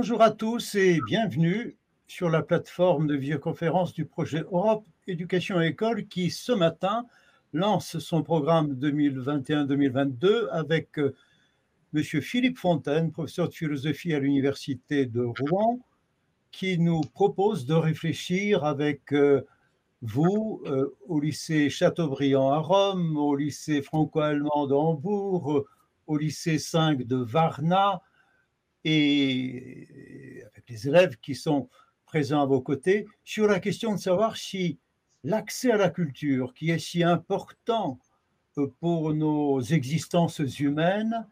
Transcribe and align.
Bonjour 0.00 0.22
à 0.22 0.30
tous 0.30 0.76
et 0.76 0.98
bienvenue 1.06 1.76
sur 2.06 2.30
la 2.30 2.40
plateforme 2.40 3.06
de 3.06 3.14
visioconférence 3.14 3.92
du 3.92 4.06
projet 4.06 4.40
Europe 4.50 4.86
Éducation 5.06 5.60
et 5.60 5.66
École 5.66 6.06
qui 6.06 6.30
ce 6.30 6.52
matin 6.52 7.04
lance 7.52 7.98
son 7.98 8.22
programme 8.22 8.72
2021-2022 8.80 10.48
avec 10.52 10.98
euh, 10.98 11.14
M. 11.94 12.02
Philippe 12.02 12.56
Fontaine, 12.56 13.12
professeur 13.12 13.48
de 13.50 13.52
philosophie 13.52 14.14
à 14.14 14.20
l'Université 14.20 15.04
de 15.04 15.20
Rouen, 15.20 15.80
qui 16.50 16.78
nous 16.78 17.02
propose 17.02 17.66
de 17.66 17.74
réfléchir 17.74 18.64
avec 18.64 19.12
euh, 19.12 19.42
vous 20.00 20.62
euh, 20.64 20.96
au 21.08 21.20
lycée 21.20 21.68
Chateaubriand 21.68 22.52
à 22.52 22.58
Rome, 22.58 23.18
au 23.18 23.36
lycée 23.36 23.82
franco-allemand 23.82 24.66
d'Hambourg, 24.66 25.66
au 26.06 26.16
lycée 26.16 26.56
5 26.56 27.02
de 27.02 27.16
Varna 27.16 28.00
et 28.84 30.42
avec 30.52 30.68
les 30.68 30.88
élèves 30.88 31.16
qui 31.18 31.34
sont 31.34 31.68
présents 32.06 32.42
à 32.42 32.46
vos 32.46 32.60
côtés 32.60 33.06
sur 33.24 33.46
la 33.46 33.60
question 33.60 33.94
de 33.94 34.00
savoir 34.00 34.36
si 34.36 34.78
l'accès 35.22 35.70
à 35.70 35.76
la 35.76 35.90
culture, 35.90 36.54
qui 36.54 36.70
est 36.70 36.78
si 36.78 37.02
important 37.02 37.98
euh, 38.58 38.66
pour 38.80 39.14
nos 39.14 39.60
existences 39.60 40.40
humaines, 40.58 41.26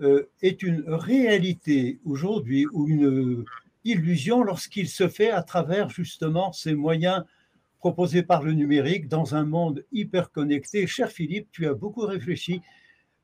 euh, 0.00 0.30
est 0.40 0.62
une 0.62 0.82
réalité 0.86 2.00
aujourd'hui 2.04 2.66
ou 2.72 2.88
une 2.88 3.44
illusion 3.84 4.42
lorsqu'il 4.42 4.88
se 4.88 5.08
fait 5.08 5.30
à 5.30 5.42
travers 5.42 5.90
justement 5.90 6.52
ces 6.52 6.74
moyens 6.74 7.24
proposés 7.78 8.22
par 8.22 8.42
le 8.42 8.52
numérique 8.52 9.08
dans 9.08 9.34
un 9.34 9.44
monde 9.44 9.84
hyper 9.92 10.30
connecté. 10.30 10.86
Cher 10.86 11.10
Philippe, 11.10 11.48
tu 11.50 11.66
as 11.66 11.74
beaucoup 11.74 12.02
réfléchi 12.02 12.60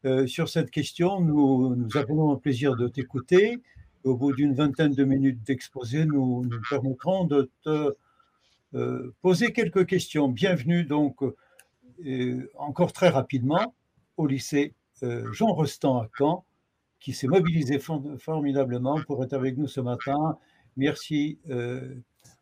euh, 0.04 0.26
sur 0.26 0.48
cette 0.48 0.70
question. 0.70 1.20
Nous, 1.20 1.88
avons 1.94 2.32
le 2.32 2.38
plaisir 2.38 2.76
de 2.76 2.86
t'écouter. 2.86 3.58
Au 4.04 4.14
bout 4.14 4.32
d'une 4.32 4.54
vingtaine 4.54 4.92
de 4.92 5.04
minutes 5.04 5.42
d'exposé, 5.42 6.04
nous 6.04 6.44
nous 6.44 6.60
permettrons 6.68 7.24
de 7.24 7.50
te 7.64 7.92
euh, 8.74 9.14
poser 9.22 9.52
quelques 9.52 9.86
questions. 9.86 10.28
Bienvenue 10.28 10.84
donc 10.84 11.16
euh, 11.22 12.50
encore 12.56 12.92
très 12.92 13.08
rapidement 13.08 13.74
au 14.16 14.26
lycée 14.26 14.74
Jean 15.32 15.52
Rostand 15.52 15.98
à 15.98 16.08
Caen, 16.16 16.44
qui 17.00 17.12
s'est 17.12 17.26
mobilisé 17.26 17.78
formidablement 18.18 18.98
pour 19.06 19.22
être 19.24 19.34
avec 19.34 19.58
nous 19.58 19.68
ce 19.68 19.80
matin. 19.80 20.38
Merci 20.78 21.38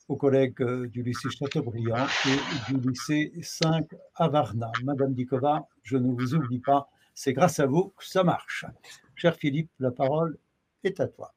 aux 0.07 0.17
collègues 0.17 0.63
du 0.87 1.03
lycée 1.03 1.31
Chateaubriand 1.31 2.07
et 2.29 2.73
du 2.73 2.89
lycée 2.89 3.33
5 3.43 3.87
à 4.15 4.29
Varna. 4.29 4.71
Madame 4.85 5.15
Dikova, 5.15 5.67
je 5.83 5.97
ne 5.97 6.13
vous 6.13 6.37
oublie 6.37 6.61
pas 6.61 6.89
c'est 7.15 7.33
grâce 7.33 7.61
à 7.61 7.67
vous 7.67 7.93
que 7.97 8.05
ça 8.05 8.25
marche. 8.25 8.67
Cher 9.15 9.37
Philippe, 9.37 9.71
la 9.79 9.91
parole 9.91 10.37
est 10.83 11.01
à 11.01 11.09
toi. 11.09 11.33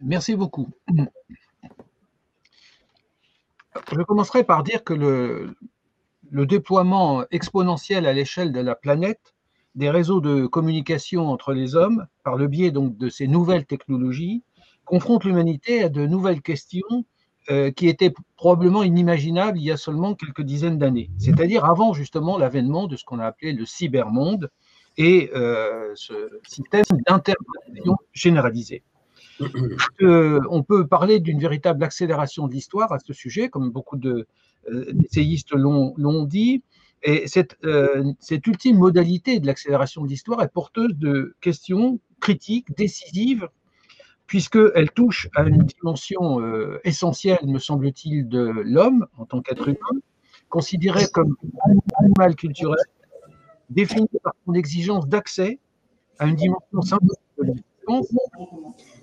Merci 0.00 0.34
beaucoup. 0.34 0.68
Je 3.92 4.02
commencerai 4.02 4.44
par 4.44 4.62
dire 4.62 4.82
que 4.82 4.94
le, 4.94 5.54
déploiement 6.46 7.24
exponentiel 7.30 8.06
à 8.06 8.12
l'échelle 8.12 8.52
de 8.52 8.60
la 8.60 8.74
planète 8.74 9.34
des 9.74 9.90
réseaux 9.90 10.20
de 10.20 10.46
communication 10.46 11.28
entre 11.28 11.52
les 11.52 11.76
hommes, 11.76 12.06
par 12.24 12.36
le 12.36 12.48
biais 12.48 12.70
donc 12.70 12.96
de 12.96 13.08
ces 13.08 13.28
nouvelles 13.28 13.66
technologies, 13.66 14.42
confronte 14.84 15.24
l'humanité 15.24 15.82
à 15.84 15.88
de 15.88 16.06
nouvelles 16.06 16.42
questions 16.42 17.04
euh, 17.50 17.70
qui 17.70 17.88
étaient 17.88 18.12
probablement 18.36 18.82
inimaginables 18.82 19.56
il 19.56 19.64
y 19.64 19.70
a 19.70 19.78
seulement 19.78 20.14
quelques 20.14 20.42
dizaines 20.42 20.76
d'années, 20.76 21.08
c'est-à-dire 21.16 21.64
avant 21.64 21.94
justement 21.94 22.36
l'avènement 22.36 22.86
de 22.86 22.94
ce 22.94 23.06
qu'on 23.06 23.20
a 23.20 23.24
appelé 23.24 23.54
le 23.54 23.64
cybermonde 23.64 24.50
et 24.98 25.30
euh, 25.34 25.92
ce 25.94 26.12
système 26.46 26.84
d'interprétation 27.06 27.96
généralisée. 28.12 28.82
Euh, 30.02 30.40
on 30.50 30.62
peut 30.62 30.86
parler 30.86 31.20
d'une 31.20 31.40
véritable 31.40 31.82
accélération 31.84 32.48
de 32.48 32.52
l'histoire 32.52 32.92
à 32.92 32.98
ce 32.98 33.14
sujet, 33.14 33.48
comme 33.48 33.70
beaucoup 33.70 33.96
d'essayistes 33.96 35.52
l'ont 35.52 36.24
dit. 36.24 36.62
Et 37.02 37.28
cette, 37.28 37.56
cette, 38.20 38.46
ultime 38.46 38.76
modalité 38.76 39.40
de 39.40 39.46
l'accélération 39.46 40.02
de 40.02 40.08
l'histoire 40.08 40.42
est 40.42 40.52
porteuse 40.52 40.94
de 40.96 41.34
questions 41.40 41.98
critiques, 42.20 42.76
décisives, 42.76 43.48
puisqu'elle 44.28 44.90
touche 44.90 45.28
à 45.34 45.42
une 45.42 45.64
dimension 45.64 46.40
euh, 46.40 46.80
essentielle, 46.84 47.38
me 47.44 47.58
semble-t-il, 47.58 48.28
de 48.28 48.40
l'homme 48.40 49.06
en 49.16 49.24
tant 49.24 49.40
qu'être 49.40 49.66
humain, 49.66 50.00
considéré 50.50 51.06
comme 51.12 51.34
un 51.64 51.74
animal 52.04 52.36
culturel, 52.36 52.78
défini 53.70 54.06
par 54.22 54.34
son 54.46 54.52
exigence 54.52 55.08
d'accès 55.08 55.58
à 56.18 56.26
une 56.26 56.36
dimension 56.36 56.82
symbolique 56.82 57.18
de 57.38 57.54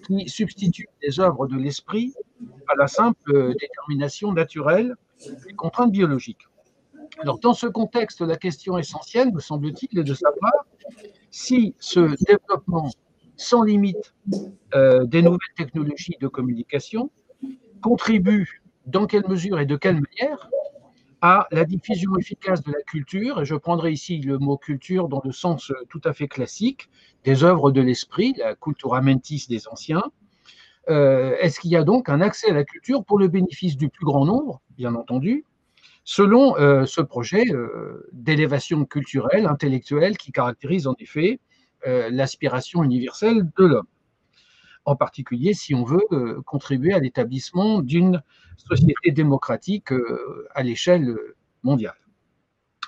qui 0.05 0.29
substitue 0.29 0.87
les 1.01 1.19
œuvres 1.19 1.47
de 1.47 1.57
l'esprit 1.57 2.13
à 2.67 2.75
la 2.75 2.87
simple 2.87 3.55
détermination 3.59 4.31
naturelle 4.31 4.95
des 5.47 5.53
contraintes 5.53 5.91
biologiques. 5.91 6.47
Alors, 7.19 7.39
dans 7.39 7.53
ce 7.53 7.65
contexte, 7.65 8.21
la 8.21 8.35
question 8.35 8.77
essentielle, 8.77 9.33
me 9.33 9.39
semble-t-il, 9.39 9.97
est 9.97 10.03
de 10.03 10.13
savoir 10.13 10.53
si 11.31 11.73
ce 11.79 12.15
développement 12.25 12.91
sans 13.37 13.63
limite 13.63 14.13
euh, 14.73 15.05
des 15.05 15.21
nouvelles 15.21 15.39
technologies 15.55 16.17
de 16.19 16.27
communication 16.27 17.11
contribuent 17.81 18.61
dans 18.85 19.07
quelle 19.07 19.27
mesure 19.27 19.59
et 19.59 19.65
de 19.65 19.75
quelle 19.75 19.95
manière 19.95 20.49
à 21.21 21.47
la 21.51 21.65
diffusion 21.65 22.15
efficace 22.17 22.61
de 22.63 22.71
la 22.71 22.81
culture, 22.81 23.41
et 23.41 23.45
je 23.45 23.55
prendrai 23.55 23.91
ici 23.91 24.19
le 24.19 24.37
mot 24.37 24.57
culture 24.57 25.07
dans 25.07 25.21
le 25.23 25.31
sens 25.31 25.71
euh, 25.71 25.75
tout 25.89 26.01
à 26.03 26.13
fait 26.13 26.27
classique, 26.27 26.89
des 27.23 27.43
œuvres 27.43 27.71
de 27.71 27.81
l'esprit, 27.81 28.35
la 28.37 28.55
cultura 28.55 29.01
mentis 29.01 29.45
des 29.49 29.67
anciens. 29.67 30.03
Euh, 30.89 31.35
est-ce 31.39 31.59
qu'il 31.59 31.71
y 31.71 31.75
a 31.75 31.83
donc 31.83 32.09
un 32.09 32.21
accès 32.21 32.51
à 32.51 32.53
la 32.53 32.63
culture 32.63 33.03
pour 33.03 33.17
le 33.17 33.27
bénéfice 33.27 33.75
du 33.75 33.89
plus 33.89 34.05
grand 34.05 34.25
nombre, 34.25 34.61
bien 34.77 34.93
entendu, 34.93 35.45
selon 36.03 36.53
ce 36.85 37.01
projet 37.01 37.45
d'élévation 38.11 38.85
culturelle, 38.85 39.47
intellectuelle, 39.47 40.15
qui 40.19 40.31
caractérise 40.31 40.85
en 40.85 40.93
effet 40.99 41.39
l'aspiration 41.85 42.83
universelle 42.83 43.49
de 43.57 43.65
l'homme. 43.65 43.87
En 44.85 44.95
particulier 44.95 45.53
si 45.53 45.73
on 45.73 45.83
veut 45.83 46.05
euh, 46.11 46.41
contribuer 46.43 46.93
à 46.93 46.99
l'établissement 46.99 47.81
d'une 47.81 48.21
société 48.57 49.11
démocratique 49.11 49.91
euh, 49.91 50.47
à 50.53 50.63
l'échelle 50.63 51.15
mondiale. 51.63 51.97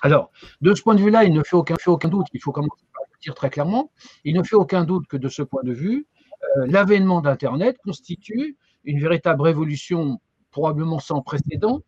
Alors, 0.02 0.30
de 0.60 0.74
ce 0.74 0.82
point 0.82 0.94
de 0.94 1.00
vue-là, 1.00 1.24
il 1.24 1.32
ne 1.32 1.42
fait 1.42 1.56
aucun, 1.56 1.74
fait 1.76 1.90
aucun 1.90 2.08
doute, 2.08 2.26
il 2.32 2.40
faut 2.40 2.52
commencer 2.52 2.84
par 2.92 3.02
le 3.12 3.18
dire 3.20 3.34
très 3.34 3.50
clairement, 3.50 3.90
il 4.24 4.36
ne 4.36 4.44
fait 4.44 4.54
aucun 4.54 4.84
doute 4.84 5.08
que 5.08 5.16
de 5.16 5.28
ce 5.28 5.42
point 5.42 5.64
de 5.64 5.72
vue, 5.72 6.06
l'avènement 6.54 7.20
d'Internet 7.20 7.78
constitue 7.82 8.56
une 8.84 9.00
véritable 9.00 9.42
révolution 9.42 10.20
probablement 10.52 11.00
sans 11.00 11.20
précédent 11.20 11.82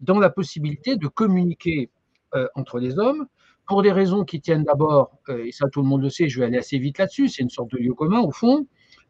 dans 0.00 0.18
la 0.18 0.30
possibilité 0.30 0.96
de 0.96 1.06
communiquer 1.06 1.90
entre 2.56 2.80
les 2.80 2.98
hommes 2.98 3.28
pour 3.66 3.82
des 3.82 3.92
raisons 3.92 4.24
qui 4.24 4.40
tiennent 4.40 4.64
d'abord, 4.64 5.18
euh, 5.28 5.44
et 5.44 5.52
ça 5.52 5.68
tout 5.68 5.80
le 5.80 5.88
monde 5.88 6.02
le 6.02 6.10
sait, 6.10 6.28
je 6.28 6.38
vais 6.40 6.46
aller 6.46 6.58
assez 6.58 6.78
vite 6.78 6.98
là-dessus, 6.98 7.28
c'est 7.28 7.42
une 7.42 7.50
sorte 7.50 7.70
de 7.70 7.78
lieu 7.78 7.94
commun 7.94 8.20
au 8.20 8.30
fond, 8.30 8.66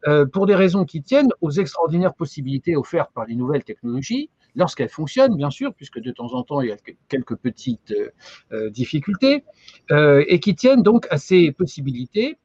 euh, 0.06 0.26
pour 0.26 0.47
des 0.47 0.54
raisons 0.54 0.84
qui 0.84 1.03
tiennent 1.03 1.31
aux 1.41 1.50
extraordinaires 1.50 2.15
possibilités 2.15 2.76
offertes 2.76 3.10
par 3.14 3.26
les 3.26 3.34
nouvelles 3.34 3.64
technologies, 3.64 4.31
lorsqu'elles 4.54 4.88
fonctionnent, 4.91 5.37
bien 5.37 5.50
sûr, 5.50 5.75
puisque 5.75 5.98
de 5.98 6.12
temps 6.12 6.32
en 6.34 6.44
temps, 6.44 6.60
il 6.60 6.69
y 6.69 6.72
a 6.72 6.76
quelques 7.09 7.37
petites 7.37 7.94
euh, 8.53 8.70
difficultés, 8.70 9.44
et 9.91 10.41
qui 10.41 10.54
tiennent 10.54 10.82
donc 10.82 11.06
à 11.10 11.19
ces 11.19 11.50
possibilités. 11.50 12.37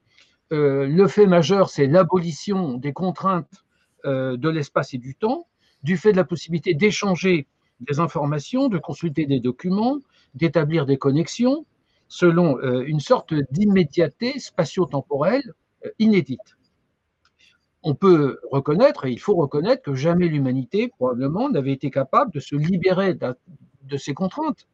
le 0.50 1.08
fait 1.08 1.28
majeur, 1.28 1.70
c'est 1.70 1.86
l'abolition 1.86 2.74
des 2.74 2.94
contraintes 2.94 3.64
de 4.06 4.50
l'espace 4.50 4.96
et 4.96 4.98
du 4.98 5.14
temps, 5.14 5.48
du 5.84 5.98
fait 5.98 6.12
de 6.12 6.18
la 6.18 6.24
possibilité 6.24 6.74
d'échanger 6.74 7.48
des 7.80 8.00
informations, 8.00 8.68
de 8.70 8.80
consulter 8.80 9.26
des 9.26 9.40
documents, 9.40 10.00
d'établir 10.34 10.86
des 10.86 10.98
connexions, 10.98 11.66
selon 12.10 12.58
euh, 12.58 12.84
une 12.86 13.00
sorte 13.00 13.34
d'immédiateté 13.52 14.40
spatio-temporelle 14.40 15.54
euh, 15.86 15.90
inédite. 16.00 16.58
On 17.84 17.96
peut 17.96 18.40
reconnaître, 18.52 19.06
et 19.06 19.12
il 19.12 19.20
faut 19.20 19.36
reconnaître, 19.36 19.84
que 19.84 19.94
jamais 19.94 20.28
l'humanité, 20.28 20.90
probablement, 20.90 21.50
n'avait 21.50 21.72
été 21.72 21.90
capable 21.92 22.32
de 22.34 22.42
se 22.42 22.56
libérer 22.56 23.14
de 23.16 23.98
ces 23.98 24.14
contraintes 24.14 24.68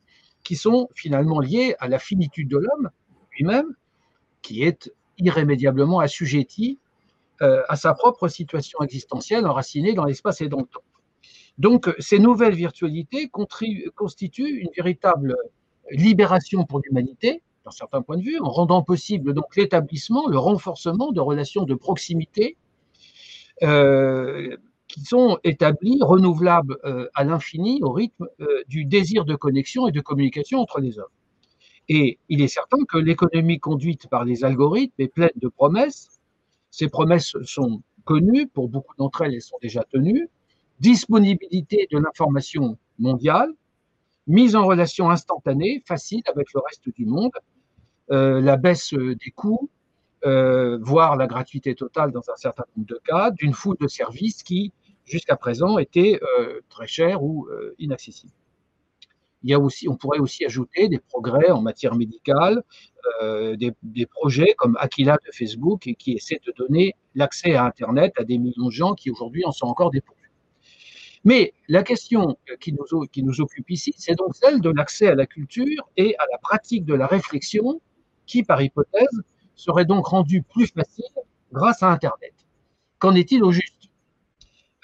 qui 0.44 0.56
sont 0.56 0.90
finalement 0.96 1.40
liées 1.40 1.76
à 1.80 1.88
la 1.88 2.00
finitude 2.00 2.50
de 2.50 2.58
l'homme 2.58 2.90
lui-même, 3.32 3.76
qui 4.42 4.64
est 4.64 4.92
irrémédiablement 5.18 6.00
assujetti 6.00 6.80
euh, 7.42 7.64
à 7.68 7.76
sa 7.76 7.94
propre 7.94 8.28
situation 8.28 8.80
existentielle 8.82 9.46
enracinée 9.46 9.94
dans 9.94 10.06
l'espace 10.06 10.42
et 10.42 10.48
dans 10.48 10.60
le 10.60 10.66
temps. 10.66 10.84
Donc, 11.58 11.94
ces 12.00 12.20
nouvelles 12.20 12.56
virtualités 12.56 13.30
constituent 13.30 14.62
une 14.62 14.70
véritable 14.76 15.36
libération 15.92 16.64
pour 16.66 16.82
l'humanité, 16.84 17.42
d'un 17.66 17.72
certain 17.72 18.02
point 18.02 18.18
de 18.18 18.24
vue, 18.24 18.40
en 18.40 18.50
rendant 18.50 18.84
possible 18.84 19.34
donc 19.34 19.56
l'établissement, 19.56 20.28
le 20.28 20.38
renforcement 20.38 21.12
de 21.12 21.20
relations 21.20 21.64
de 21.64 21.74
proximité 21.74 22.58
euh, 23.64 24.56
qui 24.88 25.02
sont 25.02 25.40
établies, 25.44 26.00
renouvelables 26.02 26.78
euh, 26.86 27.08
à 27.16 27.24
l'infini 27.24 27.80
au 27.82 27.92
rythme 27.92 28.28
euh, 28.40 28.64
du 28.68 28.86
désir 28.86 29.26
de 29.26 29.36
connexion 29.36 29.88
et 29.88 29.92
de 29.92 30.02
communication 30.02 30.60
entre 30.60 30.80
les 30.80 31.00
hommes. 31.00 31.06
Et 31.90 32.20
il 32.30 32.42
est 32.42 32.48
certain 32.48 32.78
que 32.88 32.98
l'économie 32.98 33.60
conduite 33.60 34.08
par 34.08 34.26
les 34.26 34.44
algorithmes 34.44 34.94
est 35.00 35.08
pleine 35.08 35.30
de 35.36 35.48
promesses. 35.48 36.20
Ces 36.72 36.88
promesses 36.88 37.36
sont 37.44 37.82
connues, 38.06 38.48
pour 38.48 38.70
beaucoup 38.70 38.96
d'entre 38.98 39.22
elles, 39.24 39.34
elles 39.34 39.42
sont 39.42 39.58
déjà 39.62 39.84
tenues, 39.84 40.30
disponibilité 40.80 41.88
de 41.92 41.98
l'information 41.98 42.78
mondiale, 43.00 43.54
mise 44.28 44.56
en 44.56 44.66
relation 44.66 45.10
instantanée, 45.10 45.84
facile 45.86 46.22
avec 46.28 46.54
le 46.54 46.62
reste 46.62 46.90
du 46.96 47.06
monde, 47.06 47.32
euh, 48.12 48.42
la 48.42 48.58
baisse 48.58 48.94
des 48.94 49.32
coûts, 49.36 49.70
euh, 50.26 50.78
voire 50.82 51.16
la 51.16 51.28
gratuité 51.28 51.76
totale 51.76 52.12
dans 52.12 52.30
un 52.30 52.36
certain 52.36 52.64
nombre 52.76 52.88
de 52.88 53.00
cas, 53.04 53.32
d'une 53.32 53.54
foule 53.54 53.78
de 53.80 53.88
services 53.88 54.44
qui, 54.44 54.74
jusqu'à 55.06 55.36
présent, 55.36 55.78
étaient 55.78 56.20
euh, 56.40 56.62
très 56.70 56.88
chers 56.88 57.24
ou 57.24 57.48
inaccessibles. 57.78 58.34
Il 59.44 59.52
y 59.52 59.54
a 59.54 59.60
aussi, 59.60 59.88
on 59.88 59.96
pourrait 59.96 60.18
aussi 60.18 60.44
ajouter 60.44 60.88
des 60.88 60.98
progrès 60.98 61.52
en 61.52 61.62
matière 61.62 61.94
médicale, 61.94 62.64
des, 63.22 63.72
des, 63.84 64.06
projets 64.08 64.56
comme 64.58 64.76
Aquila 64.80 65.18
de 65.24 65.32
Facebook 65.32 65.88
qui 66.00 66.14
essaient 66.14 66.42
de 66.44 66.52
donner 66.58 66.96
l'accès 67.14 67.54
à 67.54 67.64
Internet 67.64 68.14
à 68.18 68.24
des 68.24 68.40
millions 68.40 68.66
de 68.66 68.72
gens 68.72 68.96
qui 68.96 69.12
aujourd'hui 69.12 69.46
en 69.46 69.52
sont 69.52 69.68
encore 69.68 69.92
dépourvus. 69.92 70.25
Mais 71.26 71.54
la 71.68 71.82
question 71.82 72.38
qui 72.60 72.72
nous, 72.72 73.42
occupe 73.42 73.70
ici, 73.72 73.96
c'est 73.98 74.14
donc 74.14 74.36
celle 74.36 74.62
de 74.62 74.70
l'accès 74.70 75.08
à 75.08 75.16
la 75.16 75.26
culture 75.26 75.90
et 75.98 76.16
à 76.20 76.26
la 76.32 76.38
pratique 76.38 76.86
de 76.86 76.94
la 76.94 77.08
réflexion 77.08 77.82
qui, 78.28 78.44
par 78.44 78.62
hypothèse, 78.62 79.24
serait 79.56 79.86
donc 79.86 80.06
rendue 80.06 80.44
plus 80.44 80.68
facile 80.68 81.06
grâce 81.52 81.82
à 81.82 81.90
Internet. 81.90 82.34
Qu'en 83.00 83.16
est-il 83.16 83.44
au 83.44 83.52
juste? 83.52 83.90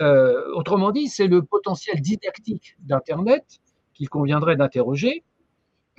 Euh, 0.02 0.52
Autrement 0.56 0.92
dit, 0.92 1.10
c'est 1.10 1.28
le 1.28 1.44
potentiel 1.44 2.02
didactique 2.02 2.76
d'Internet 2.80 3.62
qu'il 3.94 4.10
conviendrait 4.10 4.56
d'interroger, 4.56 5.24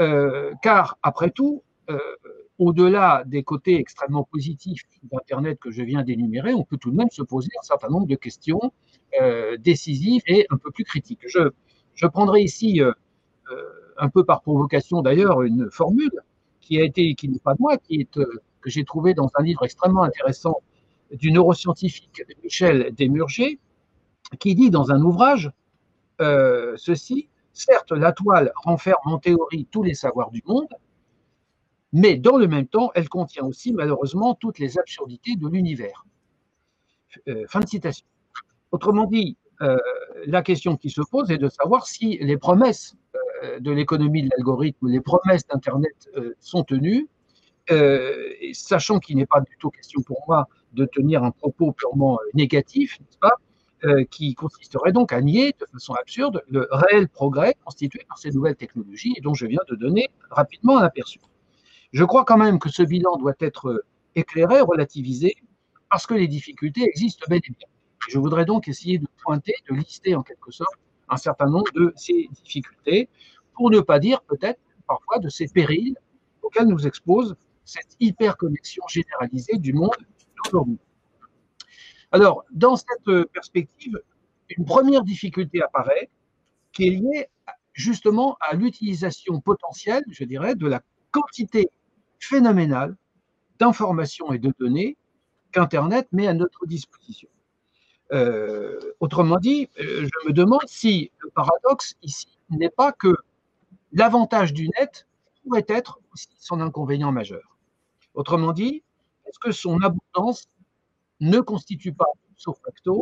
euh, 0.01 0.53
car 0.61 0.99
après 1.05 1.31
tout, 1.31 1.63
euh, 1.89 1.99
au-delà 2.59 3.23
des 3.27 3.45
côtés 3.45 3.77
extrêmement 3.79 4.25
positifs 4.25 4.83
d'Internet 5.05 5.61
que 5.61 5.71
je 5.71 5.83
viens 5.83 6.03
d'énumérer, 6.03 6.53
on 6.53 6.65
peut 6.65 6.79
tout 6.79 6.91
de 6.91 6.97
même 6.97 7.11
se 7.11 7.23
poser 7.23 7.51
un 7.61 7.63
certain 7.63 7.89
nombre 7.89 8.09
de 8.09 8.17
questions 8.17 8.73
euh, 9.21 9.59
décisives 9.59 10.23
et 10.27 10.47
un 10.49 10.57
peu 10.57 10.71
plus 10.71 10.85
critiques. 10.85 11.27
Je, 11.27 12.07
prendrai 12.07 12.41
ici, 12.41 12.81
euh, 12.81 12.93
euh, 13.51 13.63
un 13.99 14.09
peu 14.09 14.25
par 14.25 14.41
provocation 14.41 15.03
d'ailleurs, 15.03 15.43
une 15.43 15.71
formule 15.71 16.23
qui 16.61 16.81
a 16.81 16.85
été, 16.85 17.15
qui 17.15 17.29
n'est 17.29 17.39
pas 17.39 17.55
moi, 17.59 17.77
qui 17.77 18.01
est, 18.01 18.11
que 18.11 18.71
j'ai 18.71 18.85
trouvé 18.85 19.13
dans 19.13 19.29
un 19.35 19.43
livre 19.43 19.65
extrêmement 19.65 20.03
intéressant 20.03 20.63
du 21.13 21.31
neuroscientifique 21.31 22.23
Michel 22.43 22.95
Desmurger, 22.95 23.59
qui 24.39 24.55
dit 24.55 24.71
dans 24.71 24.93
un 24.93 25.03
ouvrage 25.03 25.51
ceci, 26.19 27.29
certes, 27.53 27.91
la 27.93 28.13
toile 28.13 28.53
renferme 28.55 29.01
en 29.05 29.19
théorie 29.19 29.67
tous 29.71 29.83
les 29.83 29.95
savoirs 29.95 30.31
du 30.31 30.41
monde, 30.47 30.69
mais 31.93 32.17
dans 32.17 32.39
le 32.39 32.47
même 32.47 32.69
temps, 32.69 32.93
elle 32.95 33.09
contient 33.09 33.45
aussi 33.45 33.73
malheureusement 33.73 34.35
toutes 34.35 34.59
les 34.59 34.79
absurdités 34.79 35.35
de 35.37 35.49
l'univers. 35.49 36.07
Fin 37.49 37.61
de 37.61 37.69
citation. 37.69 38.07
Autrement 38.73 39.05
dit, 39.07 39.37
euh, 39.61 39.77
la 40.27 40.43
question 40.43 40.77
qui 40.77 40.91
se 40.91 41.03
pose 41.11 41.31
est 41.31 41.39
de 41.39 41.49
savoir 41.49 41.87
si 41.87 42.19
les 42.19 42.37
promesses 42.37 42.97
euh, 43.45 43.61
de 43.61 43.71
l'économie 43.71 44.23
de 44.23 44.31
l'algorithme, 44.37 44.89
les 44.89 45.01
promesses 45.01 45.47
d'Internet 45.47 46.11
sont 46.41 46.65
tenues, 46.65 47.09
sachant 48.53 48.99
qu'il 48.99 49.17
n'est 49.17 49.27
pas 49.27 49.41
du 49.41 49.57
tout 49.59 49.71
question 49.71 50.03
pour 50.03 50.25
moi 50.27 50.49
de 50.73 50.85
tenir 50.85 51.23
un 51.23 51.31
propos 51.31 51.73
purement 51.73 52.19
négatif, 52.35 52.99
n'est-ce 53.01 53.19
pas 53.19 53.37
qui 54.11 54.35
consisterait 54.35 54.93
donc 54.93 55.13
à 55.13 55.21
nier 55.21 55.55
de 55.59 55.67
façon 55.67 55.93
absurde 55.95 56.43
le 56.49 56.69
réel 56.71 57.09
progrès 57.09 57.55
constitué 57.65 58.05
par 58.09 58.17
ces 58.17 58.31
nouvelles 58.31 58.55
technologies 58.55 59.15
et 59.17 59.21
dont 59.21 59.35
je 59.35 59.47
viens 59.47 59.63
de 59.69 59.75
donner 59.75 60.09
rapidement 60.31 60.79
un 60.79 60.83
aperçu. 60.83 61.19
Je 61.93 62.05
crois 62.05 62.25
quand 62.25 62.39
même 62.39 62.59
que 62.59 62.69
ce 62.69 62.83
bilan 62.85 63.17
doit 63.17 63.35
être 63.41 63.85
éclairé, 64.15 64.61
relativisé, 64.61 65.35
parce 65.91 66.07
que 66.07 66.15
les 66.15 66.29
difficultés 66.29 66.85
existent 66.85 67.27
bel 67.29 67.41
et 67.45 67.51
bien. 67.51 67.69
Je 68.09 68.19
voudrais 68.19 68.45
donc 68.45 68.69
essayer 68.69 68.99
de 68.99 69.07
pointer, 69.23 69.55
de 69.69 69.75
lister 69.75 70.15
en 70.15 70.23
quelque 70.23 70.51
sorte 70.51 70.75
un 71.09 71.17
certain 71.17 71.47
nombre 71.47 71.71
de 71.75 71.93
ces 71.97 72.29
difficultés, 72.43 73.09
pour 73.55 73.71
ne 73.71 73.81
pas 73.81 73.99
dire 73.99 74.23
peut-être 74.23 74.61
parfois 74.87 75.19
de 75.19 75.29
ces 75.29 75.47
périls 75.47 75.97
auxquels 76.43 76.67
nous 76.67 76.87
expose 76.87 77.37
cette 77.65 77.97
hyperconnexion 78.01 78.83
généralisée 78.89 79.59
du 79.59 79.73
monde 79.73 79.91
d'aujourd'hui. 80.37 80.79
Alors, 82.11 82.45
dans 82.51 82.77
cette 82.77 83.25
perspective, 83.33 84.01
une 84.49 84.65
première 84.65 85.03
difficulté 85.03 85.63
apparaît 85.63 86.11
qui 86.73 86.89
est 86.89 86.91
liée 86.91 87.29
justement 87.73 88.37
à 88.41 88.55
l'utilisation 88.55 89.41
potentielle, 89.41 90.05
je 90.09 90.25
dirais, 90.25 90.55
de 90.55 90.67
la 90.67 90.83
quantité 91.11 91.71
phénoménal 92.19 92.97
d'informations 93.59 94.33
et 94.33 94.39
de 94.39 94.53
données 94.59 94.97
qu'Internet 95.53 96.09
met 96.13 96.27
à 96.27 96.35
notre 96.35 96.67
disposition. 96.67 97.29
Euh, 98.13 98.79
autrement 99.01 99.39
dit, 99.39 99.71
euh, 99.81 100.07
je 100.07 100.29
me 100.29 100.33
demande 100.33 100.67
si 100.67 101.11
le 101.19 101.31
paradoxe 101.31 101.95
ici 102.03 102.39
n'est 102.51 102.69
pas 102.71 102.93
que 102.93 103.17
l'avantage 103.93 104.53
du 104.53 104.69
net 104.79 105.07
pourrait 105.43 105.65
être 105.69 105.99
aussi 106.13 106.29
son 106.39 106.61
inconvénient 106.61 107.11
majeur. 107.11 107.57
Autrement 108.15 108.53
dit, 108.53 108.83
est-ce 109.27 109.39
que 109.39 109.51
son 109.51 109.81
abondance 109.81 110.49
ne 111.21 111.41
constitue 111.41 111.95
pas, 111.95 112.07
sauf 112.37 112.59
facto, 112.63 113.01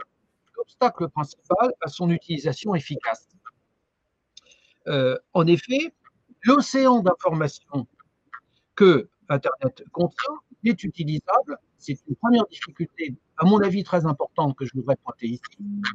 l'obstacle 0.56 1.08
principal 1.08 1.72
à 1.80 1.88
son 1.88 2.10
utilisation 2.10 2.74
efficace? 2.76 3.28
Euh, 4.86 5.18
En 5.34 5.46
effet, 5.46 5.92
l'océan 6.44 7.00
d'informations 7.00 7.86
que 8.76 9.08
Internet 9.28 9.84
contient 9.92 10.34
est 10.64 10.84
utilisable. 10.84 11.58
C'est 11.78 11.98
une 12.08 12.16
première 12.16 12.46
difficulté, 12.46 13.14
à 13.40 13.46
mon 13.46 13.58
avis, 13.62 13.82
très 13.84 14.04
importante 14.04 14.54
que 14.54 14.66
je 14.66 14.72
voudrais 14.74 14.96
pointer 14.96 15.26
ici. 15.26 15.40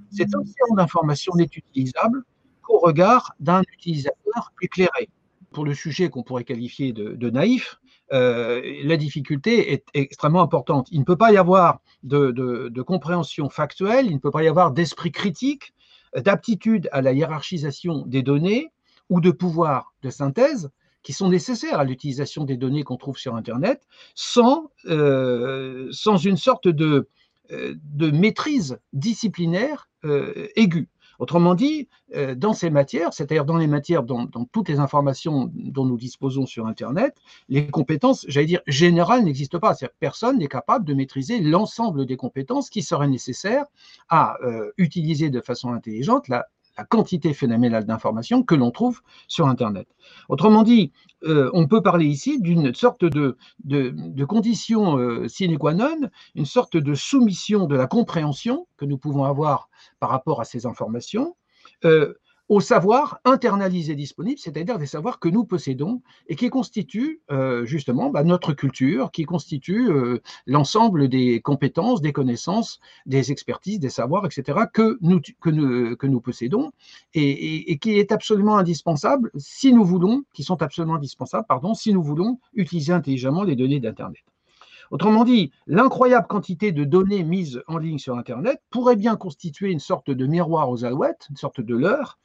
Cet 0.10 0.34
océan 0.34 0.76
d'informations 0.76 1.34
n'est 1.36 1.44
utilisable 1.44 2.24
qu'au 2.64 2.80
regard 2.80 3.36
d'un 3.40 3.62
utilisateur 3.72 4.52
éclairé. 4.64 5.10
Pour 5.52 5.64
le 5.64 5.76
sujet 5.76 6.10
qu'on 6.10 6.24
pourrait 6.24 6.44
qualifier 6.44 6.92
de, 6.92 7.30
naïf, 7.30 7.80
euh, 8.12 8.62
la 8.84 8.98
difficulté 8.98 9.74
est 9.74 9.86
extrêmement 9.94 10.42
importante. 10.42 10.88
Il 10.90 11.00
ne 11.00 11.06
peut 11.06 11.18
pas 11.18 11.32
y 11.32 11.38
avoir 11.38 11.82
de, 12.02 12.82
compréhension 12.82 13.50
factuelle, 13.50 14.08
il 14.08 14.16
ne 14.16 14.20
peut 14.20 14.32
pas 14.32 14.44
y 14.44 14.48
avoir 14.48 14.72
d'esprit 14.72 15.12
critique, 15.12 15.76
d'aptitude 16.18 16.90
à 16.92 17.02
la 17.02 17.14
hiérarchisation 17.14 18.06
des 18.08 18.24
données 18.24 18.72
ou 19.10 19.22
de 19.22 19.30
pouvoir 19.30 19.94
de 20.02 20.10
synthèse 20.10 20.72
qui 21.04 21.14
sont 21.14 21.30
nécessaires 21.30 21.80
à 21.80 21.84
l'utilisation 21.84 22.44
des 22.44 22.58
données 22.58 22.84
qu'on 22.84 22.98
trouve 22.98 23.20
sur 23.20 23.36
Internet, 23.36 23.84
sans, 24.16 24.72
euh, 24.86 25.88
sans 25.92 26.18
une 26.18 26.38
sorte 26.38 26.68
de, 26.68 27.08
de 27.50 28.12
maîtrise 28.12 28.80
disciplinaire 28.94 29.90
euh, 30.04 30.48
aiguë. 30.56 30.90
Autrement 31.18 31.56
dit, 31.56 31.88
dans 32.36 32.52
ces 32.52 32.70
matières, 32.70 33.14
c'est-à-dire 33.14 33.46
dans 33.46 33.56
les 33.56 33.68
matières, 33.68 34.04
dans, 34.04 34.26
dans, 34.26 34.44
toutes 34.44 34.68
les 34.68 34.82
informations 34.82 35.50
dont 35.54 35.86
nous 35.86 35.96
disposons 35.96 36.46
sur 36.46 36.68
Internet, 36.68 37.16
les 37.48 37.68
compétences, 37.68 38.26
j'allais 38.28 38.48
dire, 38.48 38.60
générales 38.68 39.24
n'existent 39.24 39.60
pas. 39.60 39.74
C'est-à-dire 39.74 39.96
personne 40.02 40.40
n'est 40.40 40.50
capable 40.50 40.84
de 40.84 40.94
maîtriser 40.94 41.40
l'ensemble 41.40 42.06
des 42.06 42.18
compétences 42.18 42.70
qui 42.70 42.82
seraient 42.82 43.08
nécessaires 43.08 43.64
à 44.10 44.36
utiliser 44.78 45.30
de 45.30 45.40
façon 45.40 45.72
intelligente 45.72 46.28
la, 46.28 46.48
la 46.78 46.84
quantité 46.84 47.34
phénoménale 47.34 47.86
d'informations 47.86 48.44
que 48.44 48.56
l'on 48.56 48.72
trouve 48.72 49.02
sur 49.28 49.48
Internet. 49.48 49.88
Autrement 50.30 50.64
dit, 50.64 50.92
euh, 51.24 51.50
on 51.54 51.68
peut 51.68 51.82
parler 51.82 52.06
ici 52.06 52.40
d'une 52.40 52.74
sorte 52.74 53.06
de, 53.06 53.38
condition 54.28 54.98
euh, 54.98 55.28
sine 55.28 55.58
qua 55.58 55.74
non, 55.74 56.10
une 56.36 56.46
sorte 56.46 56.78
de 56.78 56.94
soumission 56.94 57.66
de 57.66 57.76
la 57.76 57.88
compréhension 57.88 58.68
que 58.78 58.86
nous 58.86 58.98
pouvons 58.98 59.24
avoir 59.24 59.70
par 60.00 60.10
rapport 60.10 60.42
à 60.42 60.46
ces 60.46 60.66
informations, 60.66 61.36
euh, 61.86 62.14
au 62.48 62.60
savoir 62.60 63.20
internalisé 63.26 63.96
disponible, 63.96 64.38
c'est-à-dire 64.38 64.78
des 64.78 64.86
savoirs 64.86 65.20
que 65.20 65.30
nous 65.30 65.46
possédons 65.46 66.02
et 66.28 66.36
qui 66.36 66.50
constituent 66.50 67.22
euh, 67.32 67.66
justement 67.66 68.10
bah, 68.10 68.24
notre 68.24 68.54
culture, 68.54 69.12
qui 69.12 69.24
constituent 69.24 69.90
euh, 69.90 70.22
l'ensemble 70.46 71.08
des 71.08 71.42
compétences, 71.42 72.02
des 72.02 72.14
connaissances, 72.14 72.80
des 73.06 73.32
expertises, 73.32 73.80
des 73.80 73.90
savoirs, 73.90 74.26
etc., 74.26 74.60
que 74.72 74.98
nous, 75.02 75.20
que 75.42 75.50
nous, 75.50 75.96
que 75.96 76.08
nous 76.08 76.22
possédons 76.22 76.72
et, 77.14 77.72
et, 77.72 77.78
qui 77.80 77.98
est 77.98 78.12
absolument 78.12 78.58
indispensable 78.58 79.32
si 79.38 79.74
nous 79.74 79.84
voulons, 79.84 80.24
qui 80.34 80.44
sont 80.44 80.62
absolument 80.62 80.96
indispensables, 80.96 81.46
pardon, 81.48 81.74
si 81.74 81.94
nous 81.94 82.04
voulons 82.04 82.40
utiliser 82.54 82.94
intelligemment 82.94 83.44
les 83.44 83.56
données 83.56 83.80
d'Internet. 83.80 84.24
Autrement 84.92 85.24
dit, 85.24 85.52
l'incroyable 85.68 86.28
quantité 86.28 86.72
de 86.72 86.84
données 86.84 87.24
mises 87.24 87.62
en 87.68 87.78
ligne 87.78 87.98
sur 87.98 88.18
Internet 88.18 88.62
pourrait 88.70 88.96
bien 88.96 89.16
constituer 89.16 89.72
une 89.72 89.80
sorte 89.80 90.12
de 90.12 90.26
miroir 90.26 90.70
aux 90.70 90.86
alouettes, 90.86 91.28
une 91.30 91.38
sorte 91.38 91.62
de 91.62 91.76
leurre, 91.76 92.18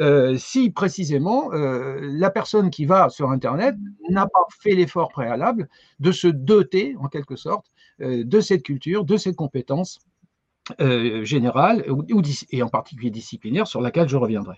euh, 0.00 0.36
si 0.36 0.70
précisément 0.70 1.52
euh, 1.52 2.00
la 2.02 2.30
personne 2.30 2.70
qui 2.70 2.84
va 2.84 3.10
sur 3.10 3.30
Internet 3.30 3.76
n'a 4.10 4.26
pas 4.26 4.44
fait 4.60 4.74
l'effort 4.74 5.08
préalable 5.10 5.68
de 6.00 6.10
se 6.10 6.26
doter, 6.26 6.96
en 6.98 7.08
quelque 7.08 7.36
sorte, 7.36 7.66
euh, 8.00 8.24
de 8.24 8.40
cette 8.40 8.64
culture, 8.64 9.04
de 9.04 9.16
cette 9.16 9.36
compétence 9.36 10.00
générale 11.24 11.84
et 12.50 12.62
en 12.62 12.68
particulier 12.70 13.10
disciplinaire 13.10 13.66
sur 13.66 13.82
laquelle 13.82 14.08
je 14.08 14.16
reviendrai. 14.16 14.56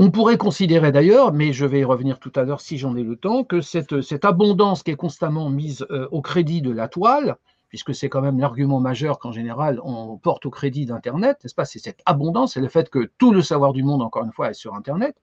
On 0.00 0.12
pourrait 0.12 0.38
considérer 0.38 0.92
d'ailleurs, 0.92 1.32
mais 1.32 1.52
je 1.52 1.66
vais 1.66 1.80
y 1.80 1.84
revenir 1.84 2.20
tout 2.20 2.32
à 2.36 2.44
l'heure 2.44 2.60
si 2.60 2.78
j'en 2.78 2.96
ai 2.96 3.02
le 3.02 3.16
temps, 3.16 3.42
que 3.42 3.60
cette, 3.60 4.24
abondance 4.24 4.84
qui 4.84 4.92
est 4.92 4.96
constamment 4.96 5.50
mise 5.50 5.84
au 6.12 6.22
crédit 6.22 6.62
de 6.62 6.70
la 6.70 6.88
toile 6.88 7.36
puisque 7.68 7.94
c'est 7.94 8.08
quand 8.08 8.22
même 8.22 8.38
l'argument 8.38 8.80
majeur 8.80 9.18
qu'en 9.18 9.32
général 9.32 9.80
on 9.82 10.16
porte 10.16 10.46
au 10.46 10.50
crédit 10.50 10.86
d'Internet, 10.86 11.38
n'est-ce 11.42 11.54
pas 11.54 11.64
C'est 11.64 11.78
cette 11.78 12.00
abondance, 12.06 12.54
c'est 12.54 12.60
le 12.60 12.68
fait 12.68 12.88
que 12.88 13.10
tout 13.18 13.32
le 13.32 13.42
savoir 13.42 13.72
du 13.72 13.82
monde, 13.82 14.02
encore 14.02 14.24
une 14.24 14.32
fois, 14.32 14.50
est 14.50 14.54
sur 14.54 14.74
Internet. 14.74 15.16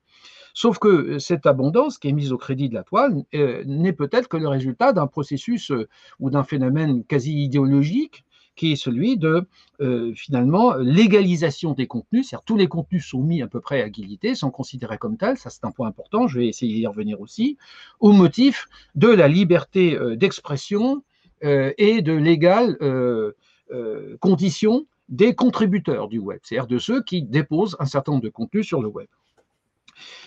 Sauf 0.54 0.80
que 0.80 1.20
cette 1.20 1.46
abondance 1.46 1.98
qui 1.98 2.08
est 2.08 2.14
mise 2.14 2.32
au 2.32 2.38
crédit 2.38 2.70
de 2.70 2.76
la 2.76 2.84
toile 2.84 3.24
euh, 3.34 3.64
n'est 3.66 3.94
peut-être 3.94 4.30
que 4.30 4.38
le 4.38 4.48
résultat 4.48 4.94
d'un 4.94 5.08
processus 5.08 5.72
euh, 5.72 5.90
ou 6.20 6.30
d'un 6.30 6.44
phénomène 6.44 7.04
quasi 7.04 7.44
idéologique 7.44 8.25
qui 8.56 8.72
est 8.72 8.76
celui 8.76 9.18
de 9.18 9.48
euh, 9.82 10.14
finalement 10.16 10.76
légalisation 10.76 11.74
des 11.74 11.88
contenus, 11.88 12.30
c'est-à-dire 12.30 12.46
tous 12.46 12.58
les 12.58 12.68
contenus 12.68 13.06
sont 13.06 13.22
mis 13.22 13.42
à 13.42 13.48
peu 13.48 13.60
près 13.60 13.82
à 13.82 13.88
égalité, 13.88 14.36
sont 14.36 14.52
considérés 14.52 14.98
comme 14.98 15.18
tels, 15.18 15.38
ça 15.38 15.50
c'est 15.50 15.66
un 15.66 15.72
point 15.72 15.88
important, 15.88 16.28
je 16.28 16.40
vais 16.40 16.48
essayer 16.48 16.74
d'y 16.74 16.88
revenir 16.88 17.22
aussi, 17.22 17.58
au 18.00 18.12
motif 18.12 18.68
de 18.96 19.08
la 19.08 19.28
liberté 19.28 19.98
d'expression 20.16 21.04
et 21.42 22.02
de 22.02 22.14
l'égale 22.14 22.78
condition 24.20 24.86
des 25.10 25.36
contributeurs 25.36 26.08
du 26.08 26.20
web, 26.20 26.40
c'est-à-dire 26.44 26.68
de 26.68 26.80
ceux 26.80 27.04
qui 27.04 27.22
déposent 27.22 27.76
un 27.80 27.86
certain 27.86 28.14
nombre 28.14 28.24
de 28.24 28.30
contenus 28.30 28.66
sur 28.66 28.82
le 28.82 28.88
web. 28.88 29.08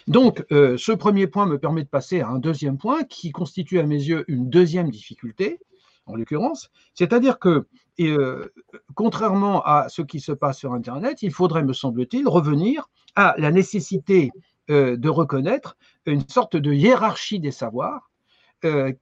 Donc, 0.07 0.45
euh, 0.53 0.77
ce 0.79 0.93
premier 0.93 1.27
point 1.27 1.47
me 1.47 1.59
permet 1.59 1.83
de 1.83 1.89
passer 1.89 2.21
à 2.21 2.29
un 2.29 2.39
deuxième 2.39 2.79
point 2.79 3.05
qui 3.05 3.31
constitue 3.31 3.79
à 3.79 3.83
mes 3.83 3.97
yeux 4.03 4.25
une 4.29 4.49
deuxième 4.49 4.91
difficulté, 4.91 5.61
en 6.09 6.17
l'occurrence, 6.17 6.71
c'est-à-dire 6.95 7.39
que, 7.39 7.67
euh, 8.01 8.47
contrairement 8.95 9.63
à 9.65 9.89
ce 9.89 10.03
qui 10.03 10.21
se 10.21 10.33
passe 10.33 10.59
sur 10.59 10.73
Internet, 10.73 11.23
il 11.23 11.33
faudrait, 11.33 11.63
me 11.63 11.73
semble-t-il, 11.73 12.29
revenir 12.29 12.89
à 13.15 13.35
la 13.39 13.51
nécessité 13.51 14.31
euh, 14.71 14.97
de 14.97 15.09
reconnaître 15.09 15.77
une 16.07 16.29
sorte 16.29 16.57
de 16.57 16.73
hiérarchie 16.73 17.41
des 17.41 17.53
savoirs 17.53 18.11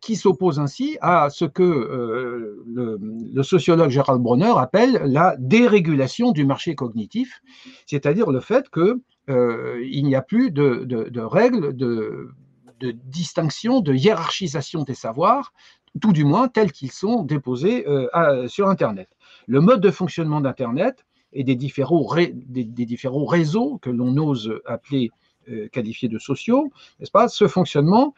qui 0.02 0.16
s'oppose 0.16 0.60
ainsi 0.60 0.98
à 1.00 1.30
ce 1.30 1.46
que 1.46 1.64
le, 2.66 3.42
sociologue 3.42 3.88
Gérald 3.88 4.20
Bronner 4.20 4.52
appelle 4.54 5.00
la 5.06 5.34
dérégulation 5.38 6.32
du 6.32 6.44
marché 6.44 6.74
cognitif, 6.74 7.40
c'est-à-dire 7.86 8.30
le 8.30 8.40
fait 8.40 8.68
que 8.68 9.00
euh, 9.28 9.84
n'y 9.90 10.14
a 10.14 10.22
plus 10.22 10.50
de, 10.50 11.20
règles 11.20 11.74
de, 11.74 12.30
distinction, 12.80 13.80
de 13.80 13.92
hiérarchisation 13.94 14.82
des 14.84 14.94
savoirs, 14.94 15.52
tout 16.00 16.12
du 16.12 16.24
moins 16.24 16.48
tels 16.48 16.72
qu'ils 16.72 16.92
sont 16.92 17.22
déposés 17.22 17.86
euh, 17.88 18.48
sur 18.48 18.68
Internet. 18.68 19.08
Le 19.46 19.60
mode 19.60 19.80
de 19.80 19.90
fonctionnement 19.90 20.40
d'Internet 20.40 21.04
et 21.32 21.44
des 21.44 21.54
différents, 21.54 22.04
réseaux 22.04 23.78
que 23.78 23.90
l'on 23.90 24.16
ose 24.16 24.60
appeler 24.64 25.10
euh, 25.48 25.68
qualifiés 25.68 26.08
de 26.08 26.18
sociaux, 26.18 26.70
n'est-ce 26.98 27.10
pas? 27.10 27.28
Ce 27.28 27.46
fonctionnement 27.46 28.14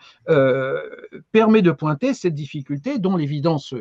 permet 1.32 1.62
de 1.62 1.70
pointer 1.70 2.14
cette 2.14 2.34
difficulté 2.34 2.98
dont 2.98 3.16
l'évidence 3.16 3.74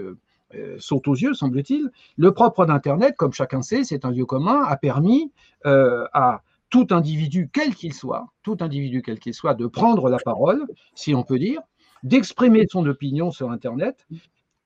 saute 0.80 1.08
aux 1.08 1.16
yeux, 1.16 1.34
semble-t-il. 1.34 1.92
Le 2.18 2.34
propre 2.34 2.66
d'Internet, 2.66 3.16
comme 3.18 3.34
chacun 3.34 3.62
sait, 3.62 3.84
c'est 3.84 4.06
un 4.06 4.12
lieu 4.12 4.26
commun, 4.26 4.64
a 4.64 4.78
permis 4.78 5.32
à 5.66 6.42
tout 6.70 6.88
individu, 6.92 7.50
quel 7.52 7.76
qu'il 7.76 7.94
soit, 7.94 8.28
tout 8.44 8.58
individu 8.60 9.02
quel 9.02 9.20
qu'il 9.20 9.34
soit, 9.34 9.54
de 9.54 9.68
prendre 9.68 10.10
la 10.10 10.18
parole, 10.18 10.68
si 10.96 11.16
on 11.16 11.24
peut 11.24 11.40
dire, 11.40 11.62
d'exprimer 12.04 12.66
son 12.70 12.86
opinion 12.86 13.32
sur 13.32 13.52
Internet. 13.52 14.06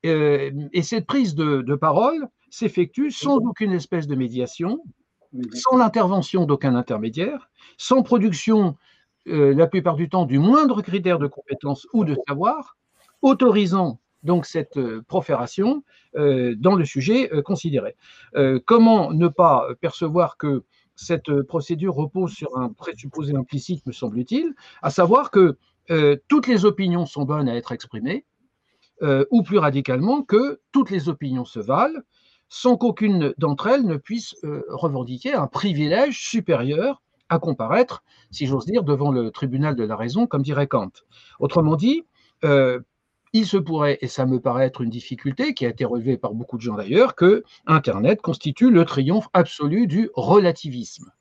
Euh, 0.05 0.51
et 0.73 0.81
cette 0.81 1.05
prise 1.05 1.35
de, 1.35 1.75
parole 1.75 2.27
s'effectue 2.49 3.11
sans 3.11 3.37
aucune 3.37 3.71
espèce 3.71 4.07
de 4.07 4.15
médiation, 4.15 4.83
sans 5.53 5.77
l'intervention 5.77 6.45
d'aucun 6.45 6.75
intermédiaire, 6.75 7.49
sans 7.77 8.03
production, 8.03 8.75
euh, 9.27 9.53
la 9.53 9.67
plupart 9.67 9.95
du 9.95 10.09
temps, 10.09 10.25
du 10.25 10.39
moindre 10.39 10.81
critère 10.81 11.19
de 11.19 11.27
compétence 11.27 11.87
ou 11.93 12.03
de 12.03 12.17
savoir, 12.27 12.77
autorisant 13.21 13.99
donc 14.23 14.45
cette 14.45 14.77
euh, 14.77 15.03
profération 15.07 15.83
dans 16.13 16.75
le 16.75 16.83
sujet 16.83 17.29
considéré. 17.45 17.95
comment 18.65 19.13
ne 19.13 19.29
pas 19.29 19.65
percevoir 19.79 20.35
que 20.35 20.65
cette 20.93 21.31
procédure 21.43 21.95
repose 21.95 22.33
sur 22.33 22.57
un 22.57 22.67
présupposé 22.73 23.33
implicite, 23.33 23.85
me 23.85 23.93
semble-t-il, 23.93 24.53
à 24.81 24.89
savoir 24.89 25.31
que 25.31 25.57
euh, 25.89 26.17
toutes 26.27 26.47
les 26.47 26.65
opinions 26.65 27.05
sont 27.05 27.23
bonnes 27.23 27.49
à 27.49 27.55
être 27.55 27.71
exprimées, 27.71 28.25
euh, 29.01 29.25
ou 29.31 29.43
plus 29.43 29.57
radicalement, 29.57 30.21
que 30.21 30.61
toutes 30.71 30.91
les 30.91 31.09
opinions 31.09 31.45
se 31.45 31.59
valent, 31.59 31.99
sans 32.49 32.77
qu'aucune 32.77 33.33
d'entre 33.37 33.67
elles 33.67 33.85
ne 33.85 33.95
puisse 33.95 34.35
revendiquer 34.67 35.33
un 35.33 35.47
privilège 35.47 36.19
supérieur 36.19 37.01
à 37.29 37.39
comparaître, 37.39 38.03
si 38.29 38.45
j'ose 38.45 38.65
dire, 38.65 38.83
devant 38.83 39.11
le 39.11 39.31
tribunal 39.31 39.75
de 39.77 39.85
la 39.85 39.95
raison, 39.95 40.27
comme 40.27 40.41
dirait 40.41 40.67
Kant. 40.67 40.91
Autrement 41.39 41.77
dit, 41.77 42.03
il 42.43 43.45
se 43.45 43.57
pourrait, 43.57 43.97
et 44.01 44.07
ça 44.07 44.25
me 44.25 44.41
paraît 44.41 44.65
être 44.65 44.81
une 44.81 44.89
difficulté 44.89 45.53
qui 45.53 45.65
a 45.65 45.69
été 45.69 45.85
relevée 45.85 46.17
par 46.17 46.33
beaucoup 46.33 46.57
de 46.57 46.61
gens 46.61 46.75
d'ailleurs, 46.75 47.15
que 47.15 47.43
Internet 47.65 48.21
constitue 48.21 48.69
le 48.69 48.83
triomphe 48.83 49.29
absolu 49.33 49.87
du 49.87 50.09
relativisme. 50.15 51.11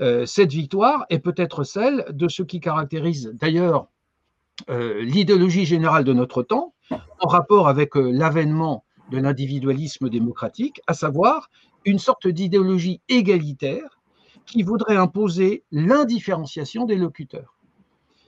Euh, 0.00 0.24
cette 0.26 0.52
victoire 0.52 1.04
est 1.10 1.18
peut-être 1.18 1.64
celle 1.64 2.06
de 2.10 2.28
ce 2.28 2.42
qui 2.42 2.60
caractérise 2.60 3.32
d'ailleurs 3.34 3.88
euh, 4.70 5.02
l'idéologie 5.02 5.66
générale 5.66 6.04
de 6.04 6.12
notre 6.12 6.42
temps 6.42 6.74
en 7.20 7.28
rapport 7.28 7.68
avec 7.68 7.96
euh, 7.96 8.10
l'avènement 8.10 8.84
de 9.10 9.18
l'individualisme 9.18 10.08
démocratique, 10.08 10.80
à 10.86 10.94
savoir 10.94 11.50
une 11.84 11.98
sorte 11.98 12.28
d'idéologie 12.28 13.00
égalitaire 13.08 14.00
qui 14.46 14.62
voudrait 14.62 14.96
imposer 14.96 15.64
l'indifférenciation 15.70 16.84
des 16.84 16.96
locuteurs. 16.96 17.56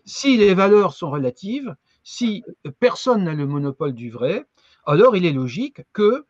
Si 0.05 0.37
les 0.37 0.53
valeurs 0.53 0.93
sont 0.93 1.11
relatives, 1.11 1.75
si 2.03 2.45
personne 2.79 3.25
n'a 3.25 3.33
le 3.33 3.47
monopole 3.47 3.95
du 3.95 4.11
vrai, 4.11 4.45
alors 4.85 5.17
il 5.17 5.25
est 5.25 5.33
logique 5.33 5.81
que, 5.93 6.27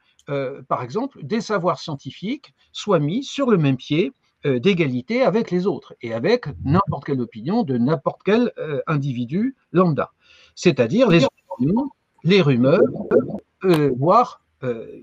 par 0.69 0.83
exemple, 0.83 1.19
des 1.25 1.41
savoirs 1.41 1.81
scientifiques 1.81 2.55
soient 2.73 3.01
mis 3.01 3.25
sur 3.25 3.51
le 3.51 3.59
même 3.59 3.77
pied 3.77 4.13
d'égalité 4.45 5.23
avec 5.23 5.51
les 5.51 5.67
autres 5.67 5.95
et 6.03 6.13
avec 6.13 6.47
n'importe 6.65 7.05
quelle 7.05 7.21
opinion 7.21 7.63
de 7.63 7.79
n'importe 7.79 8.21
quel 8.25 8.53
euh, 8.59 8.81
individu 8.87 9.57
lambda. 9.73 10.13
C'est-à-dire 10.55 11.09
les 11.09 11.25
opinions, 11.25 11.91
les 12.23 12.41
rumeurs, 12.41 12.81
voire, 13.97 14.43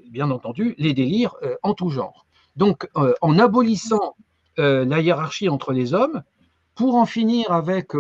bien 0.10 0.32
entendu, 0.32 0.76
les 0.78 0.94
délires 0.94 1.36
en 1.62 1.74
tout 1.74 1.90
genre. 1.90 2.26
Donc, 2.56 2.88
en 2.96 3.40
abolissant 3.40 4.16
la 4.58 5.00
hiérarchie 5.02 5.50
entre 5.50 5.74
les 5.74 5.94
hommes, 5.94 6.24
pour 6.76 6.96
en 6.96 7.06
finir 7.06 7.52
avec 7.52 7.94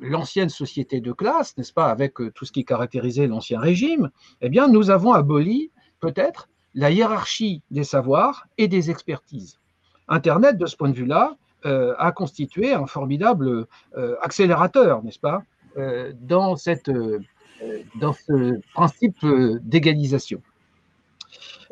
l'ancienne 0.00 0.48
société 0.48 1.00
de 1.00 1.12
classe, 1.12 1.56
n'est-ce 1.56 1.72
pas, 1.72 1.90
avec 1.90 2.20
euh, 2.20 2.30
tout 2.30 2.44
ce 2.44 2.52
qui 2.52 2.64
caractérisait 2.64 3.26
l'ancien 3.26 3.60
régime, 3.60 4.10
eh 4.40 4.48
bien, 4.48 4.68
nous 4.68 4.90
avons 4.90 5.12
aboli 5.12 5.70
peut-être 6.00 6.48
la 6.74 6.90
hiérarchie 6.90 7.62
des 7.70 7.84
savoirs 7.84 8.46
et 8.58 8.68
des 8.68 8.90
expertises. 8.90 9.58
Internet, 10.08 10.58
de 10.58 10.66
ce 10.66 10.76
point 10.76 10.88
de 10.88 10.94
vue-là, 10.94 11.36
euh, 11.64 11.94
a 11.98 12.12
constitué 12.12 12.72
un 12.72 12.86
formidable 12.86 13.66
euh, 13.96 14.16
accélérateur, 14.22 15.02
n'est-ce 15.02 15.18
pas, 15.18 15.42
cette, 16.56 16.90
dans 18.00 18.12
ce 18.14 18.60
principe 18.72 19.26
d'égalisation. 19.62 20.40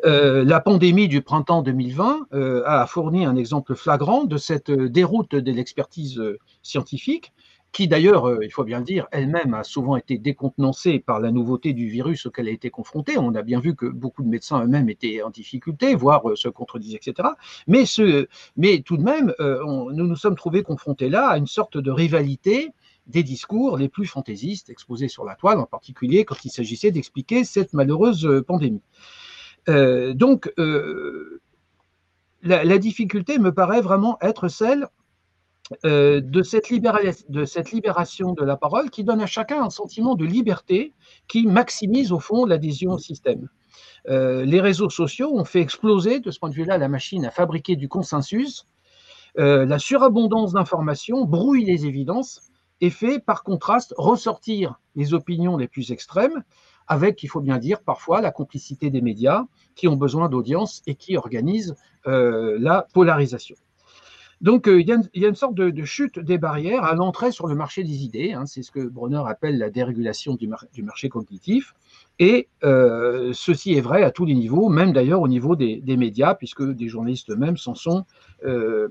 la 0.04 0.60
pandémie 0.60 1.08
du 1.08 1.22
printemps 1.22 1.62
2020 1.62 2.26
a 2.66 2.86
fourni 2.86 3.24
un 3.24 3.34
exemple 3.34 3.74
flagrant 3.74 4.24
de 4.24 4.36
cette 4.36 4.70
déroute 4.70 5.34
de 5.34 5.52
l'expertise 5.52 6.20
scientifique 6.62 7.32
qui 7.74 7.88
d'ailleurs, 7.88 8.28
euh, 8.28 8.38
il 8.42 8.52
faut 8.52 8.64
bien 8.64 8.78
le 8.78 8.84
dire, 8.84 9.08
elle-même 9.10 9.52
a 9.52 9.64
souvent 9.64 9.96
été 9.96 10.16
décontenancée 10.16 11.00
par 11.00 11.18
la 11.18 11.32
nouveauté 11.32 11.72
du 11.72 11.88
virus 11.88 12.24
auquel 12.24 12.46
elle 12.46 12.52
a 12.52 12.54
été 12.54 12.70
confrontée. 12.70 13.18
On 13.18 13.34
a 13.34 13.42
bien 13.42 13.58
vu 13.58 13.74
que 13.74 13.86
beaucoup 13.86 14.22
de 14.22 14.28
médecins 14.28 14.64
eux-mêmes 14.64 14.88
étaient 14.88 15.22
en 15.22 15.30
difficulté, 15.30 15.94
voire 15.96 16.30
euh, 16.30 16.36
se 16.36 16.48
contredisaient, 16.48 17.00
etc. 17.04 17.28
Mais, 17.66 17.84
tout 18.82 18.96
de 18.96 19.02
même, 19.02 19.34
euh, 19.40 19.58
nous 19.92 20.06
nous 20.06 20.16
sommes 20.16 20.36
trouvés 20.36 20.62
confrontés 20.62 21.08
là 21.08 21.26
à 21.26 21.36
une 21.36 21.48
sorte 21.48 21.76
de 21.76 21.90
rivalité 21.90 22.70
des 23.08 23.24
discours 23.24 23.76
les 23.76 23.88
plus 23.88 24.06
fantaisistes 24.06 24.70
exposés 24.70 25.08
sur 25.08 25.24
la 25.24 25.34
toile, 25.34 25.58
en 25.58 25.66
particulier 25.66 26.24
quand 26.24 26.44
il 26.44 26.50
s'agissait 26.50 26.92
d'expliquer 26.92 27.44
cette 27.44 27.72
malheureuse 27.74 28.42
pandémie. 28.46 28.82
donc, 29.66 30.50
la, 32.44 32.78
difficulté 32.78 33.38
me 33.38 33.52
paraît 33.52 33.82
vraiment 33.82 34.16
être 34.22 34.48
celle 34.48 34.86
euh, 35.86 36.20
de, 36.20 36.42
cette 36.42 36.68
libération 36.68 38.32
de 38.32 38.44
la 38.44 38.56
parole 38.56 38.90
qui 38.90 39.02
donne 39.02 39.22
à 39.22 39.26
chacun 39.26 39.62
un 39.62 39.70
sentiment 39.70 40.14
de 40.14 40.26
liberté 40.26 40.92
qui 41.26 41.46
maximise 41.46 42.12
au 42.12 42.20
fond 42.20 42.44
l'adhésion 42.44 42.92
au 42.92 42.98
système. 42.98 43.48
Euh, 44.08 44.44
les 44.44 44.60
réseaux 44.60 44.90
sociaux 44.90 45.34
ont 45.34 45.46
fait 45.46 45.62
exploser, 45.62 46.20
de 46.20 46.30
ce 46.30 46.38
point 46.38 46.50
de 46.50 46.54
vue-là, 46.54 46.76
la 46.76 46.88
machine 46.88 47.24
à 47.24 47.30
fabriquer 47.30 47.76
du 47.76 47.88
consensus. 47.88 48.66
Euh, 49.38 49.64
la 49.64 49.78
surabondance 49.78 50.52
d'informations 50.52 51.24
brouille 51.24 51.64
les 51.64 51.86
évidences 51.86 52.42
et 52.82 52.90
fait, 52.90 53.18
par 53.18 53.42
contraste, 53.42 53.94
ressortir 53.96 54.78
les 54.96 55.14
opinions 55.14 55.56
les 55.56 55.66
plus 55.66 55.92
extrêmes, 55.92 56.44
avec, 56.86 57.22
il 57.22 57.28
faut 57.28 57.40
bien 57.40 57.56
dire, 57.56 57.80
parfois 57.80 58.20
la 58.20 58.30
complicité 58.30 58.90
des 58.90 59.00
médias 59.00 59.44
qui 59.74 59.88
ont 59.88 59.96
besoin 59.96 60.28
d'audience 60.28 60.82
et 60.86 60.94
qui 60.94 61.16
organisent 61.16 61.74
la 62.04 62.86
polarisation. 62.92 63.56
Donc, 64.44 64.66
il, 64.66 64.86
y 64.86 64.92
a 64.92 65.28
une, 65.28 65.34
sorte 65.34 65.54
de, 65.54 65.84
chute 65.84 66.18
des 66.18 66.36
barrières 66.36 66.84
à 66.84 66.94
l'entrée 66.94 67.32
sur 67.32 67.46
le 67.46 67.54
marché 67.54 67.82
des 67.82 68.04
idées. 68.04 68.34
Hein. 68.34 68.44
c'est 68.44 68.62
ce 68.62 68.70
que 68.70 68.86
Bronner 68.86 69.22
appelle 69.26 69.56
la 69.56 69.70
dérégulation 69.70 70.36
du, 70.36 70.46
marché 70.82 71.08
cognitif. 71.08 71.74
Et 72.18 72.48
ceci 72.62 73.72
est 73.72 73.80
vrai 73.80 74.02
à 74.02 74.10
tous 74.10 74.26
les 74.26 74.34
niveaux, 74.34 74.68
même 74.68 74.92
d'ailleurs 74.92 75.22
au 75.22 75.28
niveau 75.28 75.56
des, 75.56 75.96
médias, 75.96 76.34
puisque 76.34 76.62
des 76.62 76.88
journalistes 76.88 77.30
eux-mêmes 77.30 77.56
s'en 77.56 77.74
sont 77.74 78.04
euh, 78.44 78.88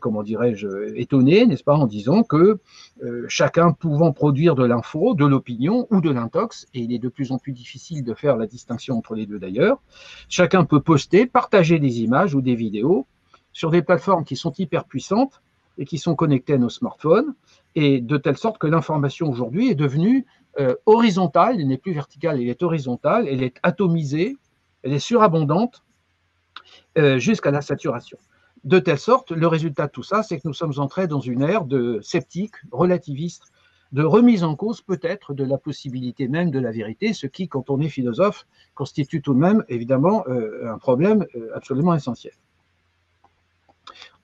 comment 0.00 0.22
dirais-je, 0.22 0.94
étonnés, 0.94 1.46
n'est-ce 1.46 1.64
pas, 1.64 1.74
en 1.74 1.86
disant 1.86 2.22
que 2.22 2.58
euh, 3.02 3.24
chacun 3.28 3.72
pouvant 3.72 4.12
produire 4.12 4.54
de 4.54 4.64
l'info, 4.64 5.14
de 5.14 5.24
l'opinion 5.26 5.86
ou 5.90 6.00
de 6.00 6.10
l'intox, 6.10 6.66
et 6.74 6.80
il 6.80 6.92
est 6.92 6.98
de 6.98 7.08
plus 7.08 7.32
en 7.32 7.38
plus 7.38 7.52
difficile 7.52 8.04
de 8.04 8.14
faire 8.14 8.36
la 8.36 8.46
distinction 8.46 8.96
entre 8.96 9.14
les 9.14 9.26
deux 9.26 9.38
d'ailleurs, 9.38 9.80
chacun 10.28 10.64
peut 10.64 10.80
poster, 10.80 11.26
partager 11.26 11.78
des 11.78 12.00
images 12.02 12.34
ou 12.34 12.40
des 12.40 12.54
vidéos 12.54 13.06
sur 13.52 13.70
des 13.70 13.82
plateformes 13.82 14.24
qui 14.24 14.36
sont 14.36 14.52
hyper 14.58 14.84
puissantes 14.84 15.42
et 15.78 15.84
qui 15.84 15.98
sont 15.98 16.14
connectées 16.14 16.54
à 16.54 16.58
nos 16.58 16.68
smartphones, 16.68 17.34
et 17.74 18.00
de 18.00 18.16
telle 18.16 18.36
sorte 18.36 18.58
que 18.58 18.66
l'information 18.66 19.30
aujourd'hui 19.30 19.70
est 19.70 19.74
devenue 19.74 20.26
euh, 20.58 20.74
horizontale, 20.86 21.60
elle 21.60 21.68
n'est 21.68 21.78
plus 21.78 21.92
verticale, 21.92 22.40
elle 22.40 22.48
est 22.48 22.62
horizontale, 22.62 23.26
elle 23.28 23.42
est 23.42 23.56
atomisée, 23.62 24.36
elle 24.82 24.92
est 24.92 24.98
surabondante 24.98 25.82
jusqu'à 26.96 27.50
la 27.50 27.62
saturation. 27.62 28.18
De 28.64 28.78
telle 28.78 28.98
sorte, 28.98 29.30
le 29.30 29.46
résultat 29.46 29.86
de 29.86 29.92
tout 29.92 30.02
ça, 30.02 30.22
c'est 30.22 30.36
que 30.38 30.46
nous 30.46 30.52
sommes 30.52 30.74
entrés 30.78 31.06
dans 31.06 31.20
une 31.20 31.42
ère 31.42 31.64
de 31.64 31.98
sceptique, 32.02 32.56
relativiste, 32.72 33.44
de 33.92 34.02
remise 34.02 34.44
en 34.44 34.54
cause 34.54 34.82
peut-être 34.82 35.34
de 35.34 35.44
la 35.44 35.58
possibilité 35.58 36.28
même 36.28 36.50
de 36.50 36.58
la 36.58 36.70
vérité, 36.70 37.12
ce 37.12 37.26
qui, 37.26 37.48
quand 37.48 37.70
on 37.70 37.80
est 37.80 37.88
philosophe, 37.88 38.46
constitue 38.74 39.22
tout 39.22 39.34
de 39.34 39.38
même 39.38 39.64
évidemment 39.68 40.24
euh, 40.28 40.70
un 40.72 40.78
problème 40.78 41.26
euh, 41.34 41.50
absolument 41.54 41.94
essentiel. 41.94 42.34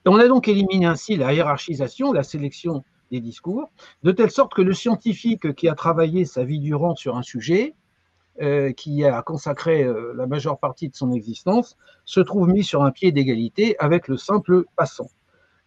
On 0.07 0.19
a 0.19 0.27
donc 0.27 0.47
éliminé 0.47 0.85
ainsi 0.85 1.17
la 1.17 1.33
hiérarchisation, 1.33 2.13
la 2.13 2.23
sélection 2.23 2.83
des 3.11 3.19
discours, 3.19 3.69
de 4.03 4.11
telle 4.11 4.31
sorte 4.31 4.53
que 4.53 4.61
le 4.61 4.73
scientifique 4.73 5.53
qui 5.53 5.67
a 5.67 5.75
travaillé 5.75 6.25
sa 6.25 6.43
vie 6.43 6.59
durant 6.59 6.95
sur 6.95 7.17
un 7.17 7.23
sujet 7.23 7.75
euh, 8.41 8.71
qui 8.71 9.03
a 9.03 9.21
consacré 9.21 9.83
euh, 9.83 10.13
la 10.15 10.27
majeure 10.27 10.59
partie 10.59 10.89
de 10.89 10.95
son 10.95 11.11
existence, 11.11 11.75
se 12.05 12.19
trouve 12.19 12.47
mis 12.47 12.63
sur 12.63 12.83
un 12.83 12.91
pied 12.91 13.11
d'égalité 13.11 13.75
avec 13.79 14.07
le 14.07 14.15
simple 14.15 14.63
passant. 14.75 15.09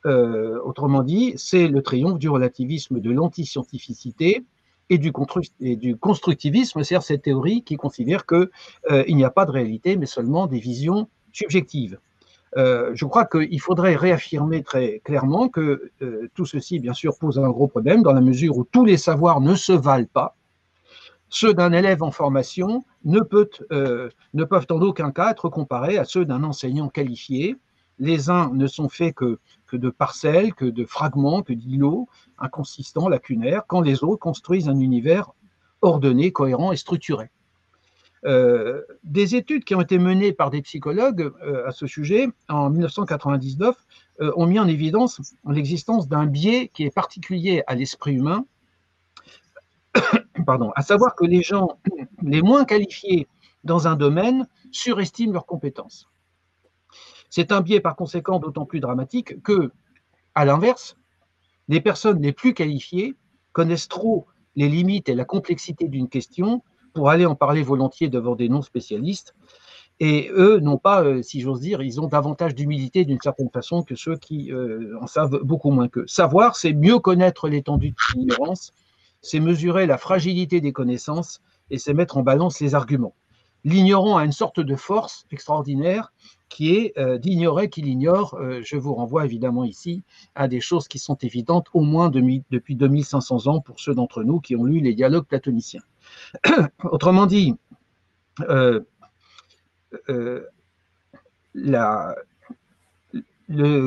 Euh, 0.06 0.58
autrement 0.64 1.02
dit, 1.02 1.34
c'est 1.36 1.68
le 1.68 1.82
triomphe 1.82 2.18
du 2.18 2.28
relativisme 2.28 3.00
de 3.00 3.10
l'antiscientificité 3.10 4.44
et 4.88 4.98
du, 4.98 5.12
et 5.60 5.76
du 5.76 5.96
constructivisme, 5.96 6.82
c'est-à-dire 6.82 7.02
cette 7.02 7.22
théorie 7.22 7.62
qui 7.62 7.76
considère 7.76 8.24
qu'il 8.24 8.48
il 9.06 9.16
n'y 9.16 9.24
a 9.24 9.30
pas 9.30 9.44
de 9.44 9.50
réalité, 9.50 9.96
mais 9.96 10.06
seulement 10.06 10.46
des 10.46 10.60
visions 10.60 11.08
subjectives. 11.32 11.98
Je 12.56 13.04
crois 13.04 13.26
qu'il 13.26 13.60
faudrait 13.60 13.96
réaffirmer 13.96 14.62
très 14.62 15.00
clairement 15.04 15.48
que 15.48 15.90
tout 16.34 16.46
ceci, 16.46 16.78
bien 16.80 16.94
sûr, 16.94 17.16
pose 17.18 17.38
un 17.38 17.48
gros 17.50 17.68
problème 17.68 18.02
dans 18.02 18.12
la 18.12 18.20
mesure 18.20 18.56
où 18.56 18.64
tous 18.64 18.84
les 18.84 18.96
savoirs 18.96 19.40
ne 19.40 19.54
se 19.54 19.72
valent 19.72 20.08
pas 20.12 20.36
ceux 21.30 21.54
d'un 21.54 21.72
élève 21.72 22.02
en 22.02 22.10
formation 22.10 22.84
ne, 23.04 23.20
euh, 23.72 24.10
ne, 24.34 24.44
peuvent 24.44 24.66
en 24.70 24.80
aucun 24.82 25.12
cas 25.12 25.30
être 25.30 25.48
comparés 25.48 25.96
à 25.96 26.04
ceux 26.04 26.24
d'un 26.24 26.42
enseignant 26.42 26.88
qualifié. 26.88 27.56
Les 27.98 28.30
uns 28.30 28.50
ne 28.52 28.66
sont 28.66 28.88
faits 28.88 29.14
que, 29.14 29.38
que 29.66 29.76
de 29.76 29.90
parcelles, 29.90 30.54
que 30.54 30.64
de 30.64 30.84
fragments, 30.84 31.42
que 31.42 31.52
d'îlots 31.52 32.08
inconsistants, 32.38 33.08
lacunaires, 33.08 33.62
quand 33.68 33.80
les 33.80 34.02
autres 34.02 34.20
construisent 34.20 34.68
un 34.68 34.80
univers 34.80 35.30
ordonné, 35.82 36.32
cohérent 36.32 36.72
et 36.72 36.76
structuré. 36.76 37.30
Euh, 38.26 38.82
des 39.02 39.34
études 39.34 39.64
qui 39.64 39.74
ont 39.74 39.80
été 39.80 39.98
menées 39.98 40.32
par 40.32 40.50
des 40.50 40.60
psychologues 40.60 41.32
euh, 41.42 41.66
à 41.66 41.70
ce 41.70 41.86
sujet 41.86 42.28
en 42.48 42.68
1999 42.68 43.74
ont 44.36 44.46
mis 44.46 44.58
en 44.58 44.68
évidence 44.68 45.34
l'existence 45.48 46.06
d'un 46.06 46.26
biais 46.26 46.70
qui 46.74 46.84
est 46.84 46.94
particulier 46.94 47.62
à 47.66 47.74
l'esprit 47.74 48.12
humain 48.12 48.44
pardon, 50.46 50.72
à 50.76 50.82
savoir 50.82 51.14
que 51.14 51.24
les 51.24 51.42
gens 51.42 51.78
les 52.22 52.42
moins 52.42 52.64
qualifiés 52.64 53.26
dans 53.64 53.88
un 53.88 53.96
domaine 53.96 54.46
surestiment 54.70 55.32
leurs 55.32 55.46
compétences. 55.46 56.08
C'est 57.28 57.52
un 57.52 57.60
biais 57.60 57.80
par 57.80 57.96
conséquent 57.96 58.38
d'autant 58.38 58.66
plus 58.66 58.80
dramatique 58.80 59.42
que, 59.42 59.72
à 60.34 60.44
l'inverse, 60.44 60.96
les 61.68 61.80
personnes 61.80 62.20
les 62.20 62.32
plus 62.32 62.54
qualifiées 62.54 63.16
connaissent 63.52 63.88
trop 63.88 64.26
les 64.56 64.68
limites 64.68 65.08
et 65.08 65.14
la 65.14 65.24
complexité 65.24 65.88
d'une 65.88 66.08
question 66.08 66.62
pour 66.92 67.10
aller 67.10 67.26
en 67.26 67.34
parler 67.34 67.62
volontiers 67.62 68.08
devant 68.08 68.34
des 68.34 68.48
non-spécialistes. 68.48 69.34
Et 70.02 70.30
eux 70.32 70.60
n'ont 70.60 70.78
pas, 70.78 71.04
euh, 71.04 71.22
si 71.22 71.40
j'ose 71.42 71.60
dire, 71.60 71.82
ils 71.82 72.00
ont 72.00 72.06
davantage 72.06 72.54
d'humilité 72.54 73.04
d'une 73.04 73.20
certaine 73.22 73.50
façon 73.50 73.82
que 73.82 73.94
ceux 73.94 74.16
qui 74.16 74.50
euh, 74.50 74.96
en 75.00 75.06
savent 75.06 75.40
beaucoup 75.42 75.70
moins 75.70 75.88
qu'eux. 75.88 76.06
Savoir, 76.06 76.56
c'est 76.56 76.72
mieux 76.72 76.98
connaître 76.98 77.48
l'étendue 77.48 77.90
de 77.90 78.18
l'ignorance 78.18 78.72
c'est 79.22 79.40
mesurer 79.40 79.86
la 79.86 79.98
fragilité 79.98 80.60
des 80.60 80.72
connaissances 80.72 81.40
et 81.70 81.78
c'est 81.78 81.94
mettre 81.94 82.16
en 82.16 82.22
balance 82.22 82.60
les 82.60 82.74
arguments. 82.74 83.14
L'ignorant 83.64 84.16
a 84.16 84.24
une 84.24 84.32
sorte 84.32 84.60
de 84.60 84.74
force 84.74 85.26
extraordinaire 85.30 86.12
qui 86.48 86.74
est 86.74 86.98
euh, 86.98 87.18
d'ignorer 87.18 87.68
qu'il 87.68 87.86
ignore. 87.86 88.38
Je 88.62 88.76
vous 88.76 88.94
renvoie 88.94 89.26
évidemment 89.26 89.64
ici 89.64 90.02
à 90.34 90.48
des 90.48 90.60
choses 90.60 90.88
qui 90.88 90.98
sont 90.98 91.16
évidentes 91.16 91.66
au 91.74 91.82
moins 91.82 92.10
depuis 92.10 92.74
2500 92.74 93.46
ans 93.48 93.60
pour 93.60 93.78
ceux 93.78 93.94
d'entre 93.94 94.22
nous 94.24 94.40
qui 94.40 94.56
ont 94.56 94.64
lu 94.64 94.80
les 94.80 94.94
dialogues 94.94 95.26
platoniciens. 95.26 95.82
Autrement 96.84 97.26
dit, 97.26 97.54
euh, 98.48 98.80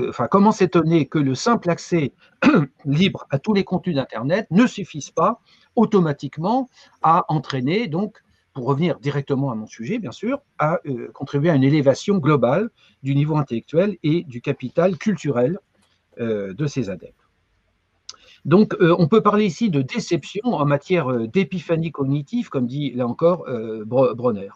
enfin, 0.10 0.28
comment 0.28 0.52
s'étonner 0.52 1.08
que 1.08 1.20
le 1.20 1.36
simple 1.36 1.70
accès 1.70 2.14
libre 2.86 3.26
à 3.30 3.40
tous 3.40 3.54
les 3.54 3.64
contenus 3.64 3.96
d'Internet 3.96 4.48
ne 4.52 4.68
suffise 4.68 5.12
pas 5.12 5.40
automatiquement 5.76 6.70
à 7.02 7.26
entraîner, 7.30 7.88
donc, 7.88 8.22
pour 8.54 8.66
revenir 8.66 9.00
directement 9.00 9.52
à 9.52 9.56
mon 9.56 9.66
sujet, 9.66 9.98
bien 9.98 10.12
sûr, 10.12 10.42
à 10.60 10.80
euh, 10.86 11.10
contribuer 11.14 11.50
à 11.50 11.56
une 11.56 11.64
élévation 11.64 12.18
globale 12.18 12.70
du 13.02 13.16
niveau 13.16 13.36
intellectuel 13.38 13.98
et 14.04 14.24
du 14.24 14.42
capital 14.42 14.98
culturel 14.98 15.58
euh, 16.20 16.54
de 16.54 16.68
ses 16.68 16.90
adeptes. 16.90 17.23
Donc, 18.46 18.74
euh, 18.76 18.96
on 19.00 19.08
peut 19.08 19.22
parler 19.22 19.46
ici 19.46 19.70
de 19.70 19.82
déception 19.82 20.42
en 20.46 20.66
matière 20.66 21.28
d'épiphanie 21.28 21.92
cognitive, 21.92 22.50
comme 22.50 22.68
dit 22.68 22.92
là 22.92 23.08
encore 23.08 23.46
Bronner. 23.86 24.50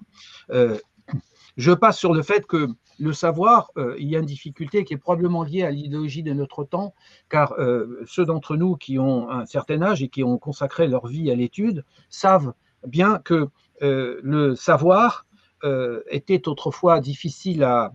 je 1.58 1.72
passe 1.72 1.98
sur 1.98 2.14
le 2.14 2.22
fait 2.22 2.46
que 2.46 2.68
le 3.00 3.14
savoir, 3.14 3.72
euh, 3.78 3.96
il 4.00 4.08
y 4.10 4.16
a 4.16 4.20
une 4.20 4.26
difficulté 4.26 4.84
qui 4.84 4.94
est 4.94 4.98
probablement 4.98 5.44
liée 5.44 5.64
à 5.64 5.72
l'idéologie 5.72 6.24
de 6.24 6.34
notre 6.34 6.64
temps, 6.64 6.94
car 7.30 7.54
euh, 7.54 8.04
ceux 8.08 8.26
d'entre 8.26 8.56
nous 8.56 8.76
qui 8.76 9.00
ont 9.00 9.30
un 9.30 9.46
certain 9.46 9.82
âge 9.82 10.02
et 10.02 10.10
qui 10.10 10.24
ont 10.24 10.38
consacré 10.38 10.88
leur 10.88 11.08
vie 11.08 11.32
à 11.32 11.36
l'étude 11.36 11.86
savent 12.10 12.54
bien 12.86 13.20
que 13.20 13.50
euh, 13.82 14.20
le 14.24 14.56
savoir 14.56 15.26
était 16.12 16.48
autrefois 16.48 17.00
difficile 17.00 17.64
à 17.64 17.92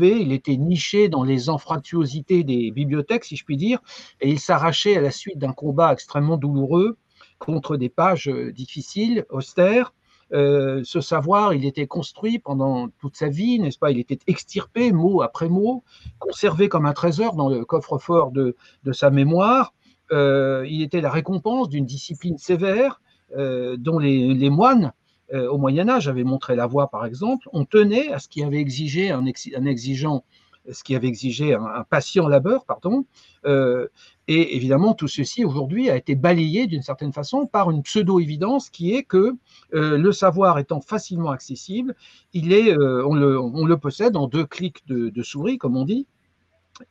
il 0.00 0.32
était 0.32 0.56
niché 0.56 1.08
dans 1.08 1.24
les 1.24 1.48
anfractuosités 1.50 2.44
des 2.44 2.70
bibliothèques, 2.70 3.24
si 3.24 3.36
je 3.36 3.44
puis 3.44 3.56
dire, 3.56 3.80
et 4.20 4.30
il 4.30 4.40
s'arrachait 4.40 4.96
à 4.96 5.00
la 5.00 5.10
suite 5.10 5.38
d'un 5.38 5.52
combat 5.52 5.92
extrêmement 5.92 6.36
douloureux 6.36 6.96
contre 7.38 7.76
des 7.76 7.88
pages 7.88 8.28
difficiles, 8.28 9.24
austères, 9.30 9.92
euh, 10.32 10.80
ce 10.84 11.00
savoir, 11.00 11.52
il 11.52 11.66
était 11.66 11.86
construit 11.86 12.38
pendant 12.38 12.88
toute 13.00 13.16
sa 13.16 13.28
vie, 13.28 13.58
n'est-ce 13.58 13.78
pas? 13.78 13.90
Il 13.90 13.98
était 13.98 14.18
extirpé 14.26 14.92
mot 14.92 15.20
après 15.20 15.48
mot, 15.48 15.84
conservé 16.18 16.68
comme 16.68 16.86
un 16.86 16.94
trésor 16.94 17.34
dans 17.36 17.50
le 17.50 17.64
coffre-fort 17.64 18.30
de, 18.32 18.56
sa 18.92 19.10
mémoire. 19.10 19.74
Euh, 20.10 20.66
il 20.68 20.82
était 20.82 21.00
la 21.00 21.10
récompense 21.10 21.68
d'une 21.68 21.86
discipline 21.86 22.38
sévère 22.38 23.00
euh, 23.36 23.76
dont 23.78 23.98
les, 23.98 24.50
moines 24.50 24.92
au 25.32 25.58
Moyen 25.58 25.88
Âge 25.88 26.08
avaient 26.08 26.24
montré 26.24 26.56
la 26.56 26.66
voie, 26.66 26.88
par 26.88 27.06
exemple. 27.06 27.48
On 27.52 27.64
tenait 27.64 28.12
à 28.12 28.18
ce 28.18 28.28
qui 28.28 28.44
avait 28.44 28.60
exigé 28.60 29.10
un, 29.10 29.24
exigeant 29.24 30.24
ce 30.70 30.84
qui 30.84 30.94
avait 30.94 31.08
exigé 31.08 31.54
un, 31.54 31.84
patient 31.88 32.28
labeur, 32.28 32.64
pardon. 32.64 33.04
Euh, 33.46 33.88
et 34.28 34.56
évidemment, 34.56 34.94
tout 34.94 35.08
ceci 35.08 35.44
aujourd'hui 35.44 35.90
a 35.90 35.96
été 35.96 36.14
balayé 36.14 36.66
d'une 36.66 36.82
certaine 36.82 37.12
façon 37.12 37.46
par 37.46 37.70
une 37.70 37.82
pseudo-évidence 37.82 38.70
qui 38.70 38.94
est 38.94 39.02
que 39.02 39.34
euh, 39.74 39.98
le 39.98 40.12
savoir 40.12 40.58
étant 40.58 40.80
facilement 40.80 41.30
accessible, 41.30 41.96
il 42.32 42.52
est, 42.52 42.76
euh, 42.76 43.04
on, 43.04 43.14
le, 43.14 43.76
possède 43.76 44.16
en 44.16 44.28
deux 44.28 44.46
clics 44.46 44.86
de 44.86 45.22
souris, 45.22 45.58
comme 45.58 45.76
on 45.76 45.84
dit, 45.84 46.06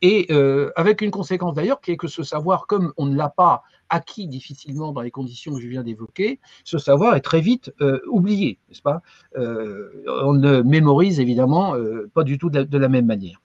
et 0.00 0.26
euh, 0.30 0.70
avec 0.76 1.02
une 1.02 1.10
conséquence 1.10 1.54
d'ailleurs 1.54 1.80
qui 1.80 1.90
est 1.90 1.96
que 1.96 2.08
ce 2.08 2.22
savoir, 2.22 2.66
comme 2.66 2.92
on 2.96 3.06
ne 3.06 3.16
l'a 3.16 3.28
pas 3.28 3.62
acquis 3.88 4.26
difficilement 4.26 4.92
dans 4.92 5.02
les 5.02 5.10
conditions 5.10 5.54
que 5.54 5.60
je 5.60 5.68
viens 5.68 5.82
d'évoquer, 5.82 6.40
ce 6.64 6.78
savoir 6.78 7.14
est 7.14 7.20
très 7.20 7.40
vite 7.40 7.72
euh, 7.80 8.00
oublié, 8.08 8.58
n'est-ce 8.68 8.82
pas? 8.82 9.02
Euh, 9.36 10.04
On 10.24 10.32
ne 10.32 10.62
mémorise 10.62 11.20
évidemment 11.20 11.74
pas 12.14 12.24
du 12.24 12.38
tout 12.38 12.50
de 12.50 12.78
la, 12.78 12.88
même 12.88 13.06
manière. 13.06 13.40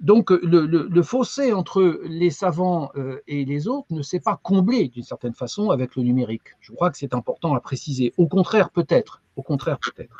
donc 0.00 0.30
le, 0.30 1.02
fossé 1.02 1.52
entre 1.52 2.00
les 2.04 2.30
savants 2.30 2.92
et 3.26 3.44
les 3.44 3.66
autres 3.66 3.88
ne 3.90 4.02
s'est 4.02 4.20
pas 4.20 4.38
comblé 4.42 4.88
d'une 4.88 5.02
certaine 5.02 5.34
façon 5.34 5.70
avec 5.70 5.96
le 5.96 6.02
numérique. 6.02 6.54
Je 6.60 6.72
crois 6.72 6.90
que 6.90 6.98
c'est 6.98 7.14
important 7.14 7.54
à 7.54 7.60
préciser. 7.60 8.12
Au 8.16 8.28
contraire, 8.28 8.70
peut-être. 8.70 9.22
Au 9.34 9.42
contraire, 9.42 9.78
peut-être. 9.78 10.16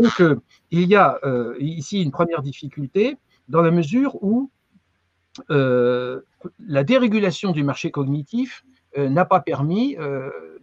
Donc 0.00 0.22
il 0.70 0.88
y 0.88 0.96
a 0.96 1.20
ici 1.60 2.02
une 2.02 2.10
première 2.10 2.42
difficulté 2.42 3.16
dans 3.48 3.62
la 3.62 3.70
mesure 3.70 4.22
où 4.22 4.50
la 5.48 6.84
dérégulation 6.84 7.52
du 7.52 7.64
marché 7.64 7.90
cognitif 7.90 8.64
n'a 8.96 9.24
pas 9.24 9.40
permis 9.40 9.96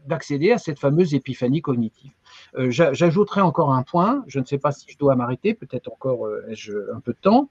d'accéder 0.05 0.51
à 0.51 0.57
cette 0.57 0.79
fameuse 0.79 1.13
épiphanie 1.13 1.61
cognitive. 1.61 2.11
J'ajouterai 2.57 3.41
encore 3.41 3.73
un 3.73 3.83
point, 3.83 4.23
je 4.27 4.39
ne 4.39 4.45
sais 4.45 4.57
pas 4.57 4.71
si 4.71 4.85
je 4.89 4.97
dois 4.97 5.15
m'arrêter, 5.15 5.53
peut-être 5.53 5.91
encore 5.91 6.27
ai-je 6.47 6.73
un 6.93 6.99
peu 6.99 7.13
de 7.13 7.19
temps 7.19 7.49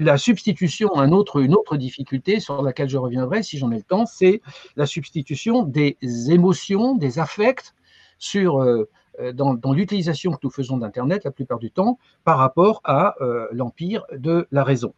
la 0.00 0.16
substitution, 0.16 0.90
une 0.94 1.12
autre 1.12 1.76
difficulté 1.76 2.38
sur 2.38 2.62
laquelle 2.62 2.88
je 2.88 2.98
reviendrai 2.98 3.42
si 3.42 3.58
j'en 3.58 3.72
ai 3.72 3.78
le 3.78 3.82
temps, 3.82 4.06
c'est 4.06 4.42
la 4.76 4.86
substitution 4.86 5.64
des 5.64 5.96
émotions, 6.28 6.94
des 6.94 7.18
affects 7.18 7.74
sur, 8.18 8.64
euh, 9.18 9.28
euh, 9.28 9.32
dans, 9.32 9.72
l'utilisation 9.72 10.32
que 10.32 10.38
nous 10.42 10.50
faisons 10.50 10.76
d'Internet 10.78 11.24
la 11.24 11.30
plupart 11.30 11.58
du 11.58 11.70
temps 11.70 11.98
par 12.24 12.38
rapport 12.38 12.80
à 12.84 13.14
euh, 13.20 13.46
l'empire 13.52 14.04
de 14.12 14.46
la 14.50 14.64
raison. 14.64 14.94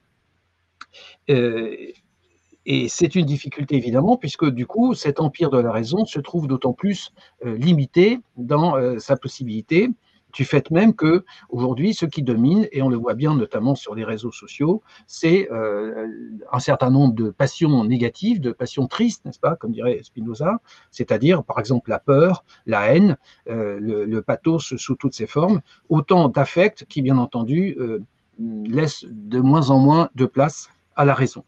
et 1.28 2.88
c'est 2.88 3.14
une 3.14 3.26
difficulté 3.26 3.76
évidemment, 3.76 4.16
puisque 4.16 4.48
du 4.48 4.66
coup, 4.66 4.94
cet 4.94 5.20
empire 5.20 5.50
de 5.50 5.58
la 5.58 5.72
raison 5.72 6.04
se 6.04 6.20
trouve 6.20 6.46
d'autant 6.46 6.72
plus 6.72 7.12
limité 7.42 8.20
dans 8.36 8.98
sa 8.98 9.16
possibilité 9.16 9.88
du 10.32 10.44
fait 10.44 10.70
même 10.70 10.94
que 10.94 11.24
aujourd'hui, 11.48 11.94
ce 11.94 12.06
qui 12.06 12.22
domine, 12.22 12.68
et 12.72 12.82
on 12.82 12.88
le 12.88 12.96
voit 12.96 13.14
bien 13.14 13.34
notamment 13.34 13.74
sur 13.74 13.94
les 13.94 14.04
réseaux 14.04 14.32
sociaux, 14.32 14.82
c'est 15.06 15.50
euh, 15.50 16.08
un 16.52 16.58
certain 16.58 16.90
nombre 16.90 17.14
de 17.14 17.30
passions 17.30 17.84
négatives, 17.84 18.40
de 18.40 18.52
passions 18.52 18.86
tristes, 18.86 19.24
n'est-ce 19.24 19.40
pas, 19.40 19.56
comme 19.56 19.72
dirait 19.72 20.00
Spinoza, 20.02 20.60
c'est-à-dire 20.90 21.44
par 21.44 21.58
exemple 21.58 21.90
la 21.90 21.98
peur, 21.98 22.44
la 22.66 22.94
haine, 22.94 23.16
euh, 23.48 23.78
le, 23.80 24.22
pathos 24.22 24.76
sous 24.76 24.94
toutes 24.96 25.14
ses 25.14 25.26
formes, 25.26 25.60
autant 25.88 26.28
d'affects 26.28 26.84
qui, 26.88 27.02
bien 27.02 27.16
entendu, 27.16 27.76
euh, 27.78 28.00
laissent 28.38 29.06
de 29.08 29.40
moins 29.40 29.70
en 29.70 29.78
moins 29.78 30.10
de 30.14 30.26
place 30.26 30.68
à 30.96 31.04
la 31.04 31.14
raison. 31.14 31.44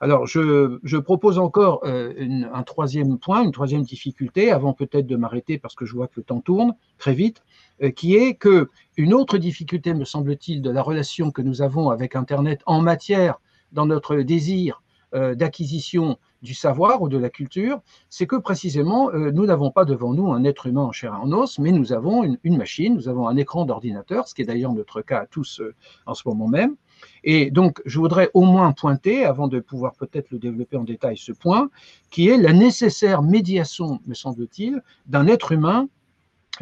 Alors, 0.00 0.26
je, 0.26 0.96
propose 0.98 1.38
encore 1.38 1.84
un 1.84 2.62
troisième 2.62 3.18
point, 3.18 3.42
une 3.42 3.52
troisième 3.52 3.82
difficulté, 3.82 4.50
avant 4.50 4.72
peut-être 4.72 5.06
de 5.06 5.16
m'arrêter 5.16 5.58
parce 5.58 5.74
que 5.74 5.86
je 5.86 5.94
vois 5.94 6.06
que 6.08 6.14
le 6.16 6.22
temps 6.22 6.40
tourne 6.40 6.74
très 6.98 7.14
vite. 7.14 7.42
Euh, 7.82 7.90
qui 7.90 8.16
est 8.16 8.34
que 8.34 8.70
une 8.96 9.12
autre 9.12 9.36
difficulté, 9.36 9.92
me 9.92 10.06
semble-t-il, 10.06 10.62
de 10.62 10.70
la 10.70 10.82
relation 10.82 11.30
que 11.30 11.42
nous 11.42 11.60
avons 11.60 11.90
avec 11.90 12.16
Internet 12.16 12.62
en 12.64 12.80
matière, 12.80 13.38
dans 13.72 13.84
notre 13.84 14.16
désir 14.16 14.82
euh, 15.14 15.34
d'acquisition 15.34 16.16
du 16.40 16.54
savoir 16.54 17.02
ou 17.02 17.08
de 17.10 17.18
la 17.18 17.28
culture, 17.28 17.80
c'est 18.08 18.26
que 18.26 18.36
précisément, 18.36 19.10
euh, 19.10 19.30
nous 19.30 19.44
n'avons 19.44 19.70
pas 19.70 19.84
devant 19.84 20.14
nous 20.14 20.32
un 20.32 20.44
être 20.44 20.66
humain 20.66 20.84
en 20.84 20.92
chair 20.92 21.12
et 21.12 21.16
en 21.16 21.30
os, 21.32 21.58
mais 21.58 21.70
nous 21.70 21.92
avons 21.92 22.22
une, 22.42 22.56
machine, 22.56 22.94
nous 22.94 23.08
avons 23.08 23.28
un 23.28 23.36
écran 23.36 23.66
d'ordinateur, 23.66 24.26
ce 24.26 24.34
qui 24.34 24.40
est 24.42 24.46
d'ailleurs 24.46 24.72
notre 24.72 25.02
cas 25.02 25.20
à 25.20 25.26
tous 25.26 25.60
en 26.06 26.14
ce 26.14 26.26
moment 26.26 26.48
même. 26.48 26.76
Et 27.24 27.50
donc, 27.50 27.82
je 27.84 27.98
voudrais 27.98 28.30
au 28.34 28.42
moins 28.42 28.72
pointer, 28.72 29.24
avant 29.24 29.48
de 29.48 29.60
pouvoir 29.60 29.94
peut-être 29.94 30.30
le 30.30 30.38
développer 30.38 30.76
en 30.76 30.84
détail, 30.84 31.16
ce 31.16 31.32
point, 31.32 31.70
qui 32.10 32.28
est 32.28 32.36
la 32.36 32.52
nécessaire 32.52 33.22
médiation, 33.22 34.00
me 34.06 34.14
semble-t-il, 34.14 34.82
d'un 35.06 35.26
être 35.26 35.52
humain 35.52 35.88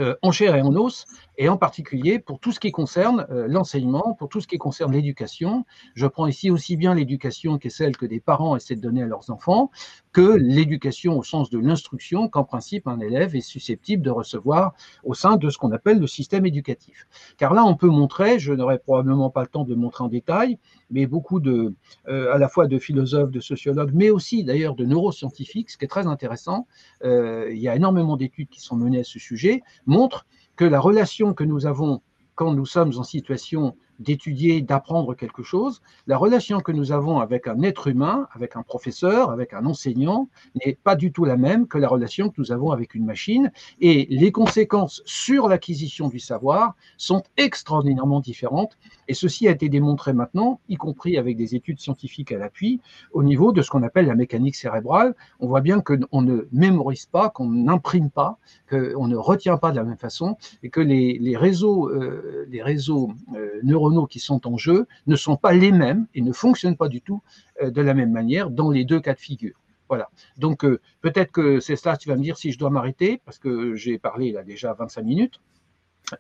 euh, 0.01 0.17
en 0.23 0.33
chair 0.33 0.57
et 0.57 0.63
en 0.63 0.75
os, 0.75 1.07
et 1.37 1.49
en 1.49 1.57
particulier 1.57 2.19
pour 2.19 2.39
tout 2.39 2.53
ce 2.53 2.61
qui 2.61 2.73
concerne 2.73 3.27
euh, 3.31 3.47
l'enseignement, 3.49 4.15
pour 4.19 4.29
tout 4.29 4.41
ce 4.41 4.47
qui 4.47 4.59
concerne 4.59 4.93
l'éducation. 4.93 5.65
Je 5.95 6.07
prends 6.07 6.27
ici 6.27 6.51
aussi 6.51 6.77
bien 6.77 6.95
l'éducation 6.95 7.59
qui 7.59 7.69
est 7.69 7.71
celle 7.71 7.97
que 7.97 8.07
des 8.07 8.21
parents 8.21 8.57
essaient 8.57 8.77
de 8.77 8.81
donner 8.81 9.03
à 9.03 9.07
leurs 9.07 9.31
enfants, 9.31 9.71
que 10.13 10.37
l'éducation 10.37 11.19
au 11.19 11.23
sens 11.23 11.51
de 11.51 11.59
l'instruction 11.59 12.29
qu'en 12.29 12.45
principe 12.45 12.87
un 12.87 13.01
élève 13.01 13.35
est 13.35 13.41
susceptible 13.41 14.03
de 14.03 14.11
recevoir 14.11 14.75
au 15.03 15.15
sein 15.15 15.37
de 15.37 15.51
ce 15.51 15.59
qu'on 15.59 15.73
appelle 15.73 15.99
le 15.99 16.07
système 16.07 16.47
éducatif. 16.47 17.07
Car 17.37 17.55
là, 17.55 17.65
on 17.65 17.75
peut 17.75 17.89
montrer, 17.89 18.39
je 18.39 18.53
n'aurai 18.53 18.79
probablement 18.79 19.31
pas 19.31 19.43
le 19.43 19.49
temps 19.49 19.65
de 19.65 19.75
montrer 19.75 20.05
en 20.05 20.09
détail, 20.09 20.59
mais 20.91 21.07
beaucoup 21.07 21.41
de, 21.41 21.75
euh, 22.09 22.33
à 22.33 22.39
la 22.39 22.49
fois 22.49 22.67
de 22.67 22.79
philosophes, 22.79 23.31
de 23.31 23.41
sociologues, 23.41 23.93
mais 23.95 24.11
aussi 24.11 24.45
d'ailleurs 24.45 24.75
de 24.75 24.85
neuroscientifiques, 24.85 25.71
ce 25.71 25.79
qui 25.79 25.85
est 25.85 25.89
très 25.89 26.07
intéressant. 26.07 26.67
il 27.03 27.59
y 27.59 27.69
a 27.69 27.77
énormément 27.77 28.17
d'études 28.17 28.49
qui 28.49 28.61
sont 28.61 28.77
menées 28.77 29.01
à 29.01 29.05
ce 29.05 29.19
sujet 29.19 29.63
montre 29.87 30.27
que 30.57 30.65
la 30.65 30.81
relation 30.81 31.35
que 31.35 31.45
nous 31.45 31.67
avons 31.67 32.01
quand 32.35 32.53
nous 32.53 32.67
sommes 32.67 32.93
en 32.97 33.05
situation 33.05 33.77
d'étudier, 34.01 34.61
d'apprendre 34.61 35.15
quelque 35.15 35.43
chose, 35.43 35.81
la 36.09 36.17
relation 36.17 36.61
que 36.61 36.73
nous 36.73 36.93
avons 36.93 37.21
avec 37.21 37.47
un 37.47 37.63
être 37.63 37.87
humain, 37.87 38.27
avec 38.33 38.57
un 38.57 38.63
professeur, 38.63 39.31
avec 39.31 39.53
un 39.53 39.67
enseignant, 39.67 40.29
n'est 40.65 40.77
pas 40.83 40.97
du 40.97 41.13
tout 41.13 41.25
la 41.25 41.37
même 41.37 41.69
que 41.69 41.79
la 41.79 41.89
relation 41.89 42.29
que 42.29 42.35
nous 42.39 42.51
avons 42.51 42.73
avec 42.73 42.95
une 42.95 43.05
machine. 43.05 43.53
Et 43.81 44.07
les 44.11 44.33
conséquences 44.33 45.03
sur 45.05 45.49
l'acquisition 45.49 46.09
du 46.09 46.19
savoir 46.19 46.75
sont 46.97 47.23
extraordinairement 47.37 48.21
différentes. 48.21 48.77
Et 49.09 49.15
ceci 49.15 49.49
a 49.49 49.51
été 49.51 49.69
démontré 49.69 50.13
maintenant, 50.13 50.61
y 50.69 50.77
compris 50.77 51.17
avec 51.17 51.37
des 51.37 51.55
études 51.55 51.81
scientifiques 51.81 52.33
à 52.33 52.39
l'appui, 52.39 52.81
au 53.13 53.23
niveau 53.23 53.53
de 53.53 53.63
ce 53.63 53.71
qu'on 53.71 53.83
appelle 53.83 54.07
la 54.07 54.15
mécanique 54.15 54.57
cérébrale. 54.57 55.15
On 55.41 55.47
voit 55.47 55.61
bien 55.61 55.81
qu'on 55.81 56.23
ne 56.23 56.47
mémorise 56.53 57.07
pas, 57.07 57.31
qu'on 57.31 57.49
n'imprime 57.49 58.11
pas, 58.11 58.39
qu'on 58.69 59.09
ne 59.09 59.17
retient 59.17 59.57
pas 59.57 59.71
de 59.71 59.77
la 59.77 59.85
même 59.85 59.99
façon, 59.99 60.37
et 60.63 60.71
que 60.71 60.81
les, 60.81 61.37
réseaux, 61.37 61.89
euh, 61.89 62.47
les 62.49 62.63
réseaux 62.63 63.11
euh, 63.35 64.07
qui 64.09 64.19
sont 64.19 64.47
en 64.47 64.57
jeu 64.57 64.87
ne 65.07 65.17
sont 65.17 65.37
pas 65.37 65.53
les 65.53 65.73
mêmes 65.73 66.07
et 66.15 66.21
ne 66.21 66.33
fonctionnent 66.33 66.77
pas 66.77 66.89
du 66.89 67.01
tout 67.01 67.23
euh, 67.63 67.71
de 67.71 67.81
la 67.81 67.95
même 67.95 68.13
manière 68.13 68.51
dans 68.51 68.71
les 68.71 68.85
deux 68.85 69.01
cas 69.01 69.15
de 69.15 69.21
figure. 69.21 69.61
Voilà. 69.89 70.09
Donc 70.39 70.65
euh, 70.65 70.81
peut-être 71.03 71.31
que 71.31 71.61
c'est 71.61 71.77
ça, 71.77 71.97
tu 71.97 72.09
vas 72.09 72.17
me 72.17 72.23
dire 72.23 72.37
si 72.37 72.53
je 72.53 72.59
dois 72.59 72.71
m'arrêter, 72.71 73.21
parce 73.25 73.39
que 73.39 73.75
j'ai 73.75 73.99
parlé 73.99 74.33
là 74.33 74.43
déjà 74.43 74.73
25 74.73 75.03
minutes. 75.03 75.41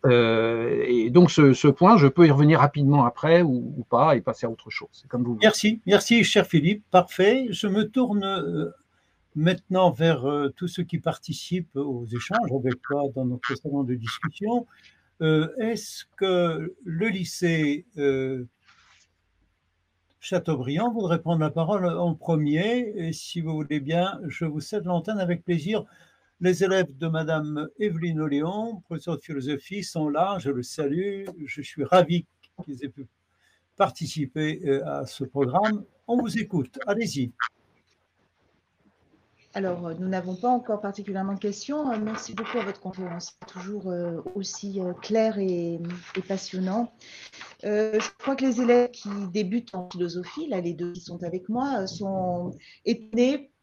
Euh, 0.07 0.83
et 0.87 1.11
donc 1.11 1.31
ce, 1.31 1.69
point, 1.69 1.97
je 1.97 2.07
peux 2.07 2.27
y 2.27 2.31
revenir 2.31 2.61
rapidement 2.61 3.05
après 3.05 3.43
ou, 3.43 3.85
pas 3.91 4.17
et 4.17 4.21
passer 4.21 4.47
à 4.47 4.51
autre 4.51 4.71
chose. 4.71 5.05
comme 5.09 5.25
vous 5.25 5.39
merci, 5.41 5.81
merci 5.87 6.25
cher 6.25 6.47
Philippe, 6.47 6.85
parfait. 6.91 7.47
Je 7.51 7.67
me 7.67 7.89
tourne 7.89 8.73
maintenant 9.35 9.91
vers 9.91 10.27
tous 10.57 10.69
ceux 10.69 10.85
qui 10.85 10.99
participent 10.99 11.77
aux 11.77 12.07
échanges 12.07 12.51
avec 12.59 12.81
toi 12.83 13.03
dans 13.15 13.27
notre 13.27 13.55
salon 13.57 13.83
de 13.83 13.95
discussion. 13.95 14.67
Euh, 15.21 15.49
est-ce 15.59 16.05
que 16.17 16.75
le 16.85 17.09
lycée 17.09 17.87
euh, 17.99 18.45
Chateaubriand 20.21 20.93
voudrait 20.93 21.21
prendre 21.21 21.41
la 21.41 21.51
parole 21.51 21.87
en 21.87 22.15
premier? 22.15 22.93
Et 22.97 23.13
si 23.13 23.41
vous 23.41 23.55
voulez 23.55 23.81
bien, 23.81 24.21
je 24.27 24.45
vous 24.45 24.61
cède 24.61 24.85
l'antenne 24.85 25.21
avec 25.21 25.45
plaisir. 25.45 25.85
Les 26.41 26.65
élèves 26.65 26.97
de 26.99 27.07
Madame 27.07 27.69
Evelyne 27.79 28.21
Oléon, 28.21 28.81
professeur 28.87 29.17
de 29.17 29.23
philosophie, 29.23 29.85
sont 29.85 30.09
là. 30.09 30.37
Je 30.41 30.51
le 30.51 30.63
salue. 30.63 31.25
Je 31.47 31.63
suis 31.63 31.85
ravi 31.85 32.27
qu'ils 32.65 32.85
aient 32.85 32.89
pu 32.89 33.07
participer 33.77 34.61
euh, 34.67 34.87
à 34.87 35.07
ce 35.07 35.25
programme. 35.25 35.85
On 36.07 36.17
vous 36.21 36.39
écoute. 36.39 36.79
Allez-y. 36.87 37.33
Alors, 39.57 39.87
euh, 39.87 39.95
nous 39.95 40.09
n'avons 40.09 40.35
pas 40.35 40.49
encore 40.49 40.81
particulièrement 40.81 41.35
de 41.35 41.39
questions. 41.39 41.93
Euh, 41.93 41.99
merci 42.03 42.35
beaucoup 42.35 42.59
à 42.59 42.65
votre 42.65 42.81
conférence, 42.81 43.39
toujours 43.47 43.93
aussi 44.35 44.81
clair 45.03 45.39
et, 45.39 45.81
passionnant. 46.27 46.93
je 47.63 48.19
crois 48.19 48.35
que 48.35 48.45
les 48.45 48.61
élèves 48.61 48.91
qui 48.91 49.09
débutent 49.33 49.75
en 49.75 49.89
philosophie, 49.89 50.49
là, 50.49 50.61
les 50.61 50.75
deux 50.75 50.93
qui 50.93 51.01
sont 51.01 51.23
avec 51.23 51.49
moi, 51.49 51.87
sont 51.87 52.53
étonnés 52.85 53.54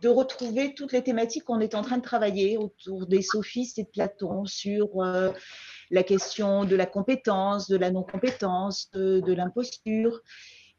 de 0.00 0.08
retrouver 0.08 0.74
toutes 0.74 0.92
les 0.92 1.02
thématiques 1.02 1.44
qu'on 1.44 1.60
est 1.60 1.74
en 1.74 1.82
train 1.82 1.98
de 1.98 2.02
travailler 2.02 2.56
autour 2.56 3.06
des 3.06 3.22
sophistes 3.22 3.78
et 3.78 3.84
de 3.84 3.88
Platon 3.88 4.44
sur 4.44 4.88
la 5.90 6.02
question 6.02 6.64
de 6.64 6.76
la 6.76 6.86
compétence, 6.86 7.68
de 7.68 7.76
la 7.76 7.90
non-compétence, 7.90 8.90
de 8.92 9.32
l'imposture 9.32 10.22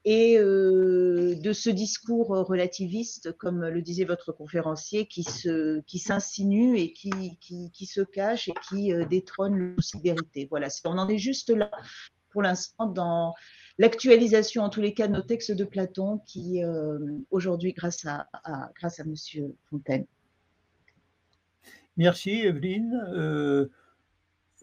et 0.05 0.37
euh, 0.37 1.35
de 1.35 1.53
ce 1.53 1.69
discours 1.69 2.29
relativiste, 2.29 3.33
comme 3.37 3.65
le 3.65 3.81
disait 3.81 4.05
votre 4.05 4.31
conférencier, 4.31 5.07
qui 5.07 5.23
se, 5.23 5.81
qui 5.81 5.99
s'insinue 5.99 6.77
et 6.77 6.93
qui, 6.93 7.37
qui, 7.39 7.85
se 7.85 8.01
cache 8.01 8.47
et 8.47 8.53
qui 8.69 8.93
euh, 8.93 9.05
détrône 9.05 9.55
le 9.55 9.75
vérité. 10.01 10.47
Voilà, 10.49 10.69
on 10.85 10.97
en 10.97 11.09
est 11.09 11.17
juste 11.17 11.49
là 11.49 11.69
pour 12.31 12.41
l'instant 12.41 12.85
dans 12.85 13.33
l'actualisation, 13.79 14.61
en 14.61 14.69
tous 14.69 14.81
les 14.81 14.93
cas, 14.93 15.07
de 15.07 15.13
nos 15.13 15.21
textes 15.21 15.51
de 15.51 15.63
Platon, 15.63 16.19
qui 16.27 16.63
euh, 16.63 16.99
aujourd'hui, 17.31 17.73
grâce 17.73 18.05
à, 18.05 18.27
grâce 18.75 18.99
à 18.99 19.03
Monsieur 19.05 19.55
Fontaine. 19.71 20.05
Merci, 21.97 22.41
Evelyne. 22.41 23.67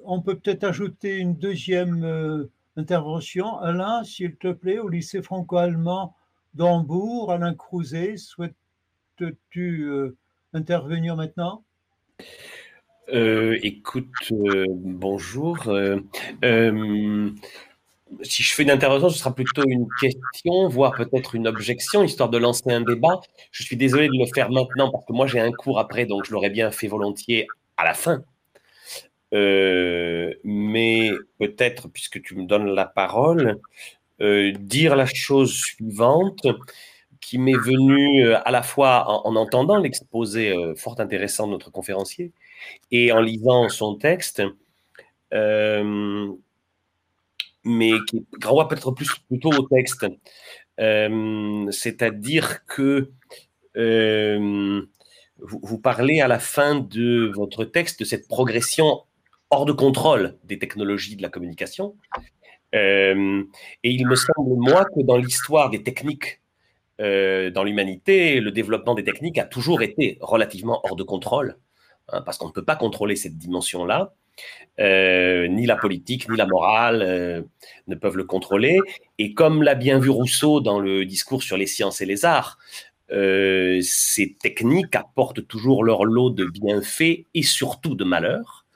on 0.05 0.23
peut 0.23 0.39
peut-être 0.39 0.63
ajouter 0.63 1.17
une 1.19 1.35
deuxième 1.35 2.49
intervention. 2.77 3.59
Alain, 3.59 4.05
s'il 4.05 4.37
te 4.37 4.53
plaît, 4.53 4.79
au 4.79 4.89
lycée 4.89 5.23
franco-allemand 5.23 6.15
d'Hambourg, 6.55 7.33
Alain 7.33 7.55
Crouzet, 7.55 8.17
souhaites-tu 8.17 9.83
euh, 9.83 10.17
intervenir 10.53 11.17
maintenant? 11.17 11.65
Euh, 13.13 13.59
Écoute, 13.63 14.07
euh, 14.33 14.65
bonjour. 14.71 15.59
Si 18.23 18.43
je 18.43 18.55
fais 18.55 18.63
une 18.63 18.71
intervention, 18.71 19.09
ce 19.09 19.19
sera 19.19 19.35
plutôt 19.35 19.65
une 19.67 19.87
question, 20.01 20.69
voire 20.69 20.95
peut-être 20.95 21.35
une 21.35 21.47
objection, 21.49 22.05
histoire 22.05 22.29
de 22.29 22.39
lancer 22.39 22.71
un 22.71 22.81
débat. 22.81 23.21
Je 23.51 23.63
suis 23.63 23.77
désolé 23.77 24.07
de 24.07 24.19
le 24.19 24.27
faire 24.33 24.51
maintenant 24.51 24.91
parce 24.91 25.05
que 25.05 25.13
moi 25.13 25.27
j'ai 25.27 25.41
un 25.41 25.53
cours 25.53 25.79
après, 25.79 26.07
donc 26.07 26.25
je 26.25 26.33
l'aurais 26.33 26.51
bien 26.51 26.71
fait 26.71 26.89
volontiers 26.89 27.47
à 27.77 27.85
la 27.85 27.95
fin. 27.95 28.23
Euh, 29.35 30.33
mais 30.45 31.11
peut-être, 31.39 31.89
puisque 31.89 32.23
tu 32.23 32.37
me 32.37 32.47
donnes 32.47 32.69
la 32.75 32.87
parole, 32.87 33.61
dire 34.21 34.97
la 34.97 35.07
chose 35.07 35.53
suivante 35.53 36.47
qui 37.21 37.39
m'est 37.39 37.53
venue 37.59 38.33
à 38.33 38.51
la 38.51 38.63
fois 38.63 39.27
en 39.27 39.37
entendant 39.37 39.79
l'exposé 39.79 40.55
fort 40.77 41.01
intéressant 41.01 41.47
de 41.47 41.53
notre 41.53 41.71
conférencier 41.71 42.33
et 42.91 43.13
en 43.13 43.21
lisant 43.21 43.69
son 43.69 43.97
texte, 43.97 44.43
mais 47.67 47.93
qui 48.09 48.25
renvoie 48.43 48.69
peut-être 48.69 48.93
plus 48.93 49.09
plutôt 49.29 49.51
au 49.51 49.67
texte. 49.69 50.07
Euh, 50.81 51.71
c'est-à-dire 51.71 52.65
que 52.67 53.11
euh, 53.77 54.83
vous, 55.39 55.79
parlez 55.79 56.21
à 56.21 56.29
la 56.29 56.39
fin 56.39 56.77
de 56.77 57.33
votre 57.35 57.65
texte 57.65 58.01
de 58.01 58.05
cette 58.05 58.29
progression 58.29 59.03
hors 59.51 59.67
de 59.67 59.73
contrôle 59.73 60.39
des 60.45 60.59
technologies 60.59 61.17
de 61.17 61.23
la 61.23 61.29
communication. 61.29 61.97
Euh, 62.75 63.45
et 63.83 63.91
il 63.91 64.07
me 64.07 64.15
semble, 64.15 64.57
moi, 64.57 64.85
que 64.85 65.03
dans 65.03 65.17
l'histoire 65.17 65.71
des 65.71 65.83
techniques 65.83 66.41
dans 66.99 67.63
l'humanité, 67.63 68.41
le 68.41 68.51
développement 68.51 68.95
des 68.95 69.05
techniques 69.05 69.37
a 69.37 69.45
toujours 69.45 69.83
été 69.83 70.17
relativement 70.23 70.81
hors 70.83 70.97
de 70.97 71.03
contrôle, 71.03 71.59
hein, 72.09 72.23
parce 72.23 72.39
qu'on 72.39 72.47
ne 72.47 72.53
peut 72.53 72.65
pas 72.65 72.77
contrôler 72.77 73.17
cette 73.17 73.37
dimension-là. 73.37 74.15
Euh, 74.79 75.49
ni 75.49 75.65
la 75.65 75.77
politique, 75.77 76.29
ni 76.29 76.37
la 76.37 76.47
morale 76.47 77.03
euh, 77.03 77.43
ne 77.87 77.95
peuvent 77.95 78.17
le 78.17 78.25
contrôler. 78.25 78.79
Et 79.19 79.33
comme 79.33 79.63
l'a 79.63 79.75
bien 79.75 79.99
vu 79.99 80.11
Rousseau 80.11 80.61
dans 80.61 80.81
le 80.81 81.07
discours 81.07 81.43
sur 81.43 81.57
les 81.57 81.67
sciences 81.67 82.01
et 82.01 82.07
les 82.07 82.25
arts, 82.25 82.59
euh, 83.11 83.81
ces 83.83 84.35
techniques 84.35 84.95
apportent 84.95 85.47
toujours 85.47 85.83
leur 85.83 86.05
lot 86.05 86.31
de 86.31 86.45
bienfaits 86.45 87.25
et 87.33 87.43
surtout 87.43 87.95
de 87.95 88.05
malheurs. 88.05 88.67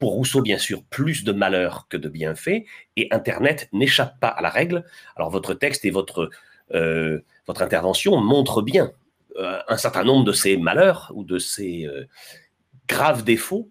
Pour 0.00 0.12
Rousseau, 0.12 0.42
bien 0.42 0.58
sûr, 0.58 0.82
plus 0.90 1.24
de 1.24 1.32
malheurs 1.32 1.86
que 1.88 1.96
de 1.96 2.08
bienfaits, 2.08 2.64
et 2.96 3.08
Internet 3.10 3.68
n'échappe 3.72 4.18
pas 4.20 4.28
à 4.28 4.42
la 4.42 4.48
règle. 4.48 4.84
Alors 5.16 5.30
votre 5.30 5.54
texte 5.54 5.84
et 5.84 5.90
votre, 5.90 6.30
votre 6.70 7.62
intervention 7.62 8.16
montrent 8.20 8.62
bien 8.62 8.92
un 9.36 9.76
certain 9.76 10.04
nombre 10.04 10.24
de 10.24 10.30
ces 10.30 10.56
malheurs 10.56 11.10
ou 11.16 11.24
de 11.24 11.40
ces 11.40 11.88
graves 12.86 13.24
défauts 13.24 13.70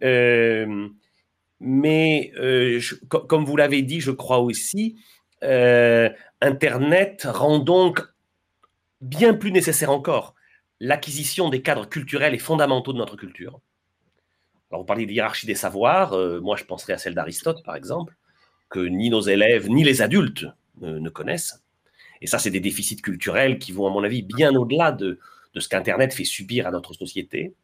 mais 0.00 0.90
euh, 2.36 2.80
comme 3.08 3.44
vous 3.44 3.56
l'avez 3.56 3.82
dit, 3.82 4.00
je 4.00 4.10
crois 4.10 4.38
aussi, 4.38 4.96
euh, 5.42 6.10
Internet 6.40 7.26
rend 7.30 7.58
donc 7.58 8.02
bien 9.00 9.34
plus 9.34 9.52
nécessaire 9.52 9.90
encore 9.90 10.34
l'acquisition 10.80 11.48
des 11.48 11.62
cadres 11.62 11.88
culturels 11.88 12.34
et 12.34 12.38
fondamentaux 12.38 12.92
de 12.92 12.98
notre 12.98 13.16
culture. 13.16 13.60
Alors, 14.70 14.82
vous 14.82 14.86
parlez 14.86 15.06
de 15.06 15.12
hiérarchie 15.12 15.46
des 15.46 15.54
savoirs. 15.54 16.16
moi, 16.42 16.56
je 16.56 16.64
penserais 16.64 16.94
à 16.94 16.98
celle 16.98 17.14
d'Aristote, 17.14 17.62
par 17.64 17.76
exemple, 17.76 18.16
que 18.68 18.80
ni 18.80 19.08
nos 19.08 19.20
élèves 19.20 19.70
ni 19.70 19.84
les 19.84 20.02
adultes 20.02 20.46
ne, 20.80 21.08
connaissent. 21.08 21.62
Et 22.20 22.26
ça, 22.26 22.38
c'est 22.38 22.50
des 22.50 22.60
déficits 22.60 23.00
culturels 23.00 23.58
qui 23.58 23.72
vont, 23.72 23.86
à 23.86 23.90
mon 23.90 24.02
avis, 24.02 24.22
bien 24.22 24.54
au-delà 24.54 24.90
de, 24.90 25.20
de 25.54 25.60
ce 25.60 25.68
qu'Internet 25.68 26.12
fait 26.12 26.24
subir 26.24 26.66
à 26.66 26.70
notre 26.70 26.92
société. 26.92 27.54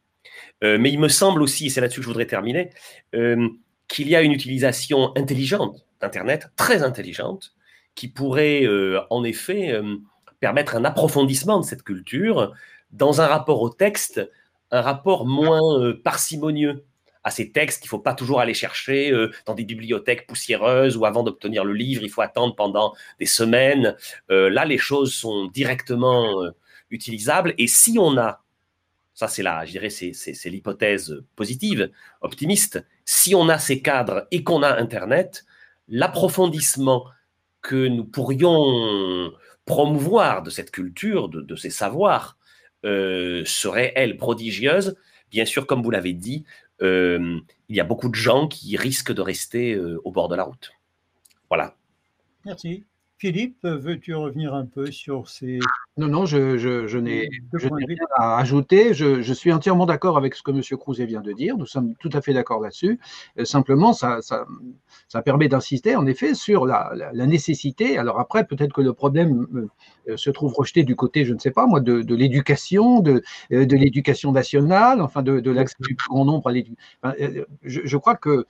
Euh, 0.63 0.77
mais 0.79 0.91
il 0.91 0.99
me 0.99 1.07
semble 1.07 1.41
aussi, 1.41 1.67
et 1.67 1.69
c'est 1.69 1.81
là-dessus 1.81 1.99
que 1.99 2.03
je 2.03 2.09
voudrais 2.09 2.27
terminer, 2.27 2.69
euh, 3.15 3.49
qu'il 3.87 4.07
y 4.07 4.15
a 4.15 4.21
une 4.21 4.31
utilisation 4.31 5.15
intelligente 5.15 5.85
d'Internet, 5.99 6.49
très 6.55 6.83
intelligente, 6.83 7.53
qui 7.95 8.07
pourrait 8.07 8.63
euh, 8.63 9.01
en 9.09 9.23
effet 9.23 9.79
permettre 10.39 10.75
un 10.75 10.85
approfondissement 10.85 11.59
de 11.59 11.65
cette 11.65 11.83
culture 11.83 12.53
dans 12.91 13.21
un 13.21 13.27
rapport 13.27 13.61
au 13.61 13.69
texte, 13.69 14.29
un 14.71 14.81
rapport 14.81 15.25
moins 15.25 15.93
parcimonieux 16.03 16.85
à 17.23 17.29
ces 17.29 17.51
textes 17.51 17.81
qu'il 17.81 17.87
ne 17.87 17.91
faut 17.91 17.99
pas 17.99 18.15
toujours 18.15 18.39
aller 18.39 18.53
chercher 18.53 19.13
dans 19.45 19.53
des 19.53 19.65
bibliothèques 19.65 20.25
poussiéreuses 20.25 20.97
ou 20.97 21.05
avant 21.05 21.21
d'obtenir 21.21 21.63
le 21.63 21.73
livre, 21.73 22.01
il 22.03 22.09
faut 22.09 22.21
attendre 22.21 22.55
pendant 22.55 22.93
des 23.19 23.25
semaines. 23.25 23.95
là, 24.29 24.65
les 24.65 24.77
choses 24.77 25.13
sont 25.13 25.47
directement 25.47 26.31
utilisables. 26.89 27.53
Et 27.57 27.67
si 27.67 27.97
on 27.99 28.17
a 28.17 28.41
ça, 29.13 29.27
c'est 29.27 29.43
là, 29.43 29.65
je 29.65 29.71
dirais, 29.71 29.89
c'est 29.89 30.49
l'hypothèse 30.49 31.23
positive, 31.35 31.91
optimiste. 32.21 32.83
Si 33.05 33.35
on 33.35 33.49
a 33.49 33.59
ces 33.59 33.81
cadres 33.81 34.27
et 34.31 34.43
qu'on 34.43 34.63
a 34.63 34.79
Internet, 34.79 35.45
l'approfondissement 35.87 37.05
que 37.61 37.87
nous 37.87 38.05
pourrions 38.05 39.31
promouvoir 39.65 40.43
de 40.43 40.49
cette 40.49 40.71
culture, 40.71 41.29
de, 41.29 41.55
ces 41.55 41.69
savoirs, 41.69 42.37
euh, 42.85 43.43
serait, 43.45 43.93
elle, 43.95 44.17
prodigieuse. 44.17 44.97
Bien 45.29 45.45
sûr, 45.45 45.67
comme 45.67 45.83
vous 45.83 45.91
l'avez 45.91 46.13
dit, 46.13 46.45
euh, 46.81 47.39
il 47.69 47.75
y 47.75 47.79
a 47.79 47.83
beaucoup 47.83 48.09
de 48.09 48.15
gens 48.15 48.47
qui 48.47 48.75
risquent 48.75 49.13
de 49.13 49.21
rester 49.21 49.75
euh, 49.75 50.01
au 50.03 50.11
bord 50.11 50.29
de 50.29 50.35
la 50.35 50.43
route. 50.43 50.71
Voilà. 51.49 51.75
Merci. 52.45 52.85
Philippe, 53.17 53.59
veux-tu 53.63 54.15
revenir 54.15 54.55
un 54.55 54.65
peu 54.65 54.89
sur 54.91 55.29
ces... 55.29 55.59
Non, 55.97 56.07
non, 56.07 56.25
je, 56.25 56.57
je, 56.57 56.97
n'ai 56.97 57.27
rien 57.53 58.05
à 58.15 58.37
ajouter. 58.37 58.93
Je, 58.93 59.33
suis 59.33 59.51
entièrement 59.51 59.85
d'accord 59.85 60.15
avec 60.15 60.35
ce 60.35 60.41
que 60.41 60.51
M. 60.51 60.61
Crouzet 60.79 61.05
vient 61.05 61.19
de 61.19 61.33
dire. 61.33 61.57
Nous 61.57 61.65
sommes 61.65 61.95
tout 61.95 62.09
à 62.13 62.21
fait 62.21 62.33
d'accord 62.33 62.61
là-dessus. 62.61 62.97
Euh, 63.37 63.43
simplement, 63.43 63.91
ça, 63.91 64.21
ça, 64.21 64.45
ça 65.09 65.21
permet 65.21 65.49
d'insister, 65.49 65.97
en 65.97 66.05
effet, 66.05 66.33
sur 66.33 66.65
la, 66.65 66.93
la, 66.95 67.25
nécessité. 67.27 67.97
Alors 67.97 68.21
après, 68.21 68.45
peut-être 68.45 68.71
que 68.71 68.81
le 68.81 68.93
problème 68.93 69.69
euh, 70.07 70.15
se 70.15 70.29
trouve 70.29 70.53
rejeté 70.53 70.83
du 70.83 70.95
côté, 70.95 71.25
je 71.25 71.33
ne 71.33 71.39
sais 71.39 71.51
pas 71.51 71.67
moi, 71.67 71.81
de, 71.81 72.01
de 72.01 72.15
l'éducation, 72.15 73.01
de, 73.01 73.21
euh, 73.51 73.65
de 73.65 73.75
l'éducation 73.75 74.31
nationale, 74.31 75.01
enfin 75.01 75.23
de, 75.23 75.41
de 75.41 75.51
l'accès 75.51 75.75
du 75.81 75.95
plus 75.95 76.07
grand 76.07 76.23
nombre 76.23 76.47
à 76.47 76.53
l'éducation. 76.53 76.81
je, 77.63 77.81
je 77.83 77.97
crois 77.97 78.15
que 78.15 78.45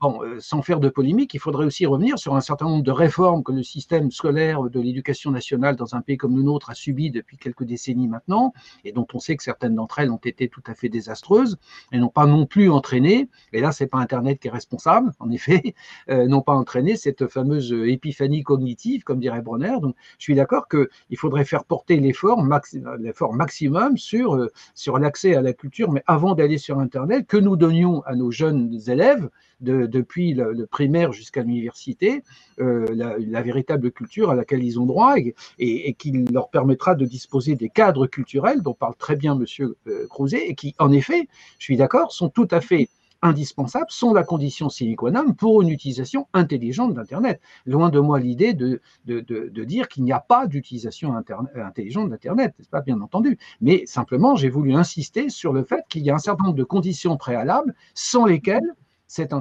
Bon, 0.00 0.22
euh, 0.22 0.38
sans 0.38 0.62
faire 0.62 0.78
de 0.78 0.88
polémique, 0.88 1.34
il 1.34 1.40
faudrait 1.40 1.66
aussi 1.66 1.84
revenir 1.84 2.20
sur 2.20 2.36
un 2.36 2.40
certain 2.40 2.66
nombre 2.66 2.84
de 2.84 2.92
réformes 2.92 3.42
que 3.42 3.50
le 3.50 3.64
système 3.64 4.12
scolaire 4.12 4.62
de 4.62 4.80
l'éducation 4.80 5.32
nationale 5.32 5.74
dans 5.74 5.96
un 5.96 6.02
pays 6.02 6.16
comme 6.16 6.36
le 6.36 6.44
nôtre 6.44 6.70
a 6.70 6.74
subi 6.74 7.10
depuis 7.10 7.36
quelques 7.36 7.64
décennies 7.64 8.06
maintenant, 8.06 8.52
et 8.84 8.92
dont 8.92 9.08
on 9.12 9.18
sait 9.18 9.36
que 9.36 9.42
certaines 9.42 9.74
d'entre 9.74 9.98
elles 9.98 10.12
ont 10.12 10.20
été 10.22 10.48
tout 10.48 10.62
à 10.68 10.74
fait 10.74 10.88
désastreuses, 10.88 11.58
et 11.90 11.98
n'ont 11.98 12.10
pas 12.10 12.26
non 12.26 12.46
plus 12.46 12.70
entraîné, 12.70 13.28
et 13.52 13.60
là 13.60 13.72
c'est 13.72 13.88
pas 13.88 13.98
Internet 13.98 14.38
qui 14.38 14.46
est 14.46 14.52
responsable, 14.52 15.10
en 15.18 15.32
effet, 15.32 15.74
euh, 16.10 16.28
n'ont 16.28 16.42
pas 16.42 16.54
entraîné 16.54 16.94
cette 16.94 17.26
fameuse 17.26 17.72
épiphanie 17.72 18.44
cognitive, 18.44 19.02
comme 19.02 19.18
dirait 19.18 19.42
Bronner. 19.42 19.78
Donc 19.82 19.96
je 20.18 20.22
suis 20.22 20.36
d'accord 20.36 20.68
qu'il 20.68 21.16
faudrait 21.16 21.44
faire 21.44 21.64
porter 21.64 21.96
l'effort 21.96 22.44
maximum 22.44 23.96
sur, 23.96 24.36
euh, 24.36 24.52
sur 24.76 25.00
l'accès 25.00 25.34
à 25.34 25.42
la 25.42 25.54
culture, 25.54 25.90
mais 25.90 26.04
avant 26.06 26.36
d'aller 26.36 26.58
sur 26.58 26.78
Internet, 26.78 27.26
que 27.26 27.36
nous 27.36 27.56
donnions 27.56 28.02
à 28.02 28.14
nos 28.14 28.30
jeunes 28.30 28.78
élèves 28.86 29.28
de, 29.60 29.86
depuis 29.88 30.34
le, 30.34 30.66
primaire 30.66 31.12
jusqu'à 31.12 31.42
l'université, 31.42 32.22
euh, 32.60 32.86
la, 32.94 33.42
véritable 33.42 33.90
culture 33.90 34.30
à 34.30 34.34
laquelle 34.34 34.62
ils 34.62 34.78
ont 34.78 34.86
droit 34.86 35.14
et, 35.58 35.94
qui 35.94 36.12
leur 36.12 36.50
permettra 36.50 36.94
de 36.94 37.04
disposer 37.04 37.54
des 37.54 37.68
cadres 37.68 38.06
culturels 38.06 38.62
dont 38.62 38.74
parle 38.74 38.94
très 38.96 39.16
bien 39.16 39.38
M. 39.38 39.44
Euh, 39.86 40.06
Crouzet 40.08 40.48
et 40.48 40.54
qui, 40.54 40.74
en 40.78 40.92
effet, 40.92 41.28
je 41.58 41.64
suis 41.64 41.76
d'accord, 41.76 42.12
sont 42.12 42.28
tout 42.28 42.48
à 42.50 42.60
fait 42.60 42.88
indispensables, 43.22 43.86
sont 43.88 44.12
la 44.12 44.22
condition 44.22 44.68
sine 44.68 44.94
qua 44.96 45.10
non 45.10 45.32
pour 45.32 45.62
une 45.62 45.70
utilisation 45.70 46.28
intelligente 46.32 46.94
d'Internet. 46.94 47.40
Loin 47.66 47.90
de 47.90 47.98
moi 47.98 48.18
l'idée 48.20 48.54
de, 48.54 48.80
de, 49.06 49.64
dire 49.64 49.88
qu'il 49.88 50.04
n'y 50.04 50.12
a 50.12 50.20
pas 50.20 50.46
d'utilisation 50.46 51.14
intelligente 51.56 52.10
d'Internet, 52.10 52.54
n'est-ce 52.58 52.70
pas 52.70 52.80
bien 52.80 53.00
entendu. 53.00 53.38
Mais 53.60 53.84
simplement, 53.86 54.36
j'ai 54.36 54.48
voulu 54.48 54.74
insister 54.74 55.30
sur 55.30 55.52
le 55.52 55.64
fait 55.64 55.84
qu'il 55.88 56.02
y 56.02 56.10
a 56.10 56.14
un 56.14 56.18
certain 56.18 56.44
nombre 56.44 56.56
de 56.56 56.64
conditions 56.64 57.16
préalables 57.16 57.74
sans 57.94 58.24
lesquelles 58.24 58.74
cette, 59.08 59.32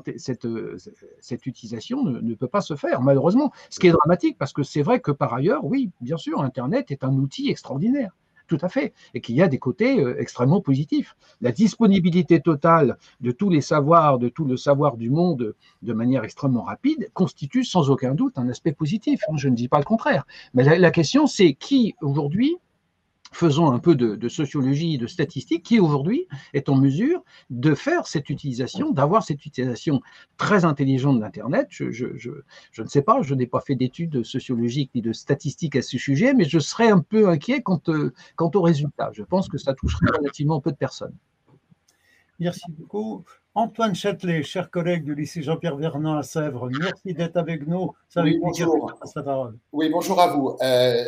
euh, 0.45 0.77
cette, 1.19 1.45
utilisation 1.45 2.03
ne, 2.03 2.33
peut 2.33 2.47
pas 2.47 2.61
se 2.61 2.75
faire, 2.75 3.01
malheureusement. 3.01 3.51
Ce 3.69 3.79
qui 3.79 3.87
est 3.87 3.91
dramatique, 3.91 4.37
parce 4.37 4.53
que 4.53 4.63
c'est 4.63 4.81
vrai 4.81 4.99
que 5.01 5.11
par 5.11 5.33
ailleurs, 5.33 5.65
oui, 5.65 5.91
bien 6.01 6.17
sûr, 6.17 6.41
Internet 6.41 6.89
est 6.89 7.03
un 7.03 7.13
outil 7.13 7.49
extraordinaire. 7.49 8.11
Tout 8.47 8.59
à 8.61 8.69
fait. 8.69 8.93
Et 9.13 9.19
qu'il 9.19 9.35
y 9.35 9.41
a 9.41 9.49
des 9.49 9.57
côtés 9.59 9.99
euh, 9.99 10.17
extrêmement 10.21 10.61
positifs. 10.61 11.17
La 11.41 11.51
disponibilité 11.51 12.39
totale 12.39 12.97
de 13.19 13.31
tous 13.31 13.49
les 13.49 13.59
savoirs, 13.59 14.19
de 14.19 14.29
tout 14.29 14.45
le 14.45 14.55
savoir 14.55 14.95
du 14.95 15.09
monde 15.09 15.53
de 15.81 15.93
manière 15.93 16.23
extrêmement 16.23 16.63
rapide, 16.63 17.09
constitue 17.13 17.65
sans 17.65 17.89
aucun 17.89 18.15
doute 18.15 18.37
un 18.37 18.47
aspect 18.47 18.71
positif. 18.71 19.19
Je 19.35 19.49
ne 19.49 19.55
dis 19.55 19.67
pas 19.67 19.79
le 19.79 19.83
contraire. 19.83 20.25
Mais 20.53 20.79
la 20.79 20.91
question, 20.91 21.27
c'est 21.27 21.55
qui 21.55 21.93
aujourd'hui 22.01 22.57
faisons 23.37 23.71
un 23.71 23.77
peu 23.77 23.95
de, 23.95 24.29
sociologie, 24.29 24.97
de 24.97 25.05
statistique, 25.05 25.63
qui 25.63 25.79
aujourd'hui 25.79 26.27
est 26.53 26.69
en 26.69 26.75
mesure 26.75 27.23
de 27.51 27.75
faire 27.75 28.07
cette 28.07 28.29
utilisation, 28.29 28.91
d'avoir 28.91 29.23
cette 29.23 29.45
utilisation 29.45 30.01
très 30.37 30.65
intelligente 30.65 31.19
d'Internet. 31.19 31.67
Je, 31.69 31.91
je, 31.91 32.81
ne 32.81 32.87
sais 32.87 33.03
pas, 33.03 33.21
je 33.21 33.35
n'ai 33.35 33.45
pas 33.45 33.61
fait 33.61 33.75
d'études 33.75 34.23
sociologiques 34.23 34.91
ni 34.95 35.01
de 35.01 35.13
statistiques 35.13 35.75
à 35.75 35.83
ce 35.83 35.97
sujet, 35.99 36.33
mais 36.33 36.45
je 36.45 36.57
serais 36.57 36.89
un 36.89 36.99
peu 36.99 37.29
inquiet 37.29 37.61
quant, 37.61 37.81
euh, 37.89 38.11
quant 38.35 38.49
aux 38.55 38.61
résultats. 38.61 39.11
Je 39.13 39.23
pense 39.23 39.47
que 39.47 39.59
ça 39.59 39.73
toucherait 39.75 40.17
relativement 40.17 40.59
peu 40.59 40.71
de 40.71 40.77
personnes. 40.77 41.15
Merci 42.39 42.65
beaucoup. 42.69 43.23
Antoine 43.53 43.95
Châtelet, 43.95 44.43
cher 44.43 44.69
collègue 44.69 45.03
du 45.03 45.15
lycée 45.15 45.41
Jean-Pierre 45.41 45.77
Vernant 45.77 46.17
à 46.17 46.23
Sèvres, 46.23 46.69
merci 46.79 47.13
d'être 47.13 47.37
avec 47.37 47.67
nous. 47.67 47.91
oui, 48.17 48.37
bonjour. 48.39 48.93
Oui, 49.71 49.89
bonjour 49.89 50.21
à 50.21 50.27
vous. 50.27 50.55
Euh, 50.61 51.03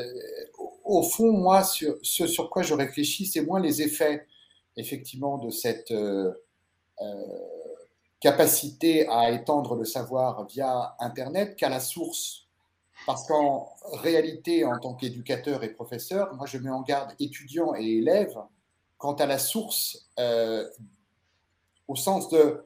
au 0.89 1.04
fond, 1.04 1.32
moi, 1.32 1.63
sur, 1.63 1.95
ce 2.02 2.28
sur 2.28 2.49
quoi 2.49 2.63
je 2.63 2.73
réfléchis, 2.73 3.25
c'est 3.25 3.41
moins 3.41 3.60
les 3.60 3.82
effets, 3.82 4.25
effectivement, 4.75 5.38
de 5.38 5.49
cette 5.49 5.91
euh, 5.91 6.32
euh, 7.02 7.06
capacité 8.19 9.08
à 9.08 9.32
étendre 9.32 9.75
le 9.75 9.86
savoir 9.86 10.45
via 10.47 10.95
Internet 10.99 11.56
qu'à 11.56 11.69
la 11.69 11.80
source. 11.80 12.47
parce 13.06 13.25
qu'en 13.28 13.75
réalité, 13.93 14.65
en 14.65 14.78
tant 14.80 14.93
qu'éducateur 14.93 15.63
et 15.63 15.69
professeur, 15.69 16.36
moi 16.36 16.45
je 16.45 16.58
mets 16.58 16.69
en 16.69 16.82
garde 16.82 17.13
étudiants 17.19 17.73
et 17.75 17.99
élèves 17.99 18.38
quant 18.97 19.13
à 19.13 19.25
la 19.25 19.39
source, 19.39 20.10
euh, 20.19 20.67
au 21.88 21.95
sens 21.95 22.30
de 22.30 22.65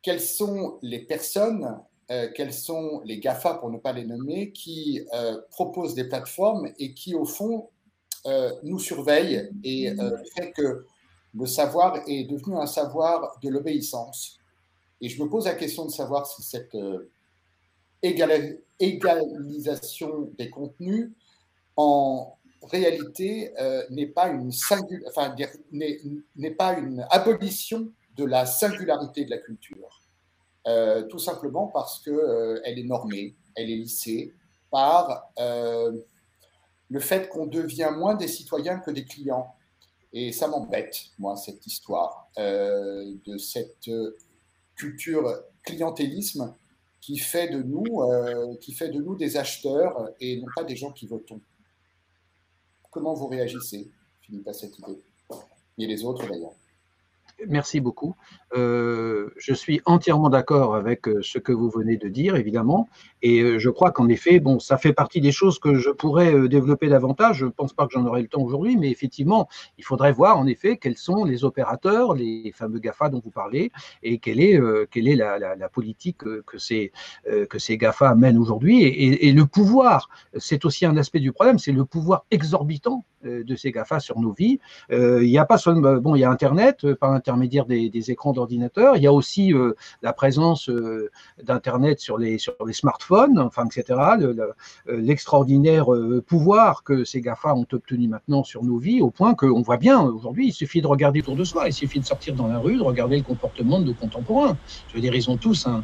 quelles 0.00 0.20
sont 0.20 0.78
les 0.82 1.00
personnes, 1.00 1.76
euh, 2.10 2.28
quels 2.34 2.52
sont 2.52 3.00
les 3.04 3.18
GAFA 3.18 3.54
pour 3.54 3.70
ne 3.70 3.78
pas 3.78 3.92
les 3.92 4.04
nommer, 4.04 4.52
qui 4.52 5.00
proposent 5.50 5.94
des 5.94 6.04
plateformes 6.04 6.68
et 6.78 6.94
qui 6.94 7.14
au 7.14 7.24
fond 7.24 7.68
nous 8.62 8.78
surveillent 8.78 9.50
et 9.62 9.94
fait 10.36 10.52
que 10.52 10.86
le 11.34 11.46
savoir 11.46 12.02
est 12.06 12.24
devenu 12.24 12.56
un 12.56 12.66
savoir 12.66 13.38
de 13.42 13.48
l'obéissance. 13.48 14.38
Et 15.00 15.08
je 15.08 15.22
me 15.22 15.28
pose 15.28 15.46
la 15.46 15.54
question 15.54 15.84
de 15.84 15.90
savoir 15.90 16.26
si 16.26 16.42
cette 16.42 16.76
égalisation 18.02 20.30
des 20.38 20.50
contenus 20.50 21.10
en 21.76 22.38
réalité 22.62 23.52
euh, 23.60 23.84
n'est 23.90 24.06
pas 24.06 24.28
une 24.28 24.50
abolition 27.10 27.90
de 28.16 28.24
la 28.24 28.46
singularité 28.46 29.24
de 29.24 29.30
la 29.30 29.38
culture. 29.38 30.00
Euh, 30.66 31.02
tout 31.04 31.18
simplement 31.18 31.66
parce 31.66 32.00
qu'elle 32.02 32.14
euh, 32.14 32.62
est 32.64 32.82
normée, 32.84 33.36
elle 33.54 33.70
est 33.70 33.76
lissée 33.76 34.32
par 34.70 35.30
le 36.88 37.00
fait 37.00 37.28
qu'on 37.28 37.46
devient 37.46 37.92
moins 37.96 38.14
des 38.14 38.28
citoyens 38.28 38.78
que 38.78 38.90
des 38.90 39.04
clients. 39.04 39.54
Et 40.12 40.32
ça 40.32 40.48
m'embête, 40.48 41.06
moi, 41.18 41.36
cette 41.36 41.66
histoire 41.66 42.28
de 42.36 43.38
cette 43.38 43.88
culture 44.76 45.32
clientélisme 45.62 46.54
qui 47.04 47.18
fait 47.18 47.48
de 47.48 47.62
nous, 47.62 48.02
euh, 48.02 48.56
qui 48.56 48.72
fait 48.72 48.88
de 48.88 48.98
nous 48.98 49.14
des 49.14 49.36
acheteurs 49.36 50.10
et 50.20 50.38
non 50.38 50.46
pas 50.56 50.64
des 50.64 50.74
gens 50.74 50.90
qui 50.90 51.06
votons. 51.06 51.40
Comment 52.90 53.12
vous 53.12 53.26
réagissez, 53.26 53.90
Philippe, 54.22 54.48
à 54.48 54.54
cette 54.54 54.78
idée? 54.78 55.02
Et 55.76 55.86
les 55.86 56.02
autres 56.02 56.26
d'ailleurs. 56.26 56.54
Merci 57.48 57.80
beaucoup. 57.80 58.14
Euh, 58.56 59.30
je 59.36 59.52
suis 59.52 59.80
entièrement 59.84 60.30
d'accord 60.30 60.76
avec 60.76 61.08
euh, 61.08 61.20
ce 61.22 61.38
que 61.38 61.52
vous 61.52 61.70
venez 61.70 61.96
de 61.96 62.08
dire, 62.08 62.36
évidemment, 62.36 62.88
et 63.20 63.40
euh, 63.40 63.58
je 63.58 63.68
crois 63.68 63.90
qu'en 63.90 64.08
effet, 64.08 64.38
bon, 64.38 64.60
ça 64.60 64.78
fait 64.78 64.92
partie 64.92 65.20
des 65.20 65.32
choses 65.32 65.58
que 65.58 65.74
je 65.74 65.90
pourrais 65.90 66.48
développer 66.48 66.88
davantage. 66.88 67.38
Je 67.38 67.46
ne 67.46 67.50
pense 67.50 67.72
pas 67.72 67.86
que 67.86 67.92
j'en 67.92 68.06
aurai 68.06 68.22
le 68.22 68.28
temps 68.28 68.42
aujourd'hui, 68.42 68.76
mais 68.76 68.90
effectivement, 68.90 69.48
il 69.78 69.84
faudrait 69.84 70.12
voir 70.12 70.38
en 70.38 70.46
effet 70.46 70.76
quels 70.76 70.96
sont 70.96 71.24
les 71.24 71.44
opérateurs, 71.44 72.14
les 72.14 72.52
fameux 72.54 72.78
GAFA 72.78 73.08
dont 73.08 73.20
vous 73.24 73.30
parlez, 73.30 73.72
et 74.02 74.18
quelle 74.18 74.40
est, 74.40 74.60
quelle 74.90 75.08
est 75.08 75.16
la, 75.16 75.68
politique 75.72 76.18
que 76.18 76.58
ces, 76.58 76.92
que 77.24 77.58
ces 77.58 77.76
GAFA 77.76 78.14
mènent 78.14 78.38
aujourd'hui. 78.38 78.82
Et, 78.84 79.32
le 79.32 79.46
pouvoir, 79.46 80.08
c'est 80.36 80.64
aussi 80.64 80.86
un 80.86 80.96
aspect 80.96 81.18
du 81.18 81.32
problème, 81.32 81.58
c'est 81.58 81.72
le 81.72 81.84
pouvoir 81.84 82.24
exorbitant 82.30 83.04
de 83.24 83.56
ces 83.56 83.72
GAFA 83.72 84.00
sur 84.00 84.20
nos 84.20 84.32
vies. 84.32 84.60
Il 84.90 85.22
n'y 85.22 85.38
a 85.38 85.46
pas 85.46 85.58
seulement, 85.58 85.96
bon, 85.96 86.14
il 86.14 86.20
y 86.20 86.24
a 86.24 86.30
Internet 86.30 86.94
par 86.94 87.12
intermédiaire 87.24 87.64
des, 87.64 88.10
écrans 88.10 88.32
d'ordinateur. 88.32 88.98
Il 88.98 89.02
y 89.02 89.06
a 89.06 89.12
aussi 89.12 89.54
euh, 89.54 89.72
la 90.02 90.12
présence 90.12 90.68
euh, 90.68 91.10
d'Internet 91.42 91.98
sur 91.98 92.18
les, 92.18 92.36
sur 92.36 92.54
les 92.66 92.74
smartphones, 92.74 93.38
enfin, 93.38 93.64
etc. 93.64 93.98
Euh, 94.20 94.52
l'extraordinaire 94.86 95.86
pouvoir 96.26 96.82
que 96.82 97.04
ces 97.04 97.22
GAFA 97.22 97.54
ont 97.54 97.66
obtenu 97.72 98.08
maintenant 98.08 98.44
sur 98.44 98.62
nos 98.62 98.76
vies, 98.76 99.00
au 99.00 99.10
point 99.10 99.34
qu'on 99.34 99.62
voit 99.62 99.78
bien 99.78 100.02
aujourd'hui, 100.02 100.48
il 100.48 100.52
suffit 100.52 100.82
de 100.82 100.86
regarder 100.86 101.20
autour 101.20 101.36
de 101.36 101.44
soi, 101.44 101.66
il 101.66 101.72
suffit 101.72 102.00
de 102.00 102.04
sortir 102.04 102.34
dans 102.34 102.46
la 102.46 102.58
rue, 102.58 102.76
de 102.76 102.82
regarder 102.82 103.16
le 103.16 103.22
comportement 103.22 103.80
de 103.80 103.86
nos 103.86 103.94
contemporains. 103.94 104.58
Je 104.88 104.94
veux 104.94 105.00
dire, 105.00 105.14
ils 105.14 105.30
ont 105.30 105.38
tous 105.38 105.66
un, 105.66 105.82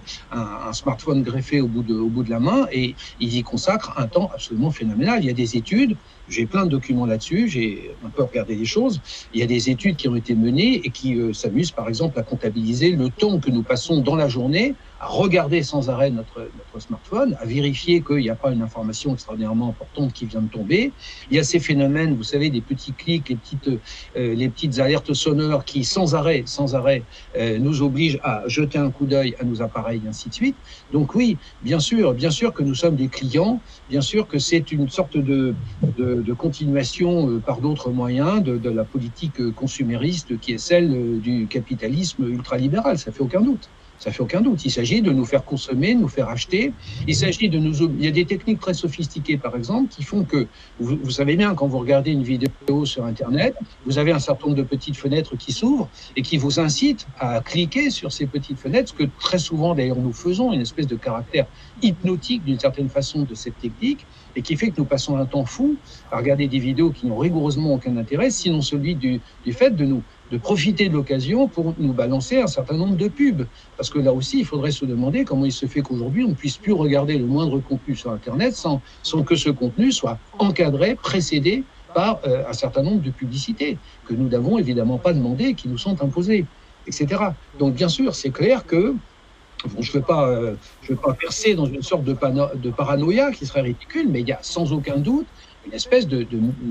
smartphone 0.73 1.23
greffé 1.23 1.61
au 1.61 1.69
bout, 1.69 1.83
de, 1.83 1.95
au 1.95 2.09
bout 2.09 2.23
de 2.23 2.31
la 2.31 2.41
main 2.41 2.67
et 2.71 2.95
ils 3.19 3.37
y 3.37 3.43
consacrent 3.43 3.99
un 3.99 4.07
temps 4.07 4.31
absolument 4.35 4.71
phénoménal. 4.71 5.21
Il 5.23 5.27
y 5.27 5.31
a 5.31 5.35
des 5.35 5.57
études 5.57 5.97
j'ai 6.31 6.47
plein 6.47 6.65
de 6.65 6.71
documents 6.71 7.07
là-dessus, 7.07 7.49
j'ai 7.49 7.91
un 8.05 8.09
peu 8.09 8.23
regardé 8.23 8.55
les 8.55 8.65
choses. 8.65 9.01
Il 9.35 9.41
y 9.41 9.43
a 9.43 9.47
des 9.47 9.69
études 9.69 9.97
qui 9.97 10.09
ont 10.09 10.15
été 10.15 10.35
menées 10.35 10.81
et 10.85 10.91
qui 10.91 11.15
s'amusent 11.35 11.73
par 11.73 11.89
exemple 11.89 12.19
à 12.19 12.23
comptabiliser 12.23 12.93
le 12.93 13.11
temps 13.11 13.41
que 13.41 13.51
nous 13.51 13.65
passons 13.65 14.01
dans 14.01 14.17
la 14.17 14.29
journée 14.29 14.77
à 15.01 15.07
regarder 15.07 15.63
sans 15.63 15.89
arrêt 15.89 16.11
notre, 16.11 16.51
notre 16.55 16.79
smartphone, 16.79 17.35
à 17.41 17.47
vérifier 17.47 18.05
qu'il 18.05 18.19
n'y 18.19 18.29
a 18.29 18.37
pas 18.37 18.53
une 18.53 18.61
information 18.61 19.15
extraordinairement 19.15 19.71
importante 19.71 20.13
qui 20.13 20.27
vient 20.27 20.43
de 20.43 20.51
tomber. 20.51 20.95
Il 21.31 21.37
y 21.37 21.39
a 21.39 21.43
ces 21.43 21.59
phénomènes, 21.59 22.15
vous 22.15 22.23
savez, 22.23 22.51
des 22.51 22.61
petits 22.61 22.95
clics, 22.95 23.31
les 23.31 23.37
petites, 23.37 23.69
euh, 23.69 24.35
les 24.35 24.51
petites 24.51 24.79
alertes 24.79 25.15
sonores 25.15 25.65
qui, 25.65 25.85
sans 25.85 26.15
arrêt, 26.15 26.45
sans 26.45 26.75
arrêt, 26.75 27.07
euh, 27.35 27.59
nous 27.59 27.81
obligent 27.81 28.21
à 28.23 28.43
jeter 28.47 28.77
un 28.77 28.91
coup 28.91 29.07
d'œil 29.07 29.35
à 29.39 29.45
nos 29.45 29.63
appareils, 29.63 30.07
ainsi 30.07 30.29
de 30.29 30.35
suite. 30.35 30.59
Donc 30.91 31.15
oui, 31.15 31.39
bien 31.63 31.81
sûr, 31.81 32.13
bien 32.13 32.31
sûr 32.31 32.53
que 32.53 32.63
nous 32.63 32.75
sommes 32.75 32.97
des 32.97 33.09
clients, 33.09 33.63
bien 33.89 34.03
sûr 34.03 34.29
que 34.29 34.39
c'est 34.39 34.71
une 34.71 34.89
sorte 34.89 35.17
de, 35.17 35.57
de, 35.81 36.21
de 36.21 36.33
continuation 36.35 37.31
euh, 37.31 37.41
par 37.41 37.63
d'autres 37.63 37.91
moyens 37.91 38.43
de, 38.43 38.59
de, 38.59 38.71
la 38.71 38.85
politique 38.85 39.51
consumériste 39.53 40.39
qui 40.39 40.53
est 40.53 40.59
celle 40.59 41.21
du 41.21 41.49
capitalisme 41.49 42.29
ultralibéral, 42.29 42.99
ça 42.99 43.13
fait 43.13 43.23
aucun 43.23 43.41
doute. 43.41 43.71
Ça 44.01 44.11
fait 44.11 44.23
aucun 44.23 44.41
doute. 44.41 44.65
Il 44.65 44.71
s'agit 44.71 45.03
de 45.03 45.13
nous 45.13 45.27
faire 45.27 45.45
consommer, 45.45 45.95
de 45.95 46.01
nous 46.01 46.09
faire 46.09 46.31
acheter. 46.31 46.73
Il 47.07 47.15
s'agit 47.15 47.51
de 47.51 47.59
nous. 47.59 47.83
Il 47.99 48.03
y 48.03 48.09
a 48.09 48.11
des 48.11 48.25
techniques 48.25 48.59
très 48.59 48.73
sophistiquées, 48.73 49.37
par 49.37 49.55
exemple, 49.55 49.91
qui 49.91 50.03
font 50.03 50.25
que 50.25 50.49
vous, 50.79 50.99
vous, 51.03 51.11
savez 51.11 51.37
bien 51.37 51.55
quand 51.55 51.69
vous 51.69 51.79
regardez 51.79 52.13
une 52.13 52.23
vidéo 52.23 52.87
sur 52.87 53.05
Internet, 53.05 53.55
vous 53.85 53.99
avez 53.99 54.13
un 54.13 54.19
certain 54.19 54.47
nombre 54.47 54.57
de 54.57 54.63
petites 54.63 54.97
fenêtres 54.97 55.37
qui 55.37 55.53
s'ouvrent 55.53 55.91
et 56.17 56.23
qui 56.23 56.39
vous 56.39 56.59
incitent 56.59 57.07
à 57.19 57.43
cliquer 57.43 57.91
sur 57.91 58.11
ces 58.11 58.27
petites 58.27 58.59
fenêtres, 58.59 58.89
ce 58.89 58.95
que 58.95 59.11
très 59.21 59.39
souvent 59.39 59.75
d'ailleurs 59.75 59.99
nous 59.99 60.15
faisons, 60.15 60.55
une 60.55 60.63
espèce 60.63 60.87
de 60.87 60.97
caractère 60.97 61.47
hypnotique 61.83 62.43
d'une 62.43 62.59
certaine 62.59 62.89
façon 62.89 63.25
de 63.25 63.35
cette 63.35 63.59
technique 63.59 64.07
et 64.35 64.41
qui 64.41 64.57
fait 64.57 64.71
que 64.71 64.79
nous 64.79 64.87
passons 64.87 65.17
un 65.17 65.27
temps 65.27 65.45
fou 65.45 65.77
à 66.11 66.17
regarder 66.17 66.49
des 66.49 66.59
vidéos 66.59 66.91
qui 66.91 67.07
n'ont 67.07 67.19
rigoureusement 67.19 67.75
aucun 67.75 67.97
intérêt, 67.99 68.31
sinon 68.31 68.63
celui 68.63 68.95
du, 68.95 69.21
du 69.45 69.53
fait 69.53 69.77
de 69.77 69.85
nous 69.85 70.03
de 70.31 70.39
profiter 70.39 70.89
de 70.89 70.95
l'occasion 70.95 71.49
pour 71.49 71.75
nous 71.79 71.93
balancer 71.93 72.41
un 72.41 72.47
certain 72.47 72.77
nombre 72.77 72.97
de 72.97 73.09
pubs. 73.09 73.47
Parce 73.77 73.91
que 73.91 73.99
là 73.99 74.13
aussi, 74.13 74.39
il 74.39 74.47
faudrait 74.47 74.71
se 74.71 74.85
demander 74.85 75.25
comment 75.25 75.45
il 75.45 75.53
se 75.53 75.67
fait 75.67 75.81
qu'aujourd'hui, 75.81 76.25
on 76.25 76.29
ne 76.29 76.35
puisse 76.35 76.57
plus 76.57 76.73
regarder 76.73 77.19
le 77.19 77.27
moindre 77.27 77.59
contenu 77.59 77.97
sur 77.97 78.11
Internet 78.11 78.55
sans, 78.55 78.81
que 79.25 79.35
ce 79.35 79.51
contenu 79.51 79.93
soit 79.93 80.19
encadré, 80.39 80.95
précédé 80.95 81.65
par 81.95 82.21
euh, 82.25 82.45
un 82.49 82.53
certain 82.53 82.83
nombre 82.83 83.03
de 83.03 83.11
publicités 83.11 83.77
que 84.07 84.15
nous 84.15 84.29
n'avons 84.29 84.59
évidemment 84.59 84.99
pas 84.99 85.13
demandé, 85.13 85.55
qui 85.55 85.69
nous 85.69 85.79
sont 85.79 86.01
imposées, 86.03 86.47
etc. 86.87 87.09
Donc 87.59 87.75
bien 87.75 87.89
sûr, 87.89 88.15
c'est 88.15 88.31
clair 88.31 88.65
que 88.65 88.95
je 89.79 89.91
ne 89.91 89.99
veux, 89.99 90.03
pas, 90.03 90.29
euh, 90.29 90.55
veux 90.89 90.97
pas 90.97 91.13
percer 91.15 91.55
dans 91.55 91.67
une 91.67 91.83
sorte 91.83 92.05
de, 92.05 92.17
de 92.57 92.71
paranoïa 92.71 93.31
qui 93.33 93.45
serait 93.45 93.61
ridicule, 93.61 94.09
mais 94.09 94.21
il 94.21 94.29
y 94.29 94.33
a 94.33 94.39
sans 94.43 94.73
aucun 94.73 94.97
doute 94.97 95.27
une 95.67 95.73
espèce 95.73 96.07
de, 96.07 96.27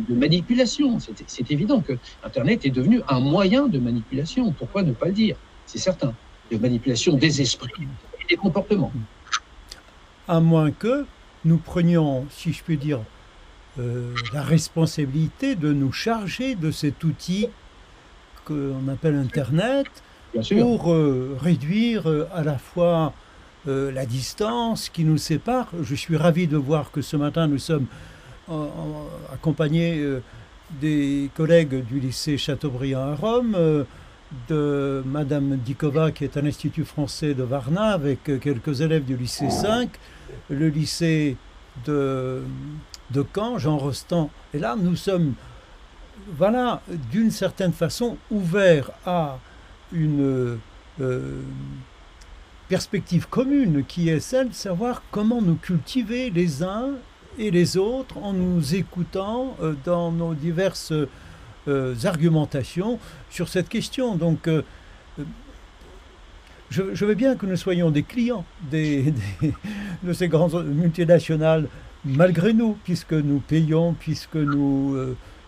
manipulation. 0.10 0.97
C'est 1.28 1.52
évident 1.52 1.82
que 1.82 1.93
Internet 2.23 2.65
est 2.65 2.71
devenu 2.71 3.02
un 3.08 3.19
moyen 3.19 3.67
de 3.67 3.80
manipulation. 3.80 4.52
Pourquoi 4.52 4.84
ne 4.84 4.93
pas 4.93 5.08
le 5.08 5.13
dire? 5.13 5.36
C'est 5.65 5.78
certain. 5.78 6.13
De 6.52 6.58
manipulation 6.58 7.15
des 7.15 7.41
esprits 7.41 7.88
et 8.19 8.25
des 8.28 8.36
comportements. 8.36 8.91
À 10.28 10.39
moins 10.39 10.71
que 10.71 11.06
nous 11.45 11.58
prenions, 11.58 12.25
si 12.32 12.54
je 12.54 12.63
puis 12.63 12.78
dire, 12.78 12.99
euh, 13.78 14.13
la 14.34 14.41
responsabilité 14.41 15.56
de 15.56 15.71
nous 15.71 15.91
charger 15.91 16.56
de 16.56 16.71
cet 16.71 17.04
outil 17.04 17.47
qu'on 18.45 18.88
appelle 18.91 19.15
Internet 19.15 19.88
pour 20.49 20.91
euh, 20.91 21.38
réduire 21.39 22.10
euh, 22.10 22.28
à 22.34 22.43
la 22.43 22.58
fois 22.58 23.13
la 23.65 24.08
distance 24.08 24.89
qui 24.89 25.04
nous 25.04 25.17
sépare. 25.17 25.67
Je 25.84 25.93
suis 25.93 26.17
ravi 26.17 26.47
de 26.47 26.58
voir 26.58 26.89
que 26.89 27.02
ce 27.04 27.15
matin 27.15 27.45
nous 27.45 27.60
sommes 27.60 27.86
accompagné 29.33 29.97
euh, 29.97 30.21
des 30.81 31.29
collègues 31.35 31.85
du 31.85 31.99
lycée 31.99 32.38
Chateaubriand 32.38 33.12
à 33.12 33.15
Rome, 33.15 33.55
euh, 33.55 33.83
de 34.47 35.01
Madame 35.05 35.57
Dikova 35.57 36.11
qui 36.11 36.24
est 36.24 36.38
à 36.38 36.41
l'Institut 36.41 36.86
français 36.86 37.34
de 37.34 37.43
Varna 37.43 37.93
avec 37.93 38.30
euh, 38.30 38.38
quelques 38.38 38.82
élèves 38.82 39.05
du 39.05 39.17
lycée 39.17 39.49
5, 39.49 39.89
le 40.49 40.69
lycée 40.69 41.36
de, 41.86 42.43
de 43.11 43.26
Caen, 43.36 43.57
Jean 43.57 43.78
Rostand. 43.78 44.30
Et 44.53 44.59
là, 44.59 44.76
nous 44.78 44.95
sommes, 44.95 45.34
voilà, 46.38 46.82
d'une 47.11 47.32
certaine 47.32 47.74
façon, 47.74 48.17
ouverts 48.30 48.91
à 49.05 49.39
une 49.91 50.59
perspective 52.67 53.28
commune 53.28 53.84
qui 53.84 54.09
est 54.09 54.19
celle 54.19 54.49
de 54.49 54.53
savoir 54.53 55.01
comment 55.09 55.41
nous 55.41 55.55
cultiver 55.55 56.30
les 56.30 56.61
uns 56.61 56.91
et 57.39 57.51
les 57.51 57.77
autres 57.77 58.17
en 58.17 58.33
nous 58.33 58.75
écoutant 58.75 59.55
euh, 59.61 59.73
dans 59.85 60.11
nos 60.11 60.35
diverses 60.35 60.93
euh, 61.67 61.95
argumentations 62.03 62.99
sur 63.29 63.47
cette 63.47 63.69
question. 63.69 64.15
Donc, 64.15 64.47
euh, 64.47 64.61
je, 66.69 67.05
veux 67.05 67.15
bien 67.15 67.35
que 67.35 67.45
nous 67.45 67.55
soyons 67.55 67.89
des 67.89 68.03
clients 68.03 68.45
de 68.71 70.13
ces 70.13 70.27
grandes 70.27 70.65
multinationales, 70.67 71.67
malgré 72.05 72.53
nous, 72.53 72.77
puisque 72.83 73.13
nous 73.13 73.39
payons, 73.39 73.93
puisque 73.93 74.35
nous 74.35 74.95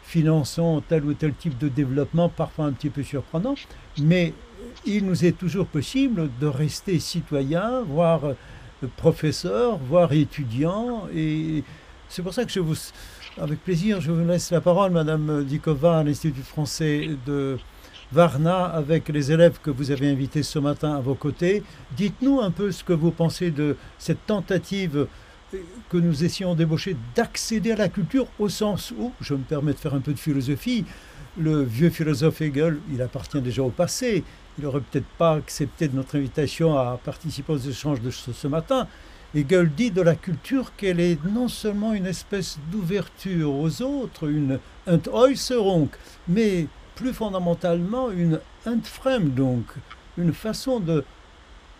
finançons 0.01 0.81
tel 0.89 1.05
ou 1.05 1.13
tel 1.13 1.35
type 1.35 1.59
de 1.59 1.69
développement, 1.69 2.27
parfois 2.27 2.65
un 2.65 2.71
petit 2.71 2.89
peu 2.89 3.03
surprenant, 3.03 3.53
mais 3.99 4.33
il 4.83 5.05
nous 5.05 5.23
est 5.23 5.37
toujours 5.37 5.67
possible 5.67 6.29
de 6.39 6.47
rester 6.47 6.97
citoyens, 6.99 7.81
voire 7.87 8.21
professeurs, 8.97 9.77
voire 9.77 10.11
étudiants. 10.13 11.03
Et 11.15 11.63
c'est 12.11 12.21
pour 12.21 12.33
ça 12.33 12.43
que 12.43 12.51
je 12.51 12.59
vous, 12.59 12.75
avec 13.39 13.63
plaisir, 13.63 14.01
je 14.01 14.11
vous 14.11 14.27
laisse 14.27 14.51
la 14.51 14.59
parole, 14.59 14.91
Madame 14.91 15.45
Dikova, 15.45 15.99
à 15.99 16.03
l'Institut 16.03 16.41
français 16.41 17.09
de 17.25 17.57
Varna, 18.11 18.65
avec 18.65 19.07
les 19.07 19.31
élèves 19.31 19.59
que 19.63 19.71
vous 19.71 19.91
avez 19.91 20.09
invités 20.09 20.43
ce 20.43 20.59
matin 20.59 20.93
à 20.95 20.99
vos 20.99 21.15
côtés. 21.15 21.63
Dites-nous 21.95 22.41
un 22.41 22.51
peu 22.51 22.73
ce 22.73 22.83
que 22.83 22.91
vous 22.91 23.11
pensez 23.11 23.49
de 23.49 23.77
cette 23.97 24.25
tentative 24.25 25.07
que 25.89 25.97
nous 25.97 26.25
essayons 26.25 26.53
d'ébaucher 26.53 26.97
d'accéder 27.15 27.71
à 27.71 27.77
la 27.77 27.87
culture 27.87 28.27
au 28.39 28.49
sens 28.49 28.93
où, 28.97 29.13
je 29.21 29.33
me 29.33 29.43
permets 29.43 29.73
de 29.73 29.79
faire 29.79 29.93
un 29.93 30.01
peu 30.01 30.11
de 30.11 30.19
philosophie, 30.19 30.83
le 31.37 31.63
vieux 31.63 31.89
philosophe 31.89 32.41
Hegel, 32.41 32.79
il 32.91 33.01
appartient 33.01 33.39
déjà 33.39 33.63
au 33.63 33.69
passé. 33.69 34.25
Il 34.57 34.65
n'aurait 34.65 34.81
peut-être 34.81 35.07
pas 35.17 35.35
accepté 35.35 35.87
de 35.87 35.95
notre 35.95 36.17
invitation 36.17 36.77
à 36.77 36.99
participer 37.01 37.53
aux 37.53 37.57
échanges 37.57 38.01
de 38.01 38.11
ce, 38.11 38.47
matin. 38.47 38.85
Hegel 39.33 39.71
dit 39.73 39.91
de 39.91 40.01
la 40.01 40.15
culture 40.15 40.75
qu'elle 40.75 40.99
est 40.99 41.23
non 41.23 41.47
seulement 41.47 41.93
une 41.93 42.05
espèce 42.05 42.59
d'ouverture 42.69 43.53
aux 43.53 43.81
autres, 43.81 44.27
une 44.27 44.59
Entäußerung, 44.87 45.87
mais 46.27 46.67
plus 46.95 47.13
fondamentalement 47.13 48.11
une 48.11 48.39
donc 49.35 49.65
une 50.17 50.33
façon 50.33 50.79
de 50.79 51.03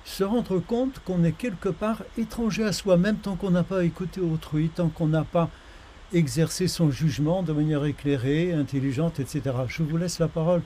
se 0.04 0.24
rendre 0.24 0.60
compte 0.60 0.99
qu'on 1.06 1.24
est 1.24 1.34
quelque 1.34 1.70
part 1.70 2.04
étranger 2.18 2.64
à 2.64 2.72
soi-même 2.72 3.18
tant 3.18 3.36
qu'on 3.36 3.52
n'a 3.52 3.64
pas 3.64 3.84
écouté 3.84 4.20
autrui, 4.20 4.70
tant 4.70 4.88
qu'on 4.88 5.08
n'a 5.08 5.24
pas 5.24 5.49
exercé 6.14 6.68
son 6.68 6.89
jugement 6.89 7.43
de 7.43 7.54
manière 7.54 7.86
éclairée, 7.86 8.54
intelligente, 8.54 9.20
etc. 9.20 9.41
Je 9.68 9.84
vous 9.84 9.97
laisse 9.97 10.20
la 10.20 10.28
parole. 10.28 10.62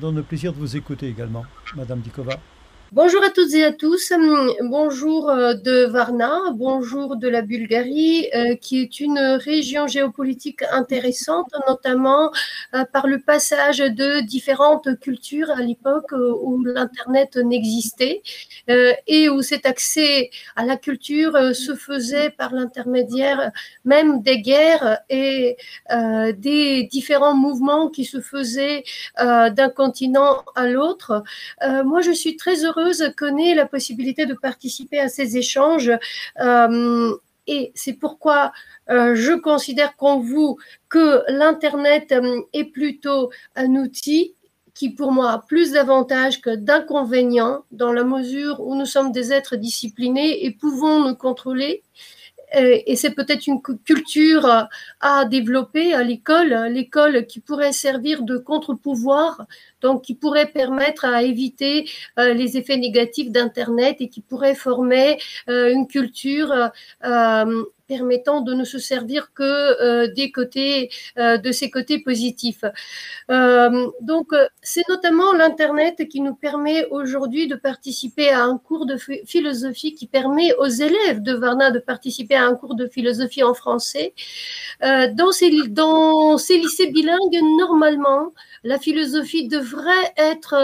Donne 0.00 0.16
le 0.16 0.22
plaisir 0.22 0.52
de 0.52 0.58
vous 0.58 0.76
écouter 0.76 1.08
également, 1.08 1.44
Madame 1.74 2.00
Dikova. 2.00 2.38
Bonjour 2.92 3.22
à 3.22 3.30
toutes 3.30 3.54
et 3.54 3.62
à 3.62 3.70
tous. 3.70 4.12
Bonjour 4.62 5.30
euh, 5.30 5.54
de 5.54 5.84
Varna, 5.84 6.40
bonjour 6.52 7.14
de 7.14 7.28
la 7.28 7.40
Bulgarie, 7.40 8.28
euh, 8.34 8.56
qui 8.56 8.80
est 8.80 8.98
une 8.98 9.20
région 9.20 9.86
géopolitique 9.86 10.64
intéressante, 10.72 11.52
notamment 11.68 12.32
euh, 12.74 12.84
par 12.92 13.06
le 13.06 13.20
passage 13.20 13.78
de 13.78 14.22
différentes 14.22 14.98
cultures 14.98 15.52
à 15.52 15.62
l'époque 15.62 16.10
où 16.10 16.64
l'Internet 16.64 17.36
n'existait 17.36 18.22
et 19.06 19.28
où 19.28 19.40
cet 19.40 19.66
accès 19.66 20.30
à 20.56 20.64
la 20.64 20.76
culture 20.76 21.54
se 21.54 21.76
faisait 21.76 22.30
par 22.30 22.52
l'intermédiaire 22.52 23.52
même 23.84 24.20
des 24.20 24.40
guerres 24.40 24.98
et 25.08 25.56
des 26.36 26.88
différents 26.90 27.34
mouvements 27.34 27.88
qui 27.88 28.04
se 28.04 28.20
faisaient 28.20 28.82
d'un 29.18 29.68
continent 29.68 30.44
à 30.54 30.66
l'autre. 30.66 31.22
Moi, 31.84 32.00
je 32.00 32.10
suis 32.12 32.36
très 32.36 32.64
heureuse 32.64 32.79
connaît 33.16 33.54
la 33.54 33.66
possibilité 33.66 34.26
de 34.26 34.34
participer 34.34 34.98
à 35.00 35.08
ces 35.08 35.36
échanges. 35.36 35.92
Euh, 36.40 37.16
et 37.46 37.72
c'est 37.74 37.94
pourquoi 37.94 38.52
euh, 38.90 39.14
je 39.14 39.32
considère 39.32 39.96
qu'en 39.96 40.20
vous 40.20 40.58
que 40.88 41.22
l'Internet 41.28 42.12
euh, 42.12 42.40
est 42.52 42.64
plutôt 42.64 43.30
un 43.56 43.74
outil 43.76 44.34
qui 44.74 44.90
pour 44.90 45.12
moi 45.12 45.32
a 45.32 45.38
plus 45.38 45.72
d'avantages 45.72 46.40
que 46.40 46.54
d'inconvénients 46.54 47.64
dans 47.70 47.92
la 47.92 48.04
mesure 48.04 48.60
où 48.60 48.74
nous 48.76 48.86
sommes 48.86 49.12
des 49.12 49.32
êtres 49.32 49.56
disciplinés 49.56 50.44
et 50.44 50.52
pouvons 50.52 51.00
nous 51.06 51.16
contrôler 51.16 51.82
et 52.52 52.96
c'est 52.96 53.10
peut-être 53.10 53.46
une 53.46 53.60
culture 53.62 54.68
à 55.00 55.24
développer 55.24 55.94
à 55.94 56.02
l'école, 56.02 56.52
l'école 56.70 57.26
qui 57.26 57.40
pourrait 57.40 57.72
servir 57.72 58.22
de 58.22 58.38
contre-pouvoir, 58.38 59.46
donc 59.80 60.02
qui 60.02 60.14
pourrait 60.14 60.46
permettre 60.46 61.04
à 61.04 61.22
éviter 61.22 61.88
euh, 62.18 62.34
les 62.34 62.56
effets 62.56 62.76
négatifs 62.76 63.30
d'Internet 63.30 63.96
et 64.00 64.08
qui 64.08 64.20
pourrait 64.20 64.54
former 64.54 65.18
euh, 65.48 65.72
une 65.72 65.86
culture 65.86 66.52
euh, 67.04 67.64
permettant 67.90 68.40
de 68.40 68.54
ne 68.54 68.62
se 68.62 68.78
servir 68.78 69.32
que 69.34 69.42
euh, 69.42 70.06
des 70.14 70.30
côtés, 70.30 70.90
euh, 71.18 71.38
de 71.38 71.50
ces 71.50 71.70
côtés 71.70 71.98
positifs. 71.98 72.64
Euh, 73.32 73.88
donc, 74.00 74.28
c'est 74.62 74.88
notamment 74.88 75.32
l'Internet 75.32 76.08
qui 76.08 76.20
nous 76.20 76.36
permet 76.36 76.86
aujourd'hui 76.92 77.48
de 77.48 77.56
participer 77.56 78.28
à 78.30 78.44
un 78.44 78.58
cours 78.58 78.86
de 78.86 78.96
philosophie 79.26 79.92
qui 79.96 80.06
permet 80.06 80.54
aux 80.54 80.72
élèves 80.88 81.20
de 81.20 81.34
Varna 81.34 81.72
de 81.72 81.80
participer 81.80 82.36
à 82.36 82.44
un 82.44 82.54
cours 82.54 82.76
de 82.76 82.86
philosophie 82.86 83.42
en 83.42 83.54
français. 83.54 84.14
dans, 85.20 85.32
ces, 85.32 85.50
dans 85.68 86.38
ces 86.38 86.58
lycées 86.58 86.90
bilingues, 86.92 87.40
normalement, 87.58 88.32
la 88.62 88.78
philosophie 88.78 89.48
devrait 89.48 90.08
être 90.16 90.54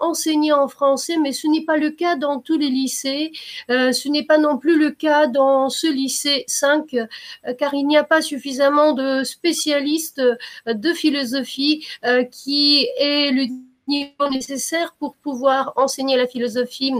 enseignée 0.00 0.52
en 0.52 0.68
français, 0.68 1.16
mais 1.22 1.32
ce 1.32 1.46
n'est 1.48 1.64
pas 1.64 1.78
le 1.78 1.90
cas 1.90 2.16
dans 2.16 2.40
tous 2.40 2.58
les 2.58 2.68
lycées. 2.68 3.32
Ce 3.68 4.08
n'est 4.08 4.26
pas 4.26 4.38
non 4.38 4.58
plus 4.58 4.76
le 4.78 4.90
cas 4.90 5.26
dans 5.28 5.70
ce 5.70 5.86
lycée 5.86 6.44
5, 6.46 6.73
euh, 6.94 7.54
car 7.58 7.74
il 7.74 7.86
n'y 7.86 7.96
a 7.96 8.04
pas 8.04 8.22
suffisamment 8.22 8.92
de 8.92 9.24
spécialistes 9.24 10.22
de 10.66 10.92
philosophie 10.92 11.86
qui 12.30 12.88
aient 12.98 13.30
le 13.30 13.46
niveau 13.88 14.30
nécessaire 14.30 14.94
pour 14.98 15.16
pouvoir 15.16 15.72
enseigner 15.76 16.16
la 16.16 16.26
philosophie 16.26 16.92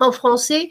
en 0.00 0.12
français. 0.12 0.68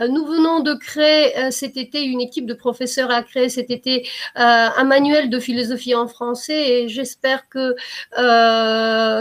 Euh, 0.00 0.08
nous 0.08 0.24
venons 0.24 0.60
de 0.60 0.72
créer 0.74 1.36
euh, 1.38 1.50
cet 1.50 1.76
été, 1.76 2.02
une 2.02 2.20
équipe 2.20 2.46
de 2.46 2.54
professeurs 2.54 3.10
a 3.10 3.22
créé 3.22 3.48
cet 3.48 3.70
été 3.70 4.08
euh, 4.36 4.68
un 4.76 4.84
manuel 4.84 5.30
de 5.30 5.38
philosophie 5.38 5.94
en 5.94 6.08
français 6.08 6.70
et 6.70 6.88
j'espère 6.88 7.48
que 7.48 7.76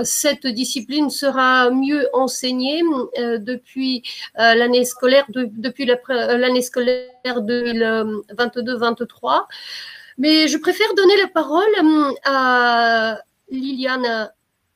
cette 0.03 0.47
discipline 0.47 1.09
sera 1.09 1.69
mieux 1.71 2.07
enseignée 2.13 2.81
depuis 3.17 4.03
l'année 4.35 4.85
scolaire, 4.85 5.25
depuis 5.29 5.85
l'année 5.85 6.61
scolaire 6.61 7.09
2022-23. 7.25 9.45
Mais 10.17 10.47
je 10.47 10.57
préfère 10.57 10.93
donner 10.95 11.17
la 11.17 11.27
parole 11.27 11.65
à 12.25 13.19
Liliane 13.49 14.31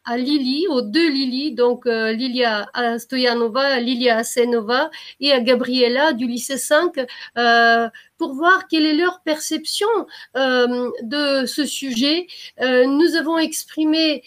à 0.05 0.17
Lily, 0.17 0.67
aux 0.69 0.81
deux 0.81 1.09
Lily, 1.09 1.53
donc 1.53 1.85
euh, 1.85 2.11
Lilia 2.11 2.69
Stoyanova, 2.97 3.79
Lilia 3.79 4.17
Asenova 4.17 4.91
et 5.19 5.31
à 5.31 5.39
Gabriela 5.39 6.13
du 6.13 6.27
lycée 6.27 6.57
5, 6.57 7.05
euh, 7.37 7.89
pour 8.17 8.33
voir 8.33 8.67
quelle 8.67 8.85
est 8.85 8.93
leur 8.93 9.21
perception 9.21 9.87
euh, 10.37 10.89
de 11.01 11.45
ce 11.45 11.65
sujet. 11.65 12.27
nous 12.61 13.15
avons 13.15 13.37
exprimé 13.37 14.23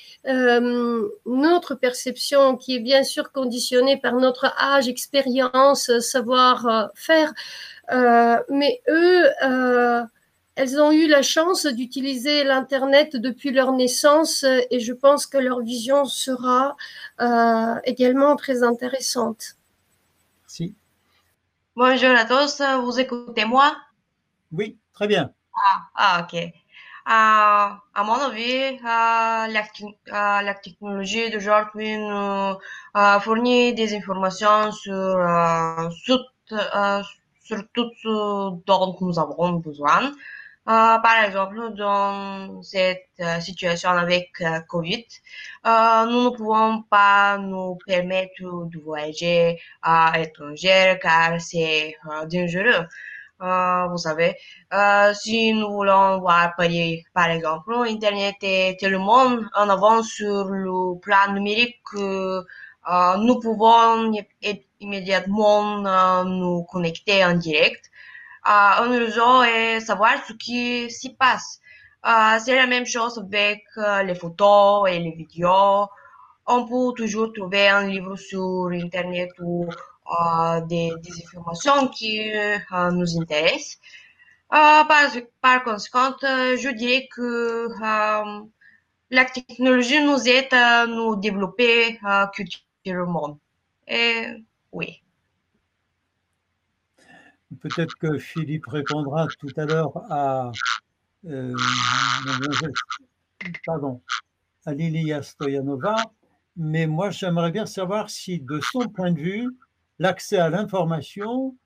notre 1.27 1.75
perception 1.75 2.57
qui 2.57 2.77
est 2.77 2.81
bien 2.81 3.05
sûr 3.05 3.33
conditionnée 3.33 3.97
par 3.97 4.15
notre 4.15 4.47
âge, 4.61 4.89
expérience, 4.89 5.91
savoir-faire, 6.01 7.33
mais 8.51 8.83
eux 8.89 9.25
elles 10.59 10.81
ont 10.81 10.91
eu 10.91 11.07
la 11.07 11.23
chance 11.23 11.67
d'utiliser 11.67 12.43
l'Internet 12.43 13.15
depuis 13.15 13.53
leur 13.53 13.71
naissance 13.71 14.45
et 14.45 14.81
je 14.81 14.93
pense 14.93 15.25
que 15.25 15.39
leur 15.39 15.61
vision 15.61 16.05
sera 16.05 16.77
euh, 17.21 17.77
également 17.85 18.35
très 18.35 18.65
intéressante. 18.65 19.55
Merci. 20.43 20.75
Bonjour 21.77 22.11
à 22.11 22.25
tous, 22.25 22.61
vous 22.83 22.99
écoutez 22.99 23.45
moi? 23.45 23.77
Oui, 24.51 24.77
très 24.95 25.07
bien. 25.07 25.31
Ah, 25.55 25.81
ah 25.95 26.23
ok. 26.25 26.35
Euh, 26.35 26.51
à 27.07 28.05
mon 28.05 28.15
avis, 28.15 28.81
euh, 28.85 29.47
la, 30.43 30.55
technologie 30.55 31.31
d'aujourd'hui 31.31 31.97
nous 31.99 32.57
fournit 33.21 33.75
des 33.75 33.95
informations 33.95 34.73
sur, 34.73 35.25
sur, 36.03 36.19
sur 37.45 37.63
tout 37.73 37.91
ce 38.03 38.65
dont 38.67 38.97
nous 39.01 39.21
avons 39.21 39.53
besoin. 39.53 40.13
Euh, 40.69 40.99
par 40.99 41.25
exemple, 41.25 41.73
dans 41.77 42.63
cette 42.63 43.09
euh, 43.21 43.41
situation 43.41 43.89
avec 43.89 44.29
euh, 44.43 44.61
Covid, 44.69 45.07
nous 45.65 46.25
ne 46.25 46.37
pouvons 46.37 46.83
pas 46.83 47.39
nous 47.39 47.79
permettre 47.87 48.43
de 48.43 48.79
voyager 48.85 49.59
à 49.81 50.13
l'étranger 50.19 50.99
car 51.01 51.41
c'est 51.41 51.97
dangereux. 52.31 52.87
vous 53.41 53.97
savez, 53.97 54.37
si 55.15 55.55
nous 55.55 55.71
voulons 55.71 56.21
voir 56.21 56.55
Paris, 56.57 57.03
par 57.15 57.31
exemple, 57.31 57.73
Internet 57.87 58.37
est 58.43 58.79
tellement 58.79 59.39
en 59.55 59.69
avance 59.71 60.09
sur 60.09 60.45
le 60.49 60.99
plan 61.01 61.33
numérique 61.33 61.77
que 61.91 62.45
nous 63.19 63.41
pouvons 63.41 64.13
immédiatement 64.81 66.25
nous 66.25 66.65
connecter 66.65 67.25
en 67.25 67.35
direct 67.35 67.88
un 68.49 68.99
réseau 68.99 69.43
et 69.43 69.81
savoir 69.81 70.25
ce 70.27 70.33
qui 70.33 70.91
s'y 70.91 71.11
passe. 71.15 71.61
c'est 72.45 72.57
la 72.57 72.67
même 72.67 72.87
chose 72.87 73.19
avec 73.19 73.65
les 74.05 74.15
photos 74.15 74.89
et 74.91 74.99
les 74.99 75.13
vidéos. 75.13 75.87
On 76.47 76.67
peut 76.67 76.95
toujours 76.97 77.33
trouver 77.33 77.69
un 77.69 77.87
livre 77.87 78.17
sur 78.17 78.71
Internet 78.73 79.31
ou 79.41 79.69
des, 80.67 80.93
informations 81.25 81.89
qui 81.89 82.31
nous 82.93 83.21
intéressent. 83.21 83.79
par, 84.49 85.65
conséquent, 85.65 86.15
je 86.23 86.71
dirais 86.71 87.09
que 87.15 87.69
la 89.11 89.25
technologie 89.27 90.03
nous 90.03 90.27
aide 90.27 90.53
à 90.53 90.87
nous 90.87 91.17
développer 91.17 92.01
culturellement. 92.35 93.39
Et 93.87 94.27
oui. 94.73 95.03
Peut-être 97.57 97.95
que 97.97 98.19
Philippe 98.19 98.67
répondra 98.67 99.27
tout 99.39 99.53
à 99.57 99.65
l'heure 99.65 99.93
à, 100.11 100.53
euh, 101.27 101.55
pardon, 103.67 104.03
à 104.67 104.75
Lilia 104.75 105.23
Stoyanova, 105.23 105.97
mais 106.57 106.87
moi 106.87 107.11
j'aimerais 107.11 107.51
bien 107.51 107.67
savoir 107.67 108.11
si 108.11 108.41
de 108.41 108.61
son 108.61 108.89
point 108.89 109.13
de 109.13 109.21
vue, 109.21 109.49
l'accès 109.99 110.39
à 110.39 110.51
l'information 110.51 111.57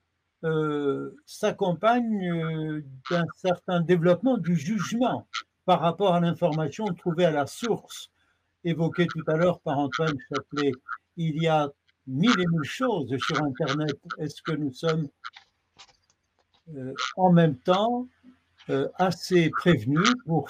euh, 0.44 1.14
s'accompagne 1.24 2.30
euh, 2.30 2.84
d'un 3.10 3.24
certain 3.36 3.80
développement 3.80 4.38
du 4.38 4.56
jugement 4.56 5.26
par 5.64 5.80
rapport 5.80 6.14
à 6.14 6.20
l'information 6.20 6.86
trouvée 6.86 7.24
à 7.24 7.30
la 7.30 7.46
source, 7.46 8.10
évoquée 8.64 9.06
tout 9.06 9.22
à 9.28 9.36
l'heure 9.36 9.60
par 9.60 9.78
Antoine 9.78 10.16
Châtelet. 10.28 10.72
Il 11.16 11.40
y 11.40 11.46
a 11.46 11.70
mille 12.06 12.40
et 12.40 12.46
mille 12.46 12.64
choses 12.64 13.16
sur 13.18 13.42
Internet. 13.42 13.96
Est-ce 14.18 14.42
que 14.42 14.52
nous 14.52 14.72
sommes 14.72 15.08
en 17.16 17.32
même 17.32 17.56
temps 17.56 18.06
assez 18.96 19.50
prévenus 19.50 20.12
pour 20.26 20.48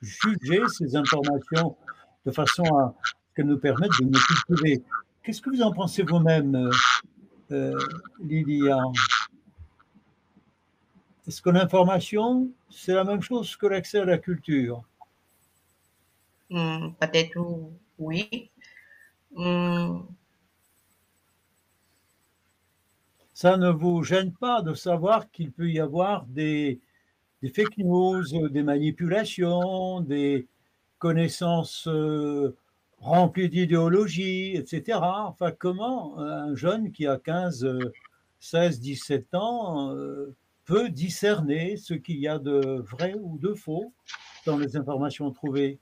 juger 0.00 0.60
ces 0.68 0.96
informations 0.96 1.76
de 2.26 2.30
façon 2.30 2.64
à 2.78 2.94
qu'elles 3.34 3.46
nous 3.46 3.58
permettent 3.58 3.98
de 4.00 4.06
nous 4.06 4.20
cultiver 4.46 4.82
Qu'est-ce 5.22 5.40
que 5.40 5.50
vous 5.50 5.62
en 5.62 5.72
pensez 5.72 6.02
vous-même, 6.02 6.70
Lilia 8.20 8.78
est-ce 11.26 11.40
que 11.40 11.50
l'information, 11.50 12.50
c'est 12.68 12.92
la 12.92 13.04
même 13.04 13.22
chose 13.22 13.56
que 13.56 13.66
l'accès 13.66 13.98
à 13.98 14.04
la 14.04 14.18
culture? 14.18 14.82
Hmm, 16.50 16.90
Peut-être 17.00 17.70
oui. 17.98 18.50
Hmm. 19.34 20.00
Ça 23.34 23.56
ne 23.56 23.68
vous 23.68 24.04
gêne 24.04 24.32
pas 24.32 24.62
de 24.62 24.74
savoir 24.74 25.28
qu'il 25.32 25.50
peut 25.50 25.68
y 25.68 25.80
avoir 25.80 26.24
des, 26.26 26.80
fake 27.42 27.78
news, 27.78 28.22
des 28.48 28.62
manipulations, 28.62 30.00
des 30.00 30.46
connaissances 30.98 31.88
euh, 31.88 32.56
remplies 33.00 33.48
d'idéologie, 33.48 34.54
etc. 34.54 35.00
Enfin, 35.02 35.50
comment 35.50 36.16
un 36.20 36.54
jeune 36.54 36.92
qui 36.92 37.08
a 37.08 37.18
15, 37.18 37.68
16, 38.38 38.78
17 38.78 39.34
ans 39.34 39.90
euh, 39.90 40.36
peut 40.64 40.88
discerner 40.88 41.76
ce 41.76 41.94
qu'il 41.94 42.20
y 42.20 42.28
a 42.28 42.38
de 42.38 42.84
vrai 42.88 43.14
ou 43.20 43.36
de 43.38 43.52
faux 43.52 43.92
dans 44.46 44.56
les 44.58 44.76
informations 44.76 45.32
trouvées? 45.32 45.80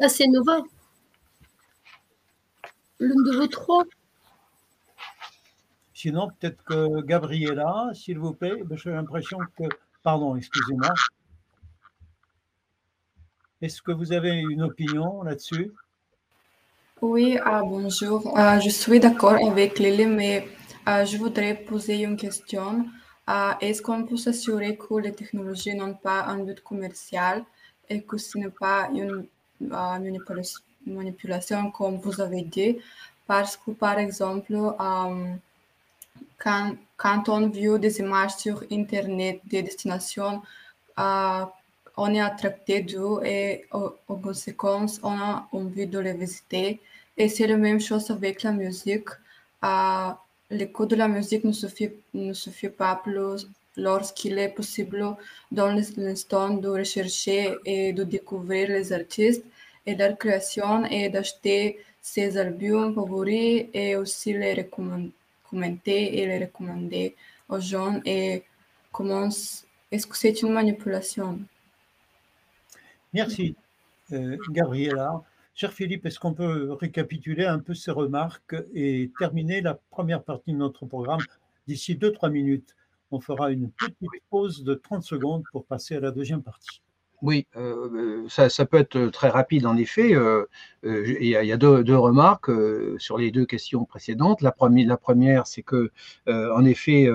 Assez 0.00 0.26
nova. 0.28 0.58
L'une 2.98 3.24
de 3.24 3.36
vos 3.36 3.46
trois. 3.46 3.84
Sinon, 5.92 6.28
peut-être 6.28 6.62
que 6.64 7.02
Gabriela, 7.02 7.90
s'il 7.94 8.18
vous 8.18 8.32
plaît, 8.32 8.62
j'ai 8.72 8.90
l'impression 8.90 9.38
que. 9.58 9.64
Pardon, 10.02 10.36
excusez-moi. 10.36 10.92
Est-ce 13.60 13.82
que 13.82 13.90
vous 13.90 14.12
avez 14.12 14.32
une 14.32 14.62
opinion 14.62 15.22
là-dessus? 15.22 15.72
Oui, 17.02 17.38
ah, 17.44 17.62
bonjour. 17.62 18.32
Ah, 18.36 18.60
je 18.60 18.68
suis 18.68 19.00
d'accord 19.00 19.36
avec 19.46 19.78
Lily, 19.78 20.06
mais 20.06 20.48
ah, 20.84 21.04
je 21.04 21.16
voudrais 21.16 21.54
poser 21.54 22.02
une 22.02 22.16
question. 22.16 22.86
Est-ce 23.60 23.82
qu'on 23.82 24.04
peut 24.04 24.16
s'assurer 24.16 24.76
que 24.76 24.94
les 24.94 25.12
technologies 25.12 25.74
n'ont 25.74 25.94
pas 25.94 26.24
un 26.26 26.44
but 26.44 26.60
commercial 26.62 27.44
et 27.88 28.02
que 28.04 28.16
ce 28.16 28.38
n'est 28.38 28.50
pas 28.50 28.88
une 28.94 29.26
manipulation 29.60 31.70
comme 31.70 31.96
vous 31.96 32.20
avez 32.20 32.42
dit? 32.42 32.78
Parce 33.26 33.56
que, 33.56 33.72
par 33.72 33.98
exemple, 33.98 34.54
quand, 36.38 36.76
quand, 36.96 37.28
on 37.28 37.48
vit 37.48 37.78
des 37.78 37.98
images 37.98 38.36
sur 38.36 38.62
Internet 38.70 39.40
des 39.44 39.62
destinations, 39.62 40.42
on 40.96 42.14
est 42.14 42.20
attrapé 42.20 42.82
d'eux 42.82 43.20
et 43.24 43.66
en 43.72 44.16
conséquence, 44.16 45.00
on 45.02 45.18
a 45.18 45.48
envie 45.52 45.86
de 45.86 45.98
les 45.98 46.14
visiter. 46.14 46.80
Et 47.16 47.28
c'est 47.28 47.46
la 47.46 47.56
même 47.56 47.80
chose 47.80 48.10
avec 48.10 48.42
la 48.42 48.52
musique. 48.52 49.08
Euh, 49.64 50.10
L'écoute 50.48 50.90
de 50.90 50.96
la 50.96 51.08
musique 51.08 51.42
ne 51.42 52.32
fait 52.32 52.68
pas 52.68 52.94
plus 52.94 53.48
lorsqu'il 53.76 54.38
est 54.38 54.48
possible 54.48 55.16
dans 55.50 55.72
l'instant 55.72 56.50
de 56.50 56.68
rechercher 56.68 57.56
et 57.64 57.92
de 57.92 58.04
découvrir 58.04 58.68
les 58.68 58.92
artistes 58.92 59.44
et 59.84 59.94
leur 59.94 60.16
création 60.18 60.84
et 60.86 61.08
d'acheter 61.08 61.78
ses 62.00 62.38
albums 62.38 62.94
favoris 62.94 63.66
et 63.74 63.96
aussi 63.96 64.32
les 64.32 64.68
commenter 65.48 66.18
et 66.18 66.26
les 66.26 66.44
recommander 66.44 67.14
aux 67.48 67.60
gens. 67.60 68.00
Est-ce 68.04 70.06
que 70.06 70.16
c'est 70.16 70.42
une 70.42 70.52
manipulation? 70.52 71.40
Merci, 73.12 73.54
euh, 74.12 74.36
Gabriela. 74.50 75.22
Cher 75.54 75.72
Philippe, 75.72 76.04
est-ce 76.04 76.20
qu'on 76.20 76.34
peut 76.34 76.72
récapituler 76.72 77.46
un 77.46 77.58
peu 77.58 77.72
ces 77.72 77.90
remarques 77.90 78.56
et 78.74 79.10
terminer 79.18 79.62
la 79.62 79.78
première 79.90 80.22
partie 80.22 80.52
de 80.52 80.58
notre 80.58 80.84
programme 80.84 81.20
d'ici 81.66 81.94
2-3 81.94 82.30
minutes? 82.30 82.74
On 83.10 83.20
fera 83.20 83.50
une 83.50 83.70
petite 83.70 83.96
pause 84.30 84.64
de 84.64 84.74
30 84.74 85.02
secondes 85.02 85.44
pour 85.52 85.64
passer 85.64 85.96
à 85.96 86.00
la 86.00 86.10
deuxième 86.10 86.42
partie. 86.42 86.82
Oui, 87.22 87.46
euh, 87.56 88.28
ça, 88.28 88.66
peut 88.66 88.76
être 88.76 89.06
très 89.06 89.30
rapide 89.30 89.64
en 89.64 89.76
effet. 89.76 90.14
Euh, 90.14 90.44
il 90.82 91.26
y 91.26 91.34
a, 91.34 91.56
deux, 91.56 91.96
remarques 91.96 92.50
sur 92.98 93.16
les 93.16 93.30
deux 93.30 93.46
questions 93.46 93.86
précédentes. 93.86 94.42
La 94.42 94.52
première, 94.52 94.86
la 94.86 94.96
première 94.98 95.46
c'est 95.46 95.62
que, 95.62 95.90
en 96.26 96.64
effet, 96.64 97.08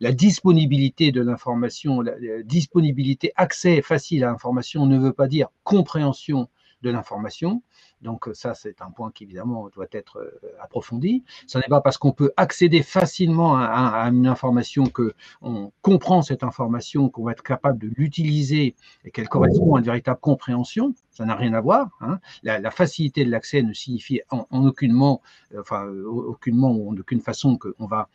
la 0.00 0.12
disponibilité 0.12 1.10
de 1.10 1.22
l'information, 1.22 2.02
la, 2.02 2.12
disponibilité, 2.42 3.32
accès 3.36 3.80
facile 3.80 4.24
à 4.24 4.26
l'information 4.28 4.84
ne 4.84 4.98
veut 4.98 5.14
pas 5.14 5.26
dire 5.26 5.48
compréhension 5.62 6.48
de 6.82 6.90
l'information. 6.90 7.62
Donc 8.04 8.28
euh, 8.28 8.34
ça, 8.34 8.54
c'est 8.54 8.82
un 8.82 8.90
point 8.90 9.10
qui 9.10 9.24
évidemment 9.24 9.68
doit 9.70 9.86
être 9.90 10.18
euh, 10.18 10.54
approfondi. 10.60 11.24
Ce 11.46 11.58
n'est 11.58 11.64
pas 11.68 11.80
parce 11.80 11.98
qu'on 11.98 12.12
peut 12.12 12.32
accéder 12.36 12.82
facilement 12.82 13.56
à, 13.56 14.08
une 14.10 14.26
information 14.26 14.84
que 14.86 15.14
on 15.40 15.72
comprend 15.82 16.22
cette 16.22 16.44
information, 16.44 17.08
qu'on 17.08 17.24
va 17.24 17.32
être 17.32 17.42
capable 17.42 17.78
de 17.78 17.90
l'utiliser 17.96 18.76
et 19.04 19.10
qu'elle 19.10 19.28
correspond 19.28 19.74
à 19.74 19.78
une 19.78 19.86
véritable 19.86 20.20
compréhension. 20.20 20.94
Ça 21.14 21.24
n'a 21.24 21.34
rien 21.34 21.54
à 21.54 21.60
voir. 21.60 21.88
Hein. 22.00 22.18
La, 22.42 22.70
facilité 22.70 23.24
de 23.24 23.30
l'accès 23.30 23.62
ne 23.62 23.72
signifie 23.72 24.20
en, 24.30 24.46
aucunement, 24.50 25.22
euh, 25.54 25.60
enfin 25.60 25.86
aucunement 25.86 26.72
ou 26.72 26.90
en 26.90 26.96
aucune 26.96 27.20
façon 27.20 27.56
qu'on 27.56 27.86
va 27.86 28.08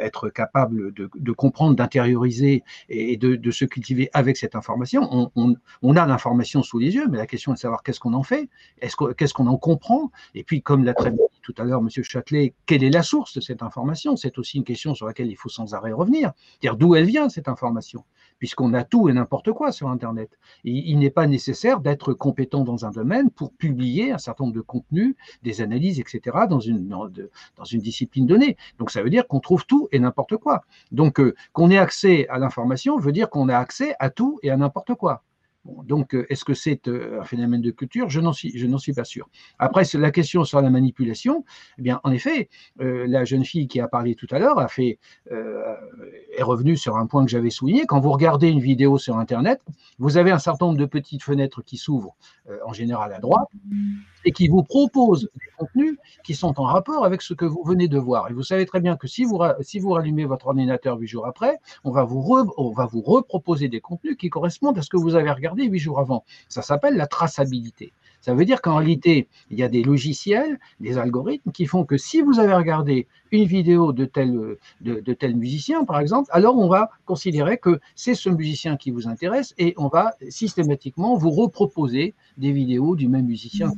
être 0.00 0.30
capable 0.30 0.92
de, 0.92 1.32
comprendre, 1.32 1.74
d'intérioriser 1.74 2.62
et, 2.88 3.16
de, 3.16 3.50
se 3.50 3.64
cultiver 3.64 4.08
avec 4.12 4.36
cette 4.36 4.54
information. 4.54 5.30
On, 5.34 5.96
a 5.96 6.06
l'information 6.06 6.62
sous 6.62 6.78
les 6.78 6.94
yeux, 6.94 7.06
mais 7.08 7.18
la 7.18 7.26
question 7.26 7.52
est 7.52 7.56
de 7.56 7.60
savoir 7.60 7.82
qu'est-ce 7.82 8.00
qu'on 8.00 8.14
en 8.14 8.22
fait. 8.22 8.48
Est-ce 8.80 8.96
qu'est-ce 9.14 9.34
qu'on 9.34 9.46
en 9.46 9.56
comprend? 9.56 10.10
Et 10.34 10.44
puis, 10.44 10.62
comme 10.62 10.84
l'a 10.84 10.94
très 10.94 11.10
tout 11.44 11.54
à 11.58 11.64
l'heure 11.64 11.80
M. 11.80 11.88
Châtelet, 11.90 12.54
quelle 12.64 12.82
est 12.82 12.90
la 12.90 13.02
source 13.02 13.34
de 13.34 13.40
cette 13.40 13.62
information? 13.62 14.16
C'est 14.16 14.38
aussi 14.38 14.56
une 14.56 14.64
question 14.64 14.94
sur 14.94 15.06
laquelle 15.06 15.28
il 15.28 15.36
faut 15.36 15.50
sans 15.50 15.74
arrêt 15.74 15.92
revenir. 15.92 16.32
Dire 16.62 16.76
d'où 16.76 16.94
elle 16.94 17.04
vient, 17.04 17.28
cette 17.28 17.48
information? 17.48 18.04
Puisqu'on 18.38 18.72
a 18.72 18.82
tout 18.82 19.08
et 19.10 19.12
n'importe 19.12 19.52
quoi 19.52 19.70
sur 19.70 19.88
Internet. 19.88 20.30
Et 20.64 20.72
il 20.72 20.98
n'est 20.98 21.10
pas 21.10 21.26
nécessaire 21.26 21.80
d'être 21.80 22.14
compétent 22.14 22.64
dans 22.64 22.86
un 22.86 22.90
domaine 22.90 23.30
pour 23.30 23.52
publier 23.52 24.10
un 24.10 24.18
certain 24.18 24.44
nombre 24.44 24.56
de 24.56 24.62
contenus, 24.62 25.14
des 25.42 25.60
analyses, 25.60 26.00
etc., 26.00 26.38
dans 26.48 26.60
une, 26.60 26.88
dans, 26.88 27.08
une 27.70 27.80
discipline 27.80 28.26
donnée. 28.26 28.56
Donc 28.78 28.90
ça 28.90 29.02
veut 29.02 29.10
dire 29.10 29.28
qu'on 29.28 29.40
trouve 29.40 29.66
tout 29.66 29.88
et 29.92 29.98
n'importe 29.98 30.38
quoi. 30.38 30.64
Donc 30.92 31.20
euh, 31.20 31.34
qu'on 31.52 31.70
ait 31.70 31.78
accès 31.78 32.26
à 32.28 32.38
l'information 32.38 32.98
veut 32.98 33.12
dire 33.12 33.28
qu'on 33.28 33.50
a 33.50 33.58
accès 33.58 33.94
à 33.98 34.08
tout 34.08 34.40
et 34.42 34.50
à 34.50 34.56
n'importe 34.56 34.94
quoi 34.94 35.22
donc, 35.64 36.14
euh, 36.14 36.26
est-ce 36.28 36.44
que 36.44 36.54
c'est 36.54 36.88
euh, 36.88 37.20
un 37.20 37.24
phénomène 37.24 37.62
de 37.62 37.70
culture? 37.70 38.10
Je 38.10 38.20
n'en 38.20 38.32
suis, 38.32 38.92
pas 38.94 39.04
sûr. 39.04 39.28
Après, 39.58 39.84
la 39.94 40.10
question 40.10 40.44
sur 40.44 40.60
la 40.60 40.70
manipulation, 40.70 41.44
eh 41.78 41.82
bien, 41.82 42.00
en 42.04 42.12
effet, 42.12 42.48
euh, 42.80 43.06
la 43.06 43.24
jeune 43.24 43.44
fille 43.44 43.66
qui 43.66 43.80
a 43.80 43.88
parlé 43.88 44.14
tout 44.14 44.26
à 44.30 44.38
l'heure 44.38 44.58
a 44.58 44.68
fait, 44.68 44.98
est 45.30 46.42
revenue 46.42 46.76
sur 46.76 46.96
un 46.96 47.06
point 47.06 47.24
que 47.24 47.30
j'avais 47.30 47.50
souligné. 47.50 47.86
Quand 47.86 48.00
vous 48.00 48.12
regardez 48.12 48.48
une 48.48 48.60
vidéo 48.60 48.98
sur 48.98 49.18
Internet, 49.18 49.60
vous 49.98 50.16
avez 50.16 50.30
un 50.30 50.38
certain 50.38 50.66
nombre 50.66 50.78
de 50.78 50.84
petites 50.84 51.22
fenêtres 51.22 51.62
qui 51.62 51.76
s'ouvrent, 51.76 52.14
en 52.66 52.72
général 52.72 53.12
à 53.12 53.18
droite, 53.18 53.48
et 54.24 54.32
qui 54.32 54.48
vous 54.48 54.62
proposent 54.62 55.28
des 55.34 55.50
contenus 55.56 55.96
qui 56.24 56.34
sont 56.34 56.58
en 56.60 56.64
rapport 56.64 57.04
avec 57.04 57.22
ce 57.22 57.34
que 57.34 57.44
vous 57.44 57.62
venez 57.64 57.88
de 57.88 57.98
voir. 57.98 58.30
Et 58.30 58.32
vous 58.32 58.42
savez 58.42 58.66
très 58.66 58.80
bien 58.80 58.96
que 58.96 59.06
si 59.06 59.24
vous, 59.24 59.38
rallumez 59.38 60.24
votre 60.24 60.46
ordinateur 60.48 60.98
huit 60.98 61.08
jours 61.08 61.26
après, 61.26 61.58
on 61.84 61.90
va 61.90 62.04
vous 62.04 62.22
reproposer 62.22 63.68
des 63.68 63.80
contenus 63.80 64.16
qui 64.16 64.30
correspondent 64.30 64.78
à 64.78 64.82
ce 64.82 64.90
que 64.90 64.96
vous 64.96 65.14
avez 65.14 65.30
regardé 65.30 65.53
huit 65.62 65.78
jours 65.78 66.00
avant. 66.00 66.24
Ça 66.48 66.62
s'appelle 66.62 66.96
la 66.96 67.06
traçabilité. 67.06 67.92
Ça 68.20 68.32
veut 68.32 68.46
dire 68.46 68.62
qu'en 68.62 68.76
réalité, 68.76 69.28
il 69.50 69.58
y 69.58 69.62
a 69.62 69.68
des 69.68 69.82
logiciels, 69.82 70.58
des 70.80 70.96
algorithmes 70.96 71.52
qui 71.52 71.66
font 71.66 71.84
que 71.84 71.98
si 71.98 72.22
vous 72.22 72.40
avez 72.40 72.54
regardé 72.54 73.06
une 73.32 73.44
vidéo 73.44 73.92
de 73.92 74.06
tel, 74.06 74.56
de, 74.80 75.12
tel 75.12 75.36
musicien, 75.36 75.84
par 75.84 76.00
exemple, 76.00 76.30
alors 76.32 76.56
on 76.56 76.66
va 76.66 76.88
considérer 77.04 77.58
que 77.58 77.80
c'est 77.94 78.14
ce 78.14 78.30
musicien 78.30 78.78
qui 78.78 78.90
vous 78.90 79.08
intéresse 79.08 79.52
et 79.58 79.74
on 79.76 79.88
va 79.88 80.14
systématiquement 80.30 81.18
vous 81.18 81.30
reproposer 81.30 82.14
des 82.38 82.52
vidéos 82.52 82.96
du 82.96 83.08
même 83.08 83.26
musicien. 83.26 83.72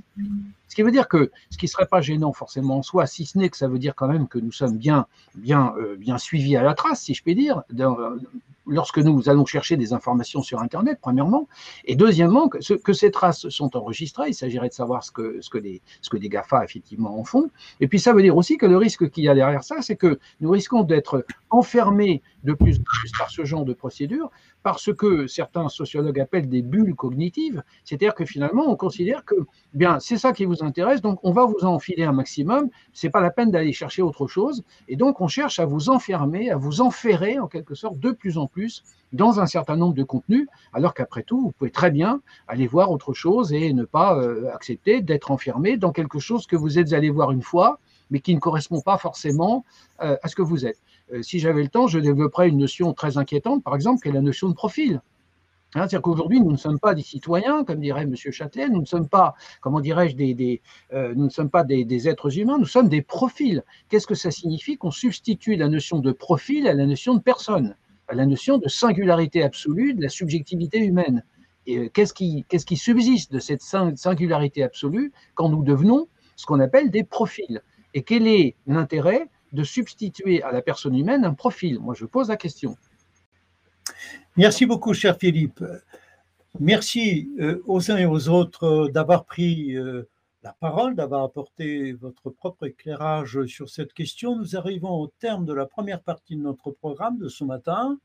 Ce 0.69 0.75
qui 0.75 0.83
veut 0.83 0.91
dire 0.91 1.09
que 1.09 1.31
ce 1.51 1.59
qui 1.59 1.67
ne 1.67 1.71
serait 1.71 1.87
pas 1.87 2.01
gênant 2.01 2.33
forcément 2.33 2.79
en 2.79 2.83
soi, 2.83 3.07
si 3.07 3.25
ce 3.25 3.39
n'est 3.39 3.49
que 3.49 3.57
ça 3.57 3.69
veut 3.69 3.79
dire 3.79 3.95
quand 3.95 4.09
même 4.09 4.29
que 4.29 4.39
nous 4.39 4.53
sommes 4.53 4.77
bien, 4.77 5.07
bien, 5.35 5.75
euh, 5.79 5.97
bien 5.97 6.19
suivis 6.19 6.57
à 6.57 6.63
la 6.63 6.75
trace, 6.75 7.03
si 7.03 7.15
je 7.15 7.23
puis 7.23 7.35
dire, 7.35 7.63
lorsque 8.67 8.99
nous 8.99 9.29
allons 9.29 9.47
chercher 9.47 9.77
des 9.77 9.93
informations 9.93 10.43
sur 10.43 10.61
Internet, 10.61 10.99
premièrement, 11.01 11.49
et 11.85 11.95
deuxièmement, 11.95 12.49
que, 12.49 12.93
ces 12.93 13.11
traces 13.11 13.49
sont 13.49 13.77
enregistrées, 13.77 14.29
il 14.29 14.35
s'agirait 14.35 14.69
de 14.69 14.75
savoir 14.75 15.05
ce 15.05 15.13
que, 15.13 15.41
ce, 15.41 15.51
que 15.51 15.59
les, 15.59 15.83
ce 16.03 16.11
que 16.11 16.17
les 16.17 16.29
GAFA 16.29 16.65
effectivement 16.65 17.19
en 17.19 17.25
font, 17.25 17.51
et 17.81 17.89
puis 17.89 18.01
ça 18.01 18.13
veut 18.13 18.23
dire 18.23 18.37
aussi 18.37 18.57
que 18.57 18.67
le 18.67 18.77
risque 18.77 19.11
qu'il 19.11 19.25
y 19.25 19.29
a 19.29 19.35
derrière 19.35 19.63
ça, 19.63 19.83
c'est 19.83 19.97
que 19.97 20.19
nous 20.41 20.51
risquons 20.51 20.83
d'être 20.83 21.25
enfermés 21.51 22.23
de 22.43 22.53
plus 22.53 22.79
en 22.79 22.83
plus 22.83 23.13
par 23.19 23.31
ce 23.31 23.45
genre 23.45 23.65
de 23.65 23.73
procédure, 23.73 24.31
parce 24.63 24.93
que 24.93 25.27
certains 25.27 25.69
sociologues 25.69 26.19
appellent 26.19 26.49
des 26.49 26.63
bulles 26.63 26.95
cognitives, 26.95 27.63
c'est-à-dire 27.85 28.15
que 28.15 28.25
finalement, 28.25 28.65
on 28.69 28.77
considère 28.77 29.25
que 29.25 29.37
bien 29.75 30.01
c'est 30.01 30.19
ça 30.19 30.33
qui 30.33 30.45
vous 30.45 30.56
intéresse, 30.63 31.01
donc 31.01 31.19
on 31.23 31.33
va 31.33 31.45
vous 31.45 31.65
en 31.65 31.75
enfiler 31.75 32.05
un 32.05 32.13
maximum, 32.13 32.69
c'est 32.93 33.11
pas 33.11 33.21
la 33.21 33.31
peine 33.31 33.51
d'aller 33.51 33.73
chercher 33.73 34.03
autre 34.03 34.27
chose, 34.27 34.63
et 34.89 34.97
donc 34.97 35.21
on 35.21 35.29
cherche 35.29 35.59
à 35.59 35.67
vous 35.67 35.91
enfermer, 35.91 36.51
à 36.51 36.57
vous 36.57 36.81
enferrer 36.81 37.39
en 37.39 37.47
quelque 37.47 37.75
sorte 37.75 37.99
de 37.99 38.11
plus 38.11 38.39
en 38.39 38.47
plus 38.47 38.83
dans 39.13 39.41
un 39.41 39.47
certain 39.47 39.77
nombre 39.77 39.95
de 39.95 40.03
contenus, 40.03 40.47
alors 40.73 40.95
qu'après 40.95 41.23
tout, 41.23 41.41
vous 41.41 41.53
pouvez 41.53 41.71
très 41.71 41.91
bien 41.91 42.21
aller 42.49 42.67
voir 42.67 42.91
autre 42.91 43.15
chose 43.15 43.53
et 43.53 43.73
ne 43.73 43.85
pas 43.85 44.19
euh, 44.19 44.51
accepter 44.53 45.01
d'être 45.01 45.31
enfermé 45.31 45.77
dans 45.77 45.93
quelque 45.93 46.19
chose 46.19 46.47
que 46.47 46.57
vous 46.57 46.79
êtes 46.79 46.93
allé 46.93 47.11
voir 47.11 47.31
une 47.33 47.43
fois, 47.43 47.79
mais 48.11 48.21
qui 48.21 48.35
ne 48.35 48.41
correspond 48.41 48.81
pas 48.81 48.99
forcément 48.99 49.65
euh, 50.03 50.17
à 50.23 50.29
ce 50.29 50.37
que 50.37 50.43
vous 50.43 50.67
êtes. 50.67 50.81
Euh, 51.13 51.23
si 51.23 51.39
j'avais 51.39 51.63
le 51.63 51.69
temps, 51.69 51.87
je 51.87 51.99
développerais 51.99 52.49
une 52.49 52.59
notion 52.59 52.93
très 52.93 53.19
inquiétante, 53.19 53.63
par 53.63 53.75
exemple, 53.75 54.03
qui 54.03 54.09
est 54.09 54.13
la 54.13 54.21
notion 54.21 54.49
de 54.49 54.55
profil? 54.55 55.01
Hein, 55.77 55.81
c'est-à-dire 55.81 56.01
qu'aujourd'hui, 56.01 56.41
nous 56.41 56.53
ne 56.53 56.57
sommes 56.57 56.79
pas 56.79 56.95
des 56.95 57.03
citoyens, 57.03 57.63
comme 57.63 57.81
dirait 57.81 58.05
M. 58.05 58.17
Châtelet, 58.17 58.71
nous 58.71 58.81
ne 58.81 58.87
sommes 58.87 59.11
pas, 59.11 59.35
comment 59.61 59.81
dirais-je, 59.81 60.17
des, 60.17 60.63
euh, 60.95 61.13
nous 61.15 61.25
ne 61.25 61.31
sommes 61.31 61.51
pas 61.51 61.65
des, 61.65 62.09
êtres 62.09 62.39
humains, 62.39 62.57
nous 62.59 62.65
sommes 62.65 62.89
des 62.89 63.03
profils. 63.03 63.63
Qu'est-ce 63.91 64.07
que 64.07 64.15
ça 64.15 64.31
signifie 64.31 64.79
qu'on 64.79 64.91
substitue 64.91 65.55
la 65.55 65.69
notion 65.69 65.99
de 65.99 66.13
profil 66.13 66.67
à 66.67 66.73
la 66.73 66.87
notion 66.87 67.15
de 67.15 67.21
personne, 67.21 67.77
à 68.09 68.15
la 68.15 68.25
notion 68.25 68.57
de 68.57 68.69
singularité 68.69 69.43
absolue 69.43 69.93
de 69.93 70.01
la 70.01 70.09
subjectivité 70.09 70.79
humaine? 70.79 71.23
Et 71.67 71.91
qui, 71.91 72.47
qu'est-ce 72.49 72.65
qui 72.65 72.77
subsiste 72.77 73.33
de 73.33 73.39
cette 73.39 73.61
singularité 73.61 74.63
absolue 74.63 75.13
quand 75.35 75.51
nous 75.51 75.63
devenons 75.63 76.09
ce 76.37 76.47
qu'on 76.47 76.61
appelle 76.61 76.91
des 76.91 77.05
profils? 77.05 77.61
Et 77.93 78.03
quel 78.03 78.27
est 78.27 78.55
l'intérêt 78.67 79.29
de 79.53 79.63
substituer 79.63 80.43
à 80.43 80.53
la 80.53 80.63
personne 80.63 80.97
humaine 80.97 81.27
un 81.27 81.35
profil? 81.35 81.81
Moi, 81.81 81.95
je 81.95 82.07
pose 82.07 82.29
la 82.29 82.37
question. 82.37 82.77
Merci 84.37 84.67
beaucoup, 84.67 84.93
cher 84.95 85.17
Philippe. 85.19 85.63
Merci 86.61 87.31
euh, 87.39 87.63
aux 87.67 87.91
uns 87.91 87.99
et 87.99 88.07
aux 88.07 88.29
autres 88.29 88.65
euh, 88.65 88.89
d'avoir 88.89 89.27
pris 89.27 89.77
euh, 89.77 90.09
la 90.43 90.53
parole, 90.53 90.95
d'avoir 90.95 91.23
apporté 91.23 91.93
votre 91.93 92.31
propre 92.31 92.67
éclairage 92.67 93.45
sur 93.47 93.69
cette 93.69 93.93
question. 93.93 94.37
Nous 94.37 94.57
arrivons 94.57 94.91
au 94.91 95.09
terme 95.19 95.45
de 95.45 95.53
la 95.53 95.67
première 95.67 96.03
partie 96.03 96.37
de 96.37 96.41
notre 96.41 96.71
programme 96.71 97.19
de 97.19 97.29
ce 97.29 97.45
matin. 97.45 97.99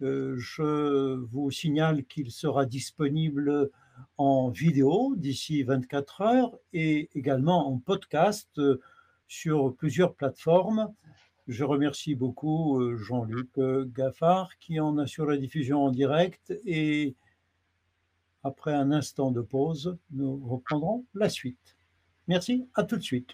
je 0.00 1.14
vous 1.14 1.50
signale 1.50 2.04
qu'il 2.04 2.30
sera 2.30 2.66
disponible 2.66 3.70
en 4.18 4.50
vidéo 4.50 5.14
d'ici 5.16 5.62
24 5.62 6.20
heures 6.20 6.58
et 6.72 7.08
également 7.14 7.68
en 7.68 7.78
podcast 7.78 8.60
sur 9.26 9.74
plusieurs 9.74 10.14
plateformes. 10.14 10.92
Je 11.46 11.62
remercie 11.62 12.16
beaucoup 12.16 12.80
euh, 12.80 12.96
Jean-Luc 12.96 13.56
euh, 13.58 13.88
Gaffard 13.94 14.58
qui 14.58 14.80
en 14.80 14.98
assure 14.98 15.26
la 15.26 15.36
diffusion 15.36 15.84
en 15.84 15.90
direct 15.90 16.52
et 16.64 17.14
après 18.42 18.72
un 18.72 18.90
instant 18.90 19.30
de 19.30 19.40
pause, 19.40 19.96
nous 20.10 20.36
reprendrons 20.44 21.04
la 21.14 21.28
suite. 21.28 21.76
Merci, 22.26 22.68
à 22.74 22.82
tout 22.82 22.96
de 22.96 23.02
suite. 23.02 23.30